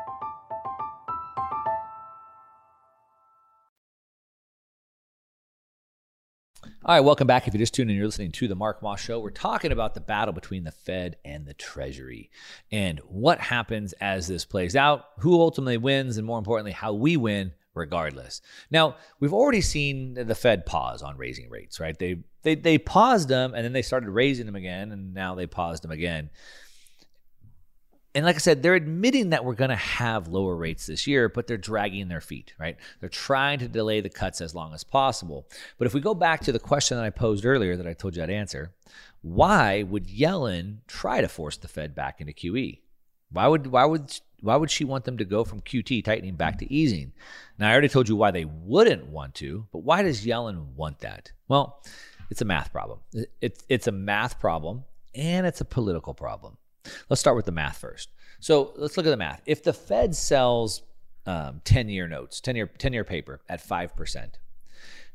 All 6.83 6.95
right, 6.95 7.01
welcome 7.01 7.27
back. 7.27 7.47
If 7.47 7.53
you're 7.53 7.59
just 7.59 7.75
tuned 7.75 7.91
in, 7.91 7.95
you're 7.95 8.07
listening 8.07 8.31
to 8.31 8.47
the 8.47 8.55
Mark 8.55 8.81
Moss 8.81 8.99
Show. 8.99 9.19
We're 9.19 9.29
talking 9.29 9.71
about 9.71 9.93
the 9.93 10.01
battle 10.01 10.33
between 10.33 10.63
the 10.63 10.71
Fed 10.71 11.15
and 11.23 11.45
the 11.45 11.53
Treasury 11.53 12.31
and 12.71 12.97
what 13.01 13.39
happens 13.39 13.93
as 14.01 14.27
this 14.27 14.45
plays 14.45 14.75
out, 14.75 15.05
who 15.19 15.39
ultimately 15.39 15.77
wins, 15.77 16.17
and 16.17 16.25
more 16.25 16.39
importantly, 16.39 16.71
how 16.71 16.93
we 16.93 17.17
win 17.17 17.51
regardless. 17.75 18.41
Now, 18.71 18.95
we've 19.19 19.31
already 19.31 19.61
seen 19.61 20.15
the 20.15 20.33
Fed 20.33 20.65
pause 20.65 21.03
on 21.03 21.17
raising 21.17 21.51
rates, 21.51 21.79
right? 21.79 21.97
They 21.99 22.23
they 22.41 22.55
they 22.55 22.79
paused 22.79 23.29
them 23.29 23.53
and 23.53 23.63
then 23.63 23.73
they 23.73 23.83
started 23.83 24.09
raising 24.09 24.47
them 24.47 24.55
again, 24.55 24.91
and 24.91 25.13
now 25.13 25.35
they 25.35 25.45
paused 25.45 25.83
them 25.83 25.91
again 25.91 26.31
and 28.13 28.25
like 28.25 28.35
I 28.35 28.39
said, 28.39 28.61
they're 28.61 28.75
admitting 28.75 29.29
that 29.29 29.45
we're 29.45 29.55
going 29.55 29.69
to 29.69 29.75
have 29.75 30.27
lower 30.27 30.55
rates 30.55 30.85
this 30.85 31.07
year, 31.07 31.29
but 31.29 31.47
they're 31.47 31.57
dragging 31.57 32.09
their 32.09 32.19
feet, 32.19 32.53
right? 32.59 32.77
They're 32.99 33.09
trying 33.09 33.59
to 33.59 33.69
delay 33.69 34.01
the 34.01 34.09
cuts 34.09 34.41
as 34.41 34.53
long 34.53 34.73
as 34.73 34.83
possible. 34.83 35.47
But 35.77 35.87
if 35.87 35.93
we 35.93 36.01
go 36.01 36.13
back 36.13 36.41
to 36.41 36.51
the 36.51 36.59
question 36.59 36.97
that 36.97 37.05
I 37.05 37.09
posed 37.09 37.45
earlier 37.45 37.77
that 37.77 37.87
I 37.87 37.93
told 37.93 38.15
you 38.15 38.23
I'd 38.23 38.29
answer, 38.29 38.73
why 39.21 39.83
would 39.83 40.07
Yellen 40.07 40.77
try 40.87 41.21
to 41.21 41.29
force 41.29 41.57
the 41.57 41.67
Fed 41.67 41.95
back 41.95 42.19
into 42.19 42.33
QE? 42.33 42.79
Why 43.31 43.47
would 43.47 43.67
why 43.67 43.85
would 43.85 44.19
why 44.41 44.57
would 44.57 44.71
she 44.71 44.83
want 44.83 45.05
them 45.05 45.17
to 45.17 45.25
go 45.25 45.45
from 45.45 45.61
QT 45.61 46.03
tightening 46.03 46.35
back 46.35 46.57
to 46.59 46.73
easing? 46.73 47.13
Now 47.57 47.69
I 47.69 47.71
already 47.71 47.87
told 47.87 48.09
you 48.09 48.17
why 48.17 48.31
they 48.31 48.45
wouldn't 48.45 49.07
want 49.07 49.35
to, 49.35 49.67
but 49.71 49.83
why 49.83 50.03
does 50.03 50.25
Yellen 50.25 50.73
want 50.75 50.99
that? 50.99 51.31
Well, 51.47 51.81
it's 52.29 52.41
a 52.41 52.45
math 52.45 52.73
problem. 52.73 52.99
It's 53.39 53.63
it's 53.69 53.87
a 53.87 53.91
math 53.91 54.39
problem 54.39 54.83
and 55.15 55.47
it's 55.47 55.61
a 55.61 55.65
political 55.65 56.13
problem. 56.13 56.57
Let's 57.09 57.19
start 57.19 57.35
with 57.35 57.45
the 57.45 57.51
math 57.51 57.77
first. 57.77 58.09
So 58.39 58.73
let's 58.75 58.97
look 58.97 59.05
at 59.05 59.09
the 59.11 59.17
math. 59.17 59.41
If 59.45 59.63
the 59.63 59.73
Fed 59.73 60.15
sells 60.15 60.81
um, 61.25 61.61
10 61.63 61.89
year 61.89 62.07
notes, 62.07 62.41
10 62.41 62.55
year, 62.55 62.67
10 62.67 62.93
year 62.93 63.03
paper 63.03 63.41
at 63.47 63.65
5%, 63.65 64.31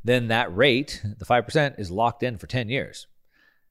then 0.05 0.29
that 0.29 0.55
rate, 0.57 1.03
the 1.19 1.25
5%, 1.25 1.79
is 1.81 1.91
locked 1.91 2.23
in 2.23 2.39
for 2.39 2.47
10 2.47 2.69
years. 2.69 3.07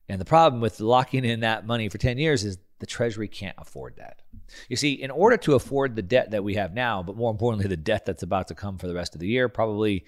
And 0.09 0.19
the 0.19 0.25
problem 0.25 0.61
with 0.61 0.79
locking 0.79 1.25
in 1.25 1.39
that 1.39 1.65
money 1.65 1.89
for 1.89 1.97
10 1.97 2.17
years 2.17 2.43
is 2.43 2.57
the 2.79 2.85
Treasury 2.85 3.27
can't 3.27 3.55
afford 3.57 3.95
that. 3.97 4.21
You 4.67 4.75
see, 4.75 4.93
in 4.93 5.09
order 5.09 5.37
to 5.37 5.55
afford 5.55 5.95
the 5.95 6.01
debt 6.01 6.31
that 6.31 6.43
we 6.43 6.55
have 6.55 6.73
now, 6.73 7.01
but 7.01 7.15
more 7.15 7.31
importantly, 7.31 7.67
the 7.67 7.77
debt 7.77 8.05
that's 8.05 8.23
about 8.23 8.49
to 8.49 8.55
come 8.55 8.77
for 8.77 8.87
the 8.87 8.93
rest 8.93 9.15
of 9.15 9.21
the 9.21 9.27
year, 9.27 9.47
probably 9.47 10.05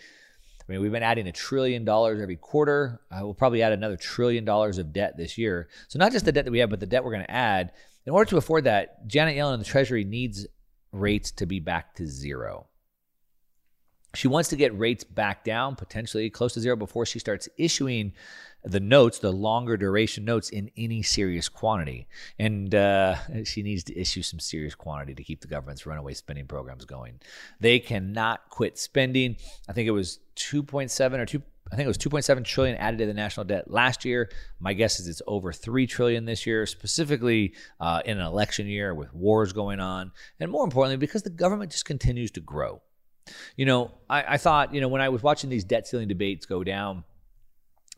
I 0.67 0.71
mean, 0.71 0.81
we've 0.81 0.91
been 0.91 1.03
adding 1.03 1.27
a 1.27 1.31
trillion 1.31 1.85
dollars 1.85 2.21
every 2.21 2.35
quarter. 2.35 2.99
Uh, 3.09 3.19
we'll 3.21 3.33
probably 3.33 3.61
add 3.61 3.71
another 3.71 3.95
trillion 3.95 4.43
dollars 4.43 4.77
of 4.77 4.91
debt 4.91 5.15
this 5.15 5.37
year. 5.37 5.69
So 5.87 5.97
not 5.97 6.11
just 6.11 6.25
the 6.25 6.31
debt 6.31 6.45
that 6.45 6.51
we 6.51 6.59
have, 6.59 6.69
but 6.69 6.79
the 6.79 6.85
debt 6.85 7.03
we're 7.03 7.13
going 7.13 7.25
to 7.25 7.31
add. 7.31 7.71
In 8.05 8.13
order 8.13 8.29
to 8.29 8.37
afford 8.37 8.65
that, 8.65 9.07
Janet 9.07 9.37
Yellen 9.37 9.53
and 9.53 9.61
the 9.61 9.65
Treasury 9.65 10.03
needs 10.03 10.45
rates 10.91 11.31
to 11.31 11.45
be 11.45 11.59
back 11.59 11.95
to 11.95 12.07
zero. 12.07 12.67
She 14.13 14.27
wants 14.27 14.49
to 14.49 14.55
get 14.55 14.77
rates 14.77 15.03
back 15.03 15.43
down, 15.43 15.75
potentially 15.75 16.29
close 16.29 16.53
to 16.53 16.61
zero, 16.61 16.75
before 16.75 17.05
she 17.05 17.19
starts 17.19 17.47
issuing 17.57 18.13
the 18.63 18.79
notes, 18.79 19.19
the 19.19 19.31
longer 19.31 19.77
duration 19.77 20.25
notes, 20.25 20.49
in 20.49 20.69
any 20.77 21.01
serious 21.01 21.49
quantity. 21.49 22.07
And 22.37 22.73
uh, 22.73 23.15
she 23.43 23.63
needs 23.63 23.83
to 23.85 23.97
issue 23.97 24.21
some 24.21 24.39
serious 24.39 24.75
quantity 24.75 25.15
to 25.15 25.23
keep 25.23 25.41
the 25.41 25.47
government's 25.47 25.85
runaway 25.85 26.13
spending 26.13 26.47
programs 26.47 26.85
going. 26.85 27.19
They 27.59 27.79
cannot 27.79 28.49
quit 28.49 28.77
spending. 28.77 29.37
I 29.69 29.73
think 29.73 29.87
it 29.87 29.91
was 29.91 30.19
2.7 30.35 31.19
or 31.19 31.25
2. 31.25 31.41
I 31.69 31.75
think 31.75 31.85
it 31.85 31.87
was 31.87 31.97
2.7 31.97 32.45
trillion 32.45 32.77
added 32.77 32.99
to 32.99 33.05
the 33.05 33.13
national 33.13 33.45
debt 33.45 33.69
last 33.69 34.05
year. 34.05 34.29
My 34.59 34.71
guess 34.71 35.01
is 35.01 35.07
it's 35.07 35.21
over 35.27 35.51
3 35.51 35.85
trillion 35.85 36.23
this 36.23 36.45
year, 36.45 36.65
specifically 36.65 37.55
uh, 37.81 38.01
in 38.05 38.19
an 38.19 38.25
election 38.25 38.67
year 38.67 38.93
with 38.93 39.13
wars 39.13 39.51
going 39.51 39.81
on, 39.81 40.11
and 40.39 40.49
more 40.49 40.63
importantly, 40.63 40.95
because 40.95 41.23
the 41.23 41.29
government 41.29 41.71
just 41.71 41.83
continues 41.83 42.31
to 42.31 42.39
grow. 42.39 42.81
You 43.57 43.65
know, 43.65 43.91
I, 44.09 44.35
I 44.35 44.37
thought, 44.37 44.73
you 44.73 44.79
know, 44.79 44.87
when 44.87 45.01
I 45.01 45.09
was 45.09 45.21
watching 45.21 45.49
these 45.49 45.65
debt 45.65 45.87
ceiling 45.87 46.07
debates 46.07 46.45
go 46.45 46.63
down, 46.63 47.03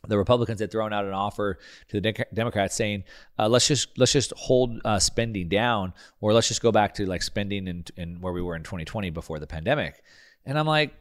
the 0.06 0.18
Republicans 0.18 0.60
had 0.60 0.70
thrown 0.70 0.92
out 0.92 1.04
an 1.04 1.12
offer 1.12 1.58
to 1.88 2.00
the 2.00 2.12
de- 2.12 2.26
Democrats 2.32 2.74
saying, 2.74 3.04
uh, 3.38 3.48
"Let's 3.48 3.66
just 3.66 3.98
let's 3.98 4.12
just 4.12 4.32
hold 4.36 4.80
uh, 4.84 4.98
spending 4.98 5.48
down, 5.48 5.92
or 6.20 6.32
let's 6.32 6.48
just 6.48 6.62
go 6.62 6.72
back 6.72 6.94
to 6.94 7.06
like 7.06 7.22
spending 7.22 7.68
in, 7.68 7.84
in 7.96 8.20
where 8.20 8.32
we 8.32 8.42
were 8.42 8.56
in 8.56 8.62
2020 8.62 9.10
before 9.10 9.38
the 9.38 9.46
pandemic." 9.46 10.02
And 10.46 10.58
I'm 10.58 10.66
like, 10.66 10.94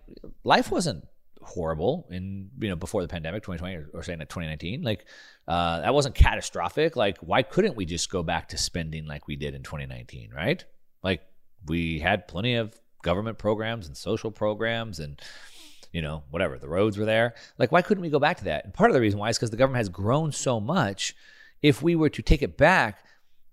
life 0.44 0.70
wasn't 0.72 1.06
horrible 1.42 2.06
in 2.12 2.50
you 2.60 2.68
know 2.68 2.76
before 2.76 3.02
the 3.02 3.08
pandemic 3.08 3.42
2020 3.44 3.76
or, 3.76 3.90
or 3.94 4.04
saying 4.04 4.22
at 4.22 4.30
2019 4.30 4.84
like 4.84 5.06
uh, 5.48 5.82
that 5.82 5.94
wasn't 5.94 6.14
catastrophic. 6.14 6.96
Like 6.96 7.18
why 7.20 7.42
couldn't 7.42 7.76
we 7.76 7.86
just 7.86 8.12
go 8.12 8.24
back 8.24 8.50
to 8.50 8.58
spending 8.58 9.08
like 9.08 9.28
we 9.28 9.36
did 9.36 9.56
in 9.56 9.64
2019 9.64 10.32
right? 10.36 10.64
Like 11.02 11.22
we 11.66 12.00
had 12.00 12.28
plenty 12.28 12.56
of 12.56 12.80
government 13.02 13.38
programs 13.38 13.88
and 13.88 13.96
social 13.96 14.32
programs 14.32 15.00
and 15.00 15.22
you 15.92 16.02
know, 16.02 16.24
whatever, 16.30 16.58
the 16.58 16.70
roads 16.70 16.98
were 16.98 17.06
there. 17.06 17.34
Like, 17.58 17.72
why 17.72 17.82
couldn't 17.82 18.02
we 18.02 18.10
go 18.10 18.20
back 18.20 18.38
to 18.38 18.44
that? 18.46 18.66
And 18.66 18.74
part 18.74 18.90
of 18.90 18.94
the 18.94 19.02
reason 19.02 19.20
why 19.20 19.30
is 19.30 19.38
because 19.38 19.50
the 19.50 19.58
government 19.58 19.80
has 19.80 19.90
grown 19.90 20.32
so 20.32 20.60
much 20.60 21.16
If 21.62 21.82
we 21.82 21.96
were 21.96 22.10
to 22.10 22.22
take 22.22 22.42
it 22.42 22.58
back, 22.58 23.04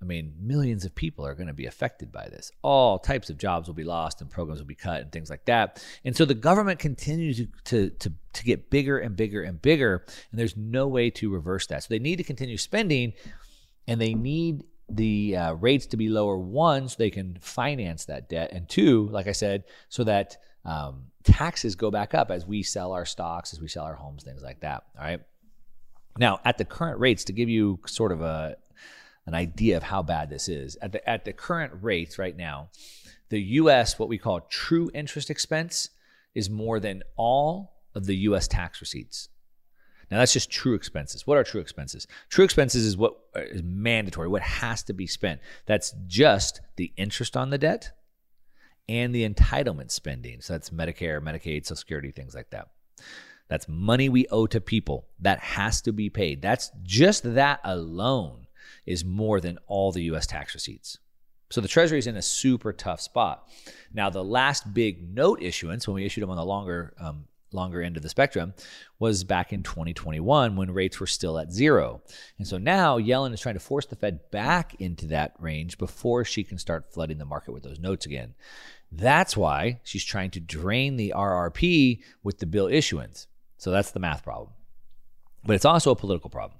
I 0.00 0.04
mean, 0.04 0.34
millions 0.38 0.84
of 0.84 0.94
people 0.94 1.26
are 1.26 1.34
going 1.34 1.46
to 1.46 1.54
be 1.54 1.66
affected 1.66 2.12
by 2.12 2.28
this. 2.28 2.52
All 2.62 2.98
types 2.98 3.30
of 3.30 3.38
jobs 3.38 3.66
will 3.66 3.74
be 3.74 3.84
lost 3.84 4.20
and 4.20 4.30
programs 4.30 4.60
will 4.60 4.66
be 4.66 4.74
cut 4.74 5.00
and 5.00 5.10
things 5.10 5.30
like 5.30 5.46
that. 5.46 5.82
And 6.04 6.16
so 6.16 6.24
the 6.24 6.34
government 6.34 6.78
continues 6.78 7.38
to, 7.38 7.48
to, 7.64 7.90
to, 7.90 8.12
to 8.34 8.44
get 8.44 8.70
bigger 8.70 8.98
and 8.98 9.16
bigger 9.16 9.42
and 9.42 9.60
bigger. 9.60 10.04
And 10.30 10.38
there's 10.38 10.56
no 10.56 10.86
way 10.86 11.10
to 11.10 11.30
reverse 11.30 11.66
that. 11.68 11.82
So 11.82 11.88
they 11.90 11.98
need 11.98 12.16
to 12.16 12.24
continue 12.24 12.58
spending 12.58 13.14
and 13.88 14.00
they 14.00 14.14
need 14.14 14.64
the 14.88 15.36
uh, 15.36 15.52
rates 15.54 15.86
to 15.86 15.96
be 15.96 16.08
lower, 16.08 16.38
one, 16.38 16.88
so 16.88 16.96
they 16.98 17.10
can 17.10 17.38
finance 17.40 18.04
that 18.04 18.28
debt. 18.28 18.52
And 18.52 18.68
two, 18.68 19.08
like 19.08 19.26
I 19.26 19.32
said, 19.32 19.64
so 19.88 20.04
that 20.04 20.36
um, 20.66 21.04
taxes 21.22 21.76
go 21.76 21.90
back 21.90 22.12
up 22.12 22.30
as 22.30 22.44
we 22.44 22.62
sell 22.62 22.92
our 22.92 23.06
stocks, 23.06 23.52
as 23.52 23.60
we 23.60 23.68
sell 23.68 23.84
our 23.84 23.94
homes, 23.94 24.24
things 24.24 24.42
like 24.42 24.60
that. 24.60 24.84
All 24.98 25.04
right. 25.04 25.20
Now, 26.18 26.40
at 26.44 26.58
the 26.58 26.64
current 26.64 26.98
rates, 26.98 27.24
to 27.24 27.32
give 27.32 27.48
you 27.48 27.80
sort 27.86 28.12
of 28.12 28.20
a 28.20 28.56
an 29.26 29.34
idea 29.34 29.76
of 29.76 29.82
how 29.82 30.02
bad 30.02 30.30
this 30.30 30.48
is, 30.48 30.76
at 30.82 30.92
the 30.92 31.08
at 31.08 31.24
the 31.24 31.32
current 31.32 31.72
rates 31.80 32.18
right 32.18 32.36
now, 32.36 32.68
the 33.28 33.40
U.S. 33.40 33.98
what 33.98 34.08
we 34.08 34.18
call 34.18 34.40
true 34.40 34.90
interest 34.92 35.30
expense 35.30 35.90
is 36.34 36.50
more 36.50 36.80
than 36.80 37.02
all 37.16 37.74
of 37.94 38.06
the 38.06 38.16
U.S. 38.16 38.48
tax 38.48 38.80
receipts. 38.80 39.28
Now 40.10 40.18
that's 40.18 40.32
just 40.32 40.50
true 40.50 40.74
expenses. 40.74 41.26
What 41.26 41.36
are 41.36 41.44
true 41.44 41.60
expenses? 41.60 42.06
True 42.28 42.44
expenses 42.44 42.84
is 42.84 42.96
what 42.96 43.16
is 43.34 43.62
mandatory, 43.62 44.28
what 44.28 44.42
has 44.42 44.82
to 44.84 44.92
be 44.92 45.06
spent. 45.06 45.40
That's 45.66 45.94
just 46.06 46.60
the 46.76 46.92
interest 46.96 47.36
on 47.36 47.50
the 47.50 47.58
debt 47.58 47.92
and 48.88 49.14
the 49.14 49.28
entitlement 49.28 49.90
spending. 49.90 50.40
So 50.40 50.54
that's 50.54 50.70
Medicare, 50.70 51.20
Medicaid, 51.20 51.66
Social 51.66 51.76
Security, 51.76 52.10
things 52.10 52.34
like 52.34 52.50
that. 52.50 52.68
That's 53.48 53.68
money 53.68 54.08
we 54.08 54.26
owe 54.28 54.46
to 54.48 54.60
people 54.60 55.06
that 55.20 55.38
has 55.40 55.80
to 55.82 55.92
be 55.92 56.10
paid. 56.10 56.42
That's 56.42 56.70
just 56.82 57.34
that 57.34 57.60
alone 57.64 58.46
is 58.84 59.04
more 59.04 59.40
than 59.40 59.58
all 59.66 59.92
the 59.92 60.02
US 60.04 60.26
tax 60.26 60.54
receipts. 60.54 60.98
So 61.50 61.60
the 61.60 61.68
Treasury 61.68 61.98
is 61.98 62.08
in 62.08 62.16
a 62.16 62.22
super 62.22 62.72
tough 62.72 63.00
spot. 63.00 63.48
Now, 63.94 64.10
the 64.10 64.24
last 64.24 64.74
big 64.74 65.14
note 65.14 65.40
issuance, 65.40 65.86
when 65.86 65.94
we 65.94 66.04
issued 66.04 66.22
them 66.22 66.30
on 66.30 66.36
the 66.36 66.44
longer 66.44 66.94
um, 66.98 67.26
longer 67.52 67.80
end 67.80 67.96
of 67.96 68.02
the 68.02 68.08
spectrum 68.08 68.54
was 68.98 69.24
back 69.24 69.52
in 69.52 69.62
2021 69.62 70.56
when 70.56 70.70
rates 70.72 71.00
were 71.00 71.06
still 71.06 71.38
at 71.38 71.52
zero. 71.52 72.02
And 72.38 72.46
so 72.46 72.58
now 72.58 72.98
Yellen 72.98 73.32
is 73.32 73.40
trying 73.40 73.54
to 73.54 73.60
force 73.60 73.86
the 73.86 73.96
Fed 73.96 74.30
back 74.30 74.74
into 74.80 75.06
that 75.06 75.34
range 75.38 75.78
before 75.78 76.24
she 76.24 76.44
can 76.44 76.58
start 76.58 76.92
flooding 76.92 77.18
the 77.18 77.24
market 77.24 77.52
with 77.52 77.62
those 77.62 77.78
notes 77.78 78.06
again. 78.06 78.34
That's 78.92 79.36
why 79.36 79.80
she's 79.82 80.04
trying 80.04 80.30
to 80.30 80.40
drain 80.40 80.96
the 80.96 81.12
RRP 81.16 82.00
with 82.22 82.38
the 82.38 82.46
bill 82.46 82.68
issuance. 82.68 83.26
So 83.58 83.70
that's 83.70 83.90
the 83.90 84.00
math 84.00 84.22
problem. 84.22 84.52
But 85.44 85.56
it's 85.56 85.64
also 85.64 85.90
a 85.90 85.96
political 85.96 86.30
problem. 86.30 86.58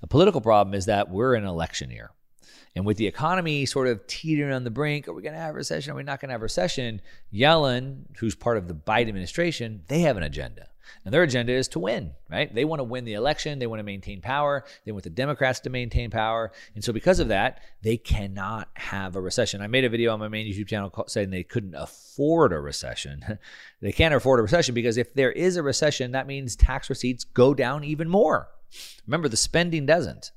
The 0.00 0.06
political 0.06 0.40
problem 0.40 0.74
is 0.74 0.86
that 0.86 1.10
we're 1.10 1.34
in 1.34 1.42
an 1.42 1.48
election 1.48 1.90
year. 1.90 2.10
And 2.74 2.84
with 2.84 2.98
the 2.98 3.06
economy 3.06 3.64
sort 3.64 3.88
of 3.88 4.06
teetering 4.06 4.52
on 4.52 4.64
the 4.64 4.70
brink, 4.70 5.08
are 5.08 5.14
we 5.14 5.22
going 5.22 5.34
to 5.34 5.40
have 5.40 5.54
a 5.54 5.58
recession? 5.58 5.92
Are 5.92 5.96
we 5.96 6.02
not 6.02 6.20
going 6.20 6.28
to 6.28 6.34
have 6.34 6.42
a 6.42 6.44
recession? 6.44 7.00
Yellen, 7.32 8.04
who's 8.18 8.34
part 8.34 8.58
of 8.58 8.68
the 8.68 8.74
Biden 8.74 9.08
administration, 9.08 9.82
they 9.88 10.00
have 10.00 10.18
an 10.18 10.22
agenda. 10.22 10.68
And 11.04 11.12
their 11.12 11.22
agenda 11.22 11.52
is 11.52 11.68
to 11.68 11.78
win, 11.78 12.12
right? 12.30 12.52
They 12.54 12.64
want 12.64 12.80
to 12.80 12.84
win 12.84 13.04
the 13.04 13.14
election. 13.14 13.58
They 13.58 13.66
want 13.66 13.80
to 13.80 13.84
maintain 13.84 14.20
power. 14.20 14.64
They 14.84 14.92
want 14.92 15.04
the 15.04 15.10
Democrats 15.10 15.60
to 15.60 15.70
maintain 15.70 16.10
power. 16.10 16.52
And 16.74 16.82
so, 16.82 16.92
because 16.92 17.20
of 17.20 17.28
that, 17.28 17.60
they 17.82 17.96
cannot 17.96 18.68
have 18.74 19.16
a 19.16 19.20
recession. 19.20 19.62
I 19.62 19.66
made 19.66 19.84
a 19.84 19.88
video 19.88 20.12
on 20.12 20.20
my 20.20 20.28
main 20.28 20.46
YouTube 20.46 20.68
channel 20.68 20.92
saying 21.06 21.30
they 21.30 21.42
couldn't 21.42 21.74
afford 21.74 22.52
a 22.52 22.60
recession. 22.60 23.38
they 23.80 23.92
can't 23.92 24.14
afford 24.14 24.40
a 24.40 24.42
recession 24.42 24.74
because 24.74 24.96
if 24.96 25.14
there 25.14 25.32
is 25.32 25.56
a 25.56 25.62
recession, 25.62 26.12
that 26.12 26.26
means 26.26 26.56
tax 26.56 26.88
receipts 26.90 27.24
go 27.24 27.54
down 27.54 27.84
even 27.84 28.08
more. 28.08 28.48
Remember, 29.06 29.28
the 29.28 29.36
spending 29.36 29.86
doesn't 29.86 30.32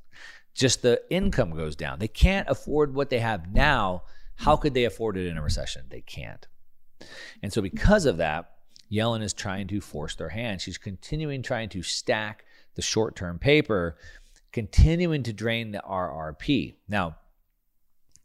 just 0.60 0.82
the 0.82 1.02
income 1.10 1.52
goes 1.52 1.76
down. 1.76 2.00
They 2.00 2.08
can't 2.08 2.47
afford 2.50 2.93
what 2.93 3.10
they 3.10 3.20
have 3.20 3.54
now. 3.54 4.04
How 4.36 4.56
could 4.56 4.74
they 4.74 4.86
afford 4.86 5.18
it 5.18 5.28
in 5.28 5.38
a 5.38 5.41
recession? 5.41 5.86
They 5.89 6.02
can't. 6.02 6.47
And 7.41 7.52
so, 7.52 7.62
because 7.62 8.06
of 8.06 8.18
that, 8.18 8.52
Yellen 8.91 9.21
is 9.21 9.33
trying 9.33 9.67
to 9.67 9.81
force 9.81 10.15
their 10.15 10.29
hand. 10.29 10.61
She's 10.61 10.77
continuing 10.77 11.41
trying 11.41 11.69
to 11.69 11.83
stack 11.83 12.45
the 12.75 12.81
short 12.81 13.15
term 13.15 13.39
paper, 13.39 13.97
continuing 14.51 15.23
to 15.23 15.33
drain 15.33 15.71
the 15.71 15.83
RRP. 15.87 16.75
Now, 16.87 17.17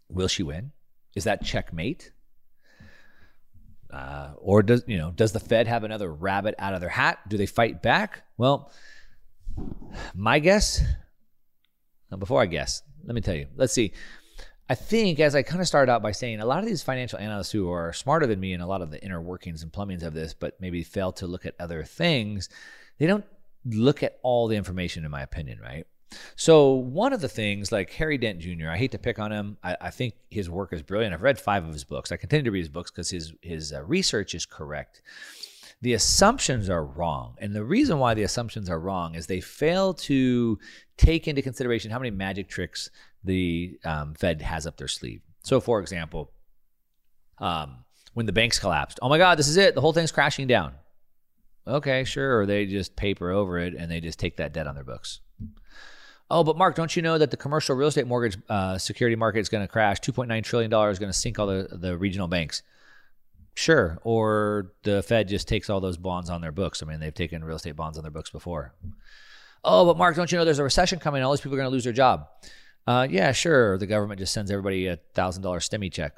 will 0.08 0.28
she 0.28 0.42
win? 0.42 0.72
Is 1.14 1.24
that 1.24 1.44
checkmate? 1.44 2.12
Uh, 3.92 4.32
or 4.38 4.62
does 4.62 4.82
you 4.88 4.98
know 4.98 5.12
does 5.12 5.32
the 5.32 5.40
Fed 5.40 5.68
have 5.68 5.84
another 5.84 6.12
rabbit 6.12 6.54
out 6.58 6.74
of 6.74 6.80
their 6.80 6.90
hat? 6.90 7.20
Do 7.28 7.36
they 7.36 7.46
fight 7.46 7.80
back? 7.80 8.24
Well, 8.36 8.72
my 10.14 10.40
guess 10.40 10.82
before 12.18 12.40
I 12.40 12.46
guess, 12.46 12.82
let 13.04 13.14
me 13.14 13.20
tell 13.20 13.34
you. 13.34 13.46
Let's 13.56 13.72
see. 13.72 13.92
I 14.68 14.74
think, 14.74 15.20
as 15.20 15.34
I 15.34 15.42
kind 15.42 15.60
of 15.60 15.66
started 15.66 15.92
out 15.92 16.02
by 16.02 16.12
saying, 16.12 16.40
a 16.40 16.46
lot 16.46 16.60
of 16.60 16.66
these 16.66 16.82
financial 16.82 17.18
analysts 17.18 17.52
who 17.52 17.70
are 17.70 17.92
smarter 17.92 18.26
than 18.26 18.40
me 18.40 18.54
and 18.54 18.62
a 18.62 18.66
lot 18.66 18.80
of 18.80 18.90
the 18.90 19.02
inner 19.04 19.20
workings 19.20 19.62
and 19.62 19.70
plumbings 19.70 20.02
of 20.02 20.14
this, 20.14 20.32
but 20.32 20.58
maybe 20.60 20.82
fail 20.82 21.12
to 21.12 21.26
look 21.26 21.44
at 21.44 21.54
other 21.60 21.84
things, 21.84 22.48
they 22.98 23.06
don't 23.06 23.26
look 23.66 24.02
at 24.02 24.18
all 24.22 24.48
the 24.48 24.56
information, 24.56 25.04
in 25.04 25.10
my 25.10 25.22
opinion, 25.22 25.60
right? 25.60 25.86
So, 26.36 26.72
one 26.72 27.12
of 27.12 27.20
the 27.20 27.28
things, 27.28 27.72
like 27.72 27.90
Harry 27.92 28.16
Dent 28.16 28.38
Jr., 28.38 28.70
I 28.70 28.78
hate 28.78 28.92
to 28.92 28.98
pick 28.98 29.18
on 29.18 29.32
him. 29.32 29.58
I, 29.62 29.76
I 29.80 29.90
think 29.90 30.14
his 30.30 30.48
work 30.48 30.72
is 30.72 30.82
brilliant. 30.82 31.12
I've 31.12 31.22
read 31.22 31.38
five 31.38 31.64
of 31.66 31.72
his 31.72 31.84
books. 31.84 32.12
I 32.12 32.16
continue 32.16 32.44
to 32.44 32.50
read 32.50 32.60
his 32.60 32.68
books 32.68 32.90
because 32.90 33.10
his 33.10 33.32
his 33.42 33.72
uh, 33.72 33.82
research 33.82 34.34
is 34.34 34.46
correct 34.46 35.02
the 35.84 35.92
assumptions 35.92 36.70
are 36.70 36.82
wrong. 36.82 37.36
And 37.38 37.54
the 37.54 37.62
reason 37.62 37.98
why 37.98 38.14
the 38.14 38.22
assumptions 38.22 38.70
are 38.70 38.80
wrong 38.80 39.14
is 39.14 39.26
they 39.26 39.42
fail 39.42 39.92
to 39.94 40.58
take 40.96 41.28
into 41.28 41.42
consideration 41.42 41.90
how 41.90 41.98
many 41.98 42.10
magic 42.10 42.48
tricks 42.48 42.88
the 43.24 43.78
um, 43.84 44.14
Fed 44.14 44.42
has 44.42 44.66
up 44.66 44.76
their 44.76 44.88
sleeve. 44.88 45.22
So, 45.42 45.60
for 45.60 45.80
example, 45.80 46.30
um, 47.38 47.84
when 48.14 48.26
the 48.26 48.32
banks 48.32 48.58
collapsed, 48.58 48.98
oh 49.02 49.08
my 49.08 49.18
God, 49.18 49.38
this 49.38 49.48
is 49.48 49.56
it. 49.56 49.74
The 49.74 49.80
whole 49.80 49.92
thing's 49.92 50.12
crashing 50.12 50.46
down. 50.46 50.74
Okay, 51.66 52.04
sure. 52.04 52.38
Or 52.40 52.46
they 52.46 52.66
just 52.66 52.96
paper 52.96 53.30
over 53.30 53.58
it 53.58 53.74
and 53.74 53.90
they 53.90 54.00
just 54.00 54.18
take 54.18 54.36
that 54.36 54.52
debt 54.52 54.66
on 54.66 54.74
their 54.74 54.84
books. 54.84 55.20
Oh, 56.30 56.42
but 56.44 56.56
Mark, 56.56 56.74
don't 56.74 56.94
you 56.94 57.02
know 57.02 57.18
that 57.18 57.30
the 57.30 57.36
commercial 57.36 57.76
real 57.76 57.88
estate 57.88 58.06
mortgage 58.06 58.38
uh, 58.48 58.78
security 58.78 59.16
market 59.16 59.40
is 59.40 59.48
going 59.48 59.62
to 59.64 59.70
crash? 59.70 60.00
$2.9 60.00 60.42
trillion 60.42 60.72
is 60.90 60.98
going 60.98 61.12
to 61.12 61.18
sink 61.18 61.38
all 61.38 61.46
the, 61.46 61.68
the 61.70 61.96
regional 61.96 62.28
banks. 62.28 62.62
Sure. 63.54 63.98
Or 64.02 64.72
the 64.82 65.02
Fed 65.02 65.28
just 65.28 65.48
takes 65.48 65.70
all 65.70 65.80
those 65.80 65.96
bonds 65.96 66.30
on 66.30 66.40
their 66.40 66.52
books. 66.52 66.82
I 66.82 66.86
mean, 66.86 66.98
they've 66.98 67.14
taken 67.14 67.44
real 67.44 67.56
estate 67.56 67.76
bonds 67.76 67.98
on 67.98 68.04
their 68.04 68.10
books 68.10 68.30
before. 68.30 68.74
Oh, 69.62 69.86
but 69.86 69.96
Mark, 69.96 70.16
don't 70.16 70.30
you 70.30 70.38
know 70.38 70.44
there's 70.44 70.58
a 70.58 70.64
recession 70.64 70.98
coming? 70.98 71.22
All 71.22 71.32
these 71.32 71.40
people 71.40 71.54
are 71.54 71.60
going 71.60 71.70
to 71.70 71.72
lose 71.72 71.84
their 71.84 71.92
job. 71.92 72.26
Uh, 72.86 73.06
yeah, 73.10 73.32
sure. 73.32 73.78
The 73.78 73.86
government 73.86 74.20
just 74.20 74.32
sends 74.32 74.50
everybody 74.50 74.86
a 74.86 74.96
thousand 75.14 75.42
dollar 75.42 75.60
stimmy 75.60 75.92
check, 75.92 76.16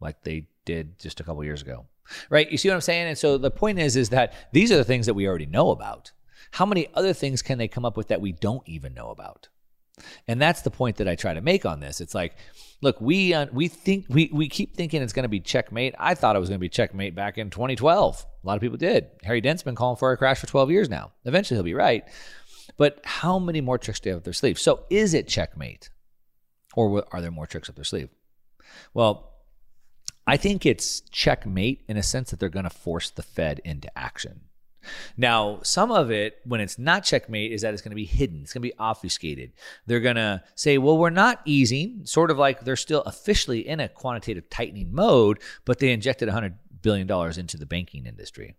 like 0.00 0.22
they 0.22 0.48
did 0.64 0.98
just 0.98 1.20
a 1.20 1.24
couple 1.24 1.44
years 1.44 1.62
ago, 1.62 1.86
right? 2.28 2.50
You 2.50 2.58
see 2.58 2.68
what 2.68 2.74
I'm 2.74 2.80
saying? 2.80 3.08
And 3.08 3.18
so 3.18 3.38
the 3.38 3.50
point 3.50 3.78
is, 3.78 3.96
is 3.96 4.10
that 4.10 4.34
these 4.52 4.72
are 4.72 4.76
the 4.76 4.84
things 4.84 5.06
that 5.06 5.14
we 5.14 5.28
already 5.28 5.46
know 5.46 5.70
about. 5.70 6.12
How 6.52 6.66
many 6.66 6.88
other 6.94 7.12
things 7.12 7.42
can 7.42 7.58
they 7.58 7.68
come 7.68 7.84
up 7.84 7.96
with 7.96 8.08
that 8.08 8.20
we 8.20 8.32
don't 8.32 8.66
even 8.66 8.94
know 8.94 9.10
about? 9.10 9.48
And 10.26 10.40
that's 10.40 10.62
the 10.62 10.70
point 10.70 10.96
that 10.96 11.08
I 11.08 11.14
try 11.14 11.34
to 11.34 11.40
make 11.40 11.66
on 11.66 11.80
this. 11.80 12.00
It's 12.00 12.14
like, 12.14 12.36
look, 12.80 13.00
we 13.00 13.34
uh, 13.34 13.46
we 13.52 13.68
think 13.68 14.06
we 14.08 14.30
we 14.32 14.48
keep 14.48 14.76
thinking 14.76 15.02
it's 15.02 15.12
going 15.12 15.24
to 15.24 15.28
be 15.28 15.40
checkmate. 15.40 15.94
I 15.98 16.14
thought 16.14 16.36
it 16.36 16.38
was 16.40 16.48
going 16.48 16.58
to 16.58 16.64
be 16.64 16.68
checkmate 16.68 17.14
back 17.14 17.38
in 17.38 17.50
2012. 17.50 18.26
A 18.42 18.46
lot 18.46 18.54
of 18.54 18.60
people 18.60 18.76
did. 18.76 19.08
Harry 19.24 19.40
Dent's 19.40 19.62
been 19.62 19.74
calling 19.74 19.96
for 19.96 20.12
a 20.12 20.16
crash 20.16 20.38
for 20.38 20.46
12 20.46 20.70
years 20.70 20.88
now. 20.88 21.12
Eventually, 21.24 21.56
he'll 21.56 21.64
be 21.64 21.74
right. 21.74 22.04
But 22.76 23.00
how 23.04 23.38
many 23.38 23.60
more 23.60 23.78
tricks 23.78 23.98
do 24.00 24.04
they 24.04 24.10
have 24.10 24.18
up 24.18 24.24
their 24.24 24.32
sleeve? 24.32 24.58
So, 24.58 24.84
is 24.90 25.14
it 25.14 25.26
checkmate, 25.26 25.90
or 26.78 27.04
are 27.10 27.20
there 27.20 27.32
more 27.32 27.46
tricks 27.48 27.68
up 27.68 27.74
their 27.74 27.84
sleeve? 27.84 28.08
Well, 28.94 29.32
I 30.28 30.36
think 30.36 30.64
it's 30.64 31.00
checkmate 31.10 31.82
in 31.88 31.96
a 31.96 32.04
sense 32.04 32.30
that 32.30 32.38
they're 32.38 32.48
going 32.48 32.64
to 32.64 32.70
force 32.70 33.10
the 33.10 33.22
Fed 33.22 33.60
into 33.64 33.90
action. 33.98 34.42
Now, 35.16 35.58
some 35.64 35.90
of 35.90 36.12
it, 36.12 36.38
when 36.44 36.60
it's 36.60 36.78
not 36.78 37.02
checkmate, 37.02 37.50
is 37.50 37.62
that 37.62 37.74
it's 37.74 37.82
going 37.82 37.90
to 37.90 37.96
be 37.96 38.04
hidden. 38.04 38.42
It's 38.42 38.52
going 38.52 38.62
to 38.62 38.68
be 38.68 38.78
obfuscated. 38.78 39.52
They're 39.86 39.98
going 39.98 40.16
to 40.16 40.44
say, 40.54 40.78
well, 40.78 40.96
we're 40.96 41.10
not 41.10 41.40
easing, 41.44 42.02
sort 42.04 42.30
of 42.30 42.38
like 42.38 42.60
they're 42.60 42.76
still 42.76 43.02
officially 43.02 43.66
in 43.66 43.80
a 43.80 43.88
quantitative 43.88 44.48
tightening 44.48 44.94
mode, 44.94 45.40
but 45.64 45.80
they 45.80 45.92
injected 45.92 46.28
$100 46.28 46.54
billion 46.80 47.10
into 47.40 47.56
the 47.56 47.66
banking 47.66 48.06
industry. 48.06 48.54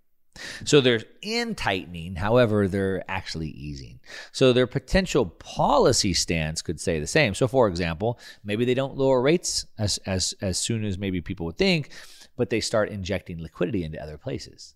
So 0.65 0.81
they're 0.81 1.01
in 1.21 1.55
tightening, 1.55 2.15
however, 2.15 2.67
they're 2.67 3.03
actually 3.09 3.49
easing. 3.49 3.99
So 4.31 4.53
their 4.53 4.67
potential 4.67 5.25
policy 5.25 6.13
stance 6.13 6.61
could 6.61 6.79
say 6.79 6.99
the 6.99 7.07
same. 7.07 7.33
So, 7.33 7.47
for 7.47 7.67
example, 7.67 8.19
maybe 8.43 8.65
they 8.65 8.73
don't 8.73 8.97
lower 8.97 9.21
rates 9.21 9.65
as, 9.77 9.97
as, 10.05 10.33
as 10.41 10.57
soon 10.57 10.83
as 10.85 10.97
maybe 10.97 11.21
people 11.21 11.45
would 11.45 11.57
think, 11.57 11.89
but 12.37 12.49
they 12.49 12.61
start 12.61 12.89
injecting 12.89 13.41
liquidity 13.41 13.83
into 13.83 14.01
other 14.01 14.17
places 14.17 14.75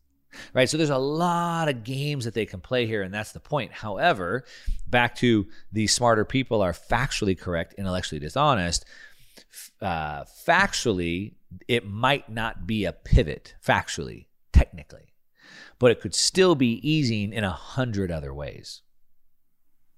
right? 0.53 0.69
So 0.69 0.77
there's 0.77 0.89
a 0.89 0.97
lot 0.97 1.69
of 1.69 1.83
games 1.83 2.25
that 2.25 2.33
they 2.33 2.45
can 2.45 2.61
play 2.61 2.85
here, 2.85 3.01
and 3.01 3.13
that's 3.13 3.31
the 3.31 3.39
point. 3.39 3.71
However, 3.71 4.45
back 4.87 5.15
to 5.17 5.47
the 5.71 5.87
smarter 5.87 6.25
people 6.25 6.61
are 6.61 6.73
factually 6.73 7.39
correct, 7.39 7.75
intellectually 7.77 8.19
dishonest. 8.19 8.85
Uh, 9.81 10.23
factually, 10.47 11.33
it 11.67 11.85
might 11.85 12.29
not 12.29 12.65
be 12.65 12.85
a 12.85 12.93
pivot, 12.93 13.55
factually, 13.65 14.27
technically, 14.51 15.12
but 15.83 15.91
it 15.91 15.99
could 15.99 16.15
still 16.15 16.55
be 16.55 16.79
easing 16.89 17.33
in 17.33 17.43
a 17.43 17.51
hundred 17.51 18.09
other 18.09 18.33
ways. 18.33 18.83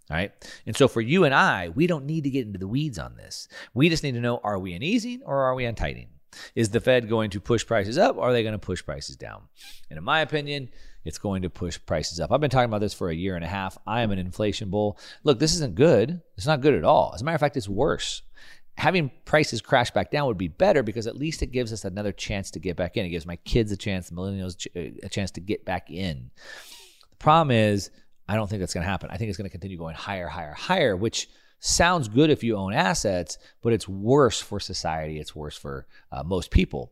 All 0.10 0.18
right. 0.18 0.32
And 0.66 0.76
so 0.76 0.88
for 0.88 1.00
you 1.00 1.26
and 1.26 1.34
I, 1.36 1.70
we 1.70 1.86
don't 1.86 2.08
need 2.08 2.24
to 2.24 2.32
get 2.32 2.48
into 2.48 2.58
the 2.58 2.68
weeds 2.68 2.98
on 2.98 3.18
this. 3.18 3.48
We 3.76 3.90
just 3.90 4.02
need 4.02 4.16
to 4.16 4.20
know 4.20 4.42
are 4.44 4.58
we 4.58 4.74
in 4.74 4.82
easing 4.82 5.22
or 5.24 5.44
are 5.44 5.54
we 5.54 5.68
on 5.68 5.76
tightening? 5.76 6.08
Is 6.56 6.72
the 6.72 6.80
Fed 6.80 7.08
going 7.08 7.30
to 7.30 7.40
push 7.40 7.64
prices 7.68 8.00
up 8.00 8.18
or 8.18 8.22
are 8.22 8.34
they 8.34 8.42
going 8.42 8.54
to 8.54 8.58
push 8.58 8.84
prices 8.84 9.16
down? 9.16 9.44
And 9.92 10.00
in 10.00 10.04
my 10.04 10.22
opinion, 10.22 10.70
it's 11.04 11.20
going 11.20 11.44
to 11.44 11.52
push 11.52 11.78
prices 11.86 12.20
up. 12.20 12.32
I've 12.32 12.42
been 12.42 12.50
talking 12.50 12.66
about 12.66 12.82
this 12.82 12.96
for 12.96 13.12
a 13.12 13.16
year 13.16 13.36
and 13.36 13.46
a 13.46 13.48
half. 13.48 13.78
I 13.86 14.02
am 14.02 14.10
an 14.10 14.18
inflation 14.18 14.72
bull. 14.72 14.98
Look, 15.24 15.38
this 15.38 15.54
isn't 15.54 15.76
good. 15.76 16.20
It's 16.36 16.48
not 16.48 16.62
good 16.62 16.74
at 16.74 16.84
all. 16.84 17.12
As 17.14 17.22
a 17.22 17.26
matter 17.26 17.36
of 17.36 17.42
fact, 17.42 17.58
it's 17.58 17.70
worse. 17.70 18.24
Having 18.78 19.12
prices 19.24 19.62
crash 19.62 19.92
back 19.92 20.12
down 20.12 20.28
would 20.28 20.38
be 20.38 20.50
better 20.50 20.84
because 20.84 21.08
at 21.08 21.16
least 21.16 21.42
it 21.42 21.48
gives 21.48 21.72
us 21.72 21.86
another 21.86 22.12
chance 22.12 22.52
to 22.52 22.60
get 22.60 22.76
back 22.76 22.98
in. 22.98 23.06
It 23.06 23.10
gives 23.10 23.26
my 23.26 23.38
kids 23.38 23.72
a 23.72 23.78
chance, 23.78 24.10
the 24.10 24.16
millennials 24.16 24.68
a 25.04 25.10
chance 25.10 25.32
to 25.32 25.42
get 25.42 25.64
back 25.66 25.90
in. 25.90 26.30
The 27.12 27.16
problem 27.18 27.52
is, 27.52 27.90
I 28.28 28.36
don't 28.36 28.50
think 28.50 28.60
that's 28.60 28.74
going 28.74 28.84
to 28.84 28.90
happen. 28.90 29.10
I 29.12 29.18
think 29.18 29.30
it's 29.30 29.38
going 29.38 29.50
to 29.50 29.52
continue 29.52 29.78
going 29.78 29.96
higher, 29.96 30.28
higher, 30.28 30.54
higher, 30.54 30.96
which 30.96 31.30
sounds 31.60 32.08
good 32.08 32.30
if 32.30 32.44
you 32.44 32.58
own 32.58 32.74
assets, 32.74 33.38
but 33.62 33.74
it's 33.74 33.88
worse 33.88 34.42
for 34.42 34.60
society. 34.60 35.20
It's 35.20 35.36
worse 35.36 35.58
for 35.58 35.88
uh, 36.12 36.24
most 36.24 36.52
people. 36.52 36.92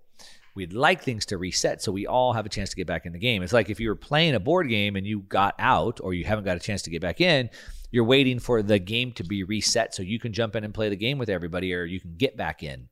We'd 0.56 0.74
like 0.74 1.02
things 1.02 1.26
to 1.28 1.38
reset 1.38 1.82
so 1.82 1.92
we 1.92 2.06
all 2.06 2.34
have 2.34 2.46
a 2.46 2.50
chance 2.50 2.70
to 2.70 2.76
get 2.76 2.86
back 2.86 3.06
in 3.06 3.14
the 3.14 3.20
game. 3.20 3.42
It's 3.42 3.54
like 3.54 3.70
if 3.70 3.80
you 3.80 3.90
were 3.90 3.96
playing 3.96 4.36
a 4.36 4.40
board 4.40 4.70
game 4.70 4.96
and 4.96 5.06
you 5.06 5.22
got 5.22 5.56
out 5.58 6.00
or 6.02 6.14
you 6.14 6.26
haven't 6.26 6.46
got 6.46 6.58
a 6.58 6.60
chance 6.60 6.84
to 6.84 6.92
get 6.92 7.02
back 7.02 7.22
in, 7.22 7.50
you're 7.90 8.04
waiting 8.04 8.40
for 8.40 8.62
the 8.62 8.80
game 8.80 9.12
to 9.14 9.24
be 9.24 9.44
reset 9.44 9.96
so 9.96 10.04
you 10.04 10.20
can 10.20 10.34
jump 10.34 10.56
in 10.56 10.64
and 10.64 10.74
play 10.74 10.90
the 10.90 10.96
game 10.96 11.18
with 11.18 11.30
everybody 11.30 11.74
or 11.74 11.86
you 11.86 12.00
can 12.00 12.16
get 12.16 12.38
back 12.38 12.62
in. 12.62 12.88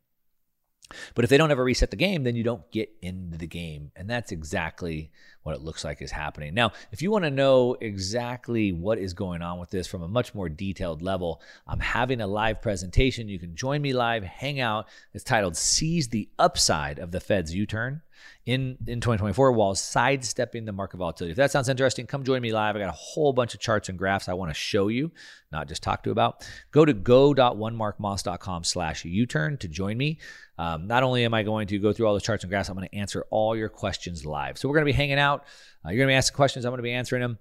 But 1.15 1.23
if 1.23 1.29
they 1.29 1.37
don't 1.37 1.51
ever 1.51 1.63
reset 1.63 1.89
the 1.89 1.95
game, 1.95 2.23
then 2.23 2.35
you 2.35 2.43
don't 2.43 2.69
get 2.71 2.89
into 3.01 3.37
the 3.37 3.47
game. 3.47 3.91
And 3.95 4.09
that's 4.09 4.31
exactly 4.31 5.11
what 5.43 5.55
it 5.55 5.61
looks 5.61 5.83
like 5.83 6.01
is 6.01 6.11
happening. 6.11 6.53
Now, 6.53 6.71
if 6.91 7.01
you 7.01 7.11
want 7.11 7.23
to 7.23 7.31
know 7.31 7.75
exactly 7.79 8.71
what 8.71 8.97
is 8.97 9.13
going 9.13 9.41
on 9.41 9.59
with 9.59 9.69
this 9.69 9.87
from 9.87 10.03
a 10.03 10.07
much 10.07 10.35
more 10.35 10.49
detailed 10.49 11.01
level, 11.01 11.41
I'm 11.65 11.79
having 11.79 12.21
a 12.21 12.27
live 12.27 12.61
presentation. 12.61 13.29
You 13.29 13.39
can 13.39 13.55
join 13.55 13.81
me 13.81 13.93
live, 13.93 14.23
hang 14.23 14.59
out. 14.59 14.87
It's 15.13 15.23
titled 15.23 15.55
Seize 15.55 16.09
the 16.09 16.29
Upside 16.37 16.99
of 16.99 17.11
the 17.11 17.19
Fed's 17.19 17.55
U 17.55 17.65
Turn 17.65 18.01
in, 18.45 18.77
in 18.87 18.99
2024 18.99 19.51
while 19.51 19.75
sidestepping 19.75 20.65
the 20.65 20.71
market 20.71 20.97
volatility. 20.97 21.31
If 21.31 21.37
that 21.37 21.51
sounds 21.51 21.69
interesting, 21.69 22.07
come 22.07 22.23
join 22.23 22.41
me 22.41 22.51
live. 22.51 22.75
I 22.75 22.79
got 22.79 22.89
a 22.89 22.93
whole 22.93 23.33
bunch 23.33 23.53
of 23.53 23.59
charts 23.59 23.89
and 23.89 23.97
graphs 23.97 24.27
I 24.27 24.33
want 24.33 24.49
to 24.49 24.55
show 24.55 24.87
you, 24.87 25.11
not 25.51 25.67
just 25.67 25.83
talk 25.83 26.01
to 26.03 26.11
about. 26.11 26.47
Go 26.71 26.85
to 26.85 26.93
go.onemarkmoss.com 26.93 28.63
slash 28.63 29.05
U-turn 29.05 29.57
to 29.57 29.67
join 29.67 29.97
me. 29.97 30.19
Um, 30.57 30.87
not 30.87 31.03
only 31.03 31.25
am 31.25 31.33
I 31.33 31.43
going 31.43 31.67
to 31.67 31.79
go 31.79 31.93
through 31.93 32.07
all 32.07 32.13
the 32.13 32.21
charts 32.21 32.43
and 32.43 32.51
graphs, 32.51 32.69
I'm 32.69 32.75
going 32.75 32.87
to 32.87 32.95
answer 32.95 33.25
all 33.29 33.55
your 33.55 33.69
questions 33.69 34.25
live. 34.25 34.57
So 34.57 34.67
we're 34.67 34.75
going 34.75 34.85
to 34.85 34.91
be 34.91 34.97
hanging 34.97 35.19
out. 35.19 35.45
Uh, 35.85 35.89
you're 35.89 35.97
going 35.97 36.07
to 36.07 36.13
be 36.13 36.17
asking 36.17 36.35
questions. 36.35 36.65
I'm 36.65 36.71
going 36.71 36.79
to 36.79 36.83
be 36.83 36.93
answering 36.93 37.21
them. 37.21 37.37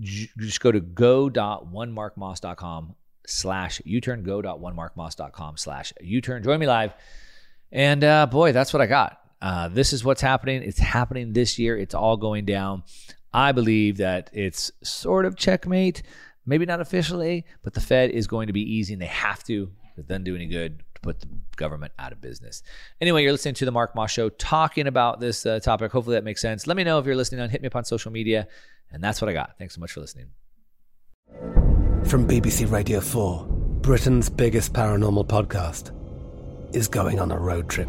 J- 0.00 0.30
just 0.38 0.60
go 0.60 0.72
to 0.72 0.80
go.onemarkmoss.com 0.80 2.94
slash 3.26 3.82
U-turn, 3.84 4.22
go.onemarkmoss.com 4.22 5.56
slash 5.56 5.92
U-turn. 6.00 6.42
Join 6.42 6.60
me 6.60 6.66
live. 6.66 6.94
And 7.70 8.04
uh, 8.04 8.26
boy, 8.26 8.52
that's 8.52 8.72
what 8.72 8.82
I 8.82 8.86
got. 8.86 9.18
Uh, 9.42 9.66
this 9.68 9.92
is 9.92 10.04
what's 10.04 10.20
happening. 10.20 10.62
It's 10.62 10.78
happening 10.78 11.32
this 11.32 11.58
year. 11.58 11.76
It's 11.76 11.94
all 11.94 12.16
going 12.16 12.44
down. 12.44 12.84
I 13.34 13.50
believe 13.52 13.96
that 13.96 14.30
it's 14.32 14.70
sort 14.84 15.24
of 15.24 15.36
checkmate, 15.36 16.02
maybe 16.46 16.64
not 16.64 16.80
officially, 16.80 17.44
but 17.62 17.74
the 17.74 17.80
Fed 17.80 18.10
is 18.10 18.28
going 18.28 18.46
to 18.46 18.52
be 18.52 18.60
easy 18.60 18.92
and 18.92 19.02
they 19.02 19.06
have 19.06 19.42
to. 19.44 19.70
It 19.98 20.06
doesn't 20.06 20.24
do 20.24 20.36
any 20.36 20.46
good 20.46 20.78
to 20.94 21.00
put 21.00 21.20
the 21.20 21.28
government 21.56 21.92
out 21.98 22.12
of 22.12 22.20
business. 22.20 22.62
Anyway, 23.00 23.22
you're 23.22 23.32
listening 23.32 23.54
to 23.54 23.64
the 23.64 23.72
Mark 23.72 23.96
Moss 23.96 24.12
Show 24.12 24.28
talking 24.28 24.86
about 24.86 25.18
this 25.18 25.44
uh, 25.44 25.58
topic. 25.58 25.90
Hopefully 25.90 26.14
that 26.14 26.24
makes 26.24 26.40
sense. 26.40 26.66
Let 26.66 26.76
me 26.76 26.84
know 26.84 26.98
if 27.00 27.06
you're 27.06 27.16
listening 27.16 27.40
on. 27.40 27.50
Hit 27.50 27.62
me 27.62 27.66
up 27.66 27.76
on 27.76 27.84
social 27.84 28.12
media. 28.12 28.46
And 28.92 29.02
that's 29.02 29.20
what 29.20 29.28
I 29.28 29.32
got. 29.32 29.58
Thanks 29.58 29.74
so 29.74 29.80
much 29.80 29.92
for 29.92 30.00
listening. 30.00 30.26
From 32.04 32.28
BBC 32.28 32.70
Radio 32.70 33.00
4, 33.00 33.46
Britain's 33.80 34.28
biggest 34.28 34.72
paranormal 34.72 35.26
podcast 35.26 35.90
is 36.74 36.86
going 36.88 37.18
on 37.18 37.32
a 37.32 37.38
road 37.38 37.68
trip. 37.68 37.88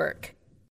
work. 0.01 0.33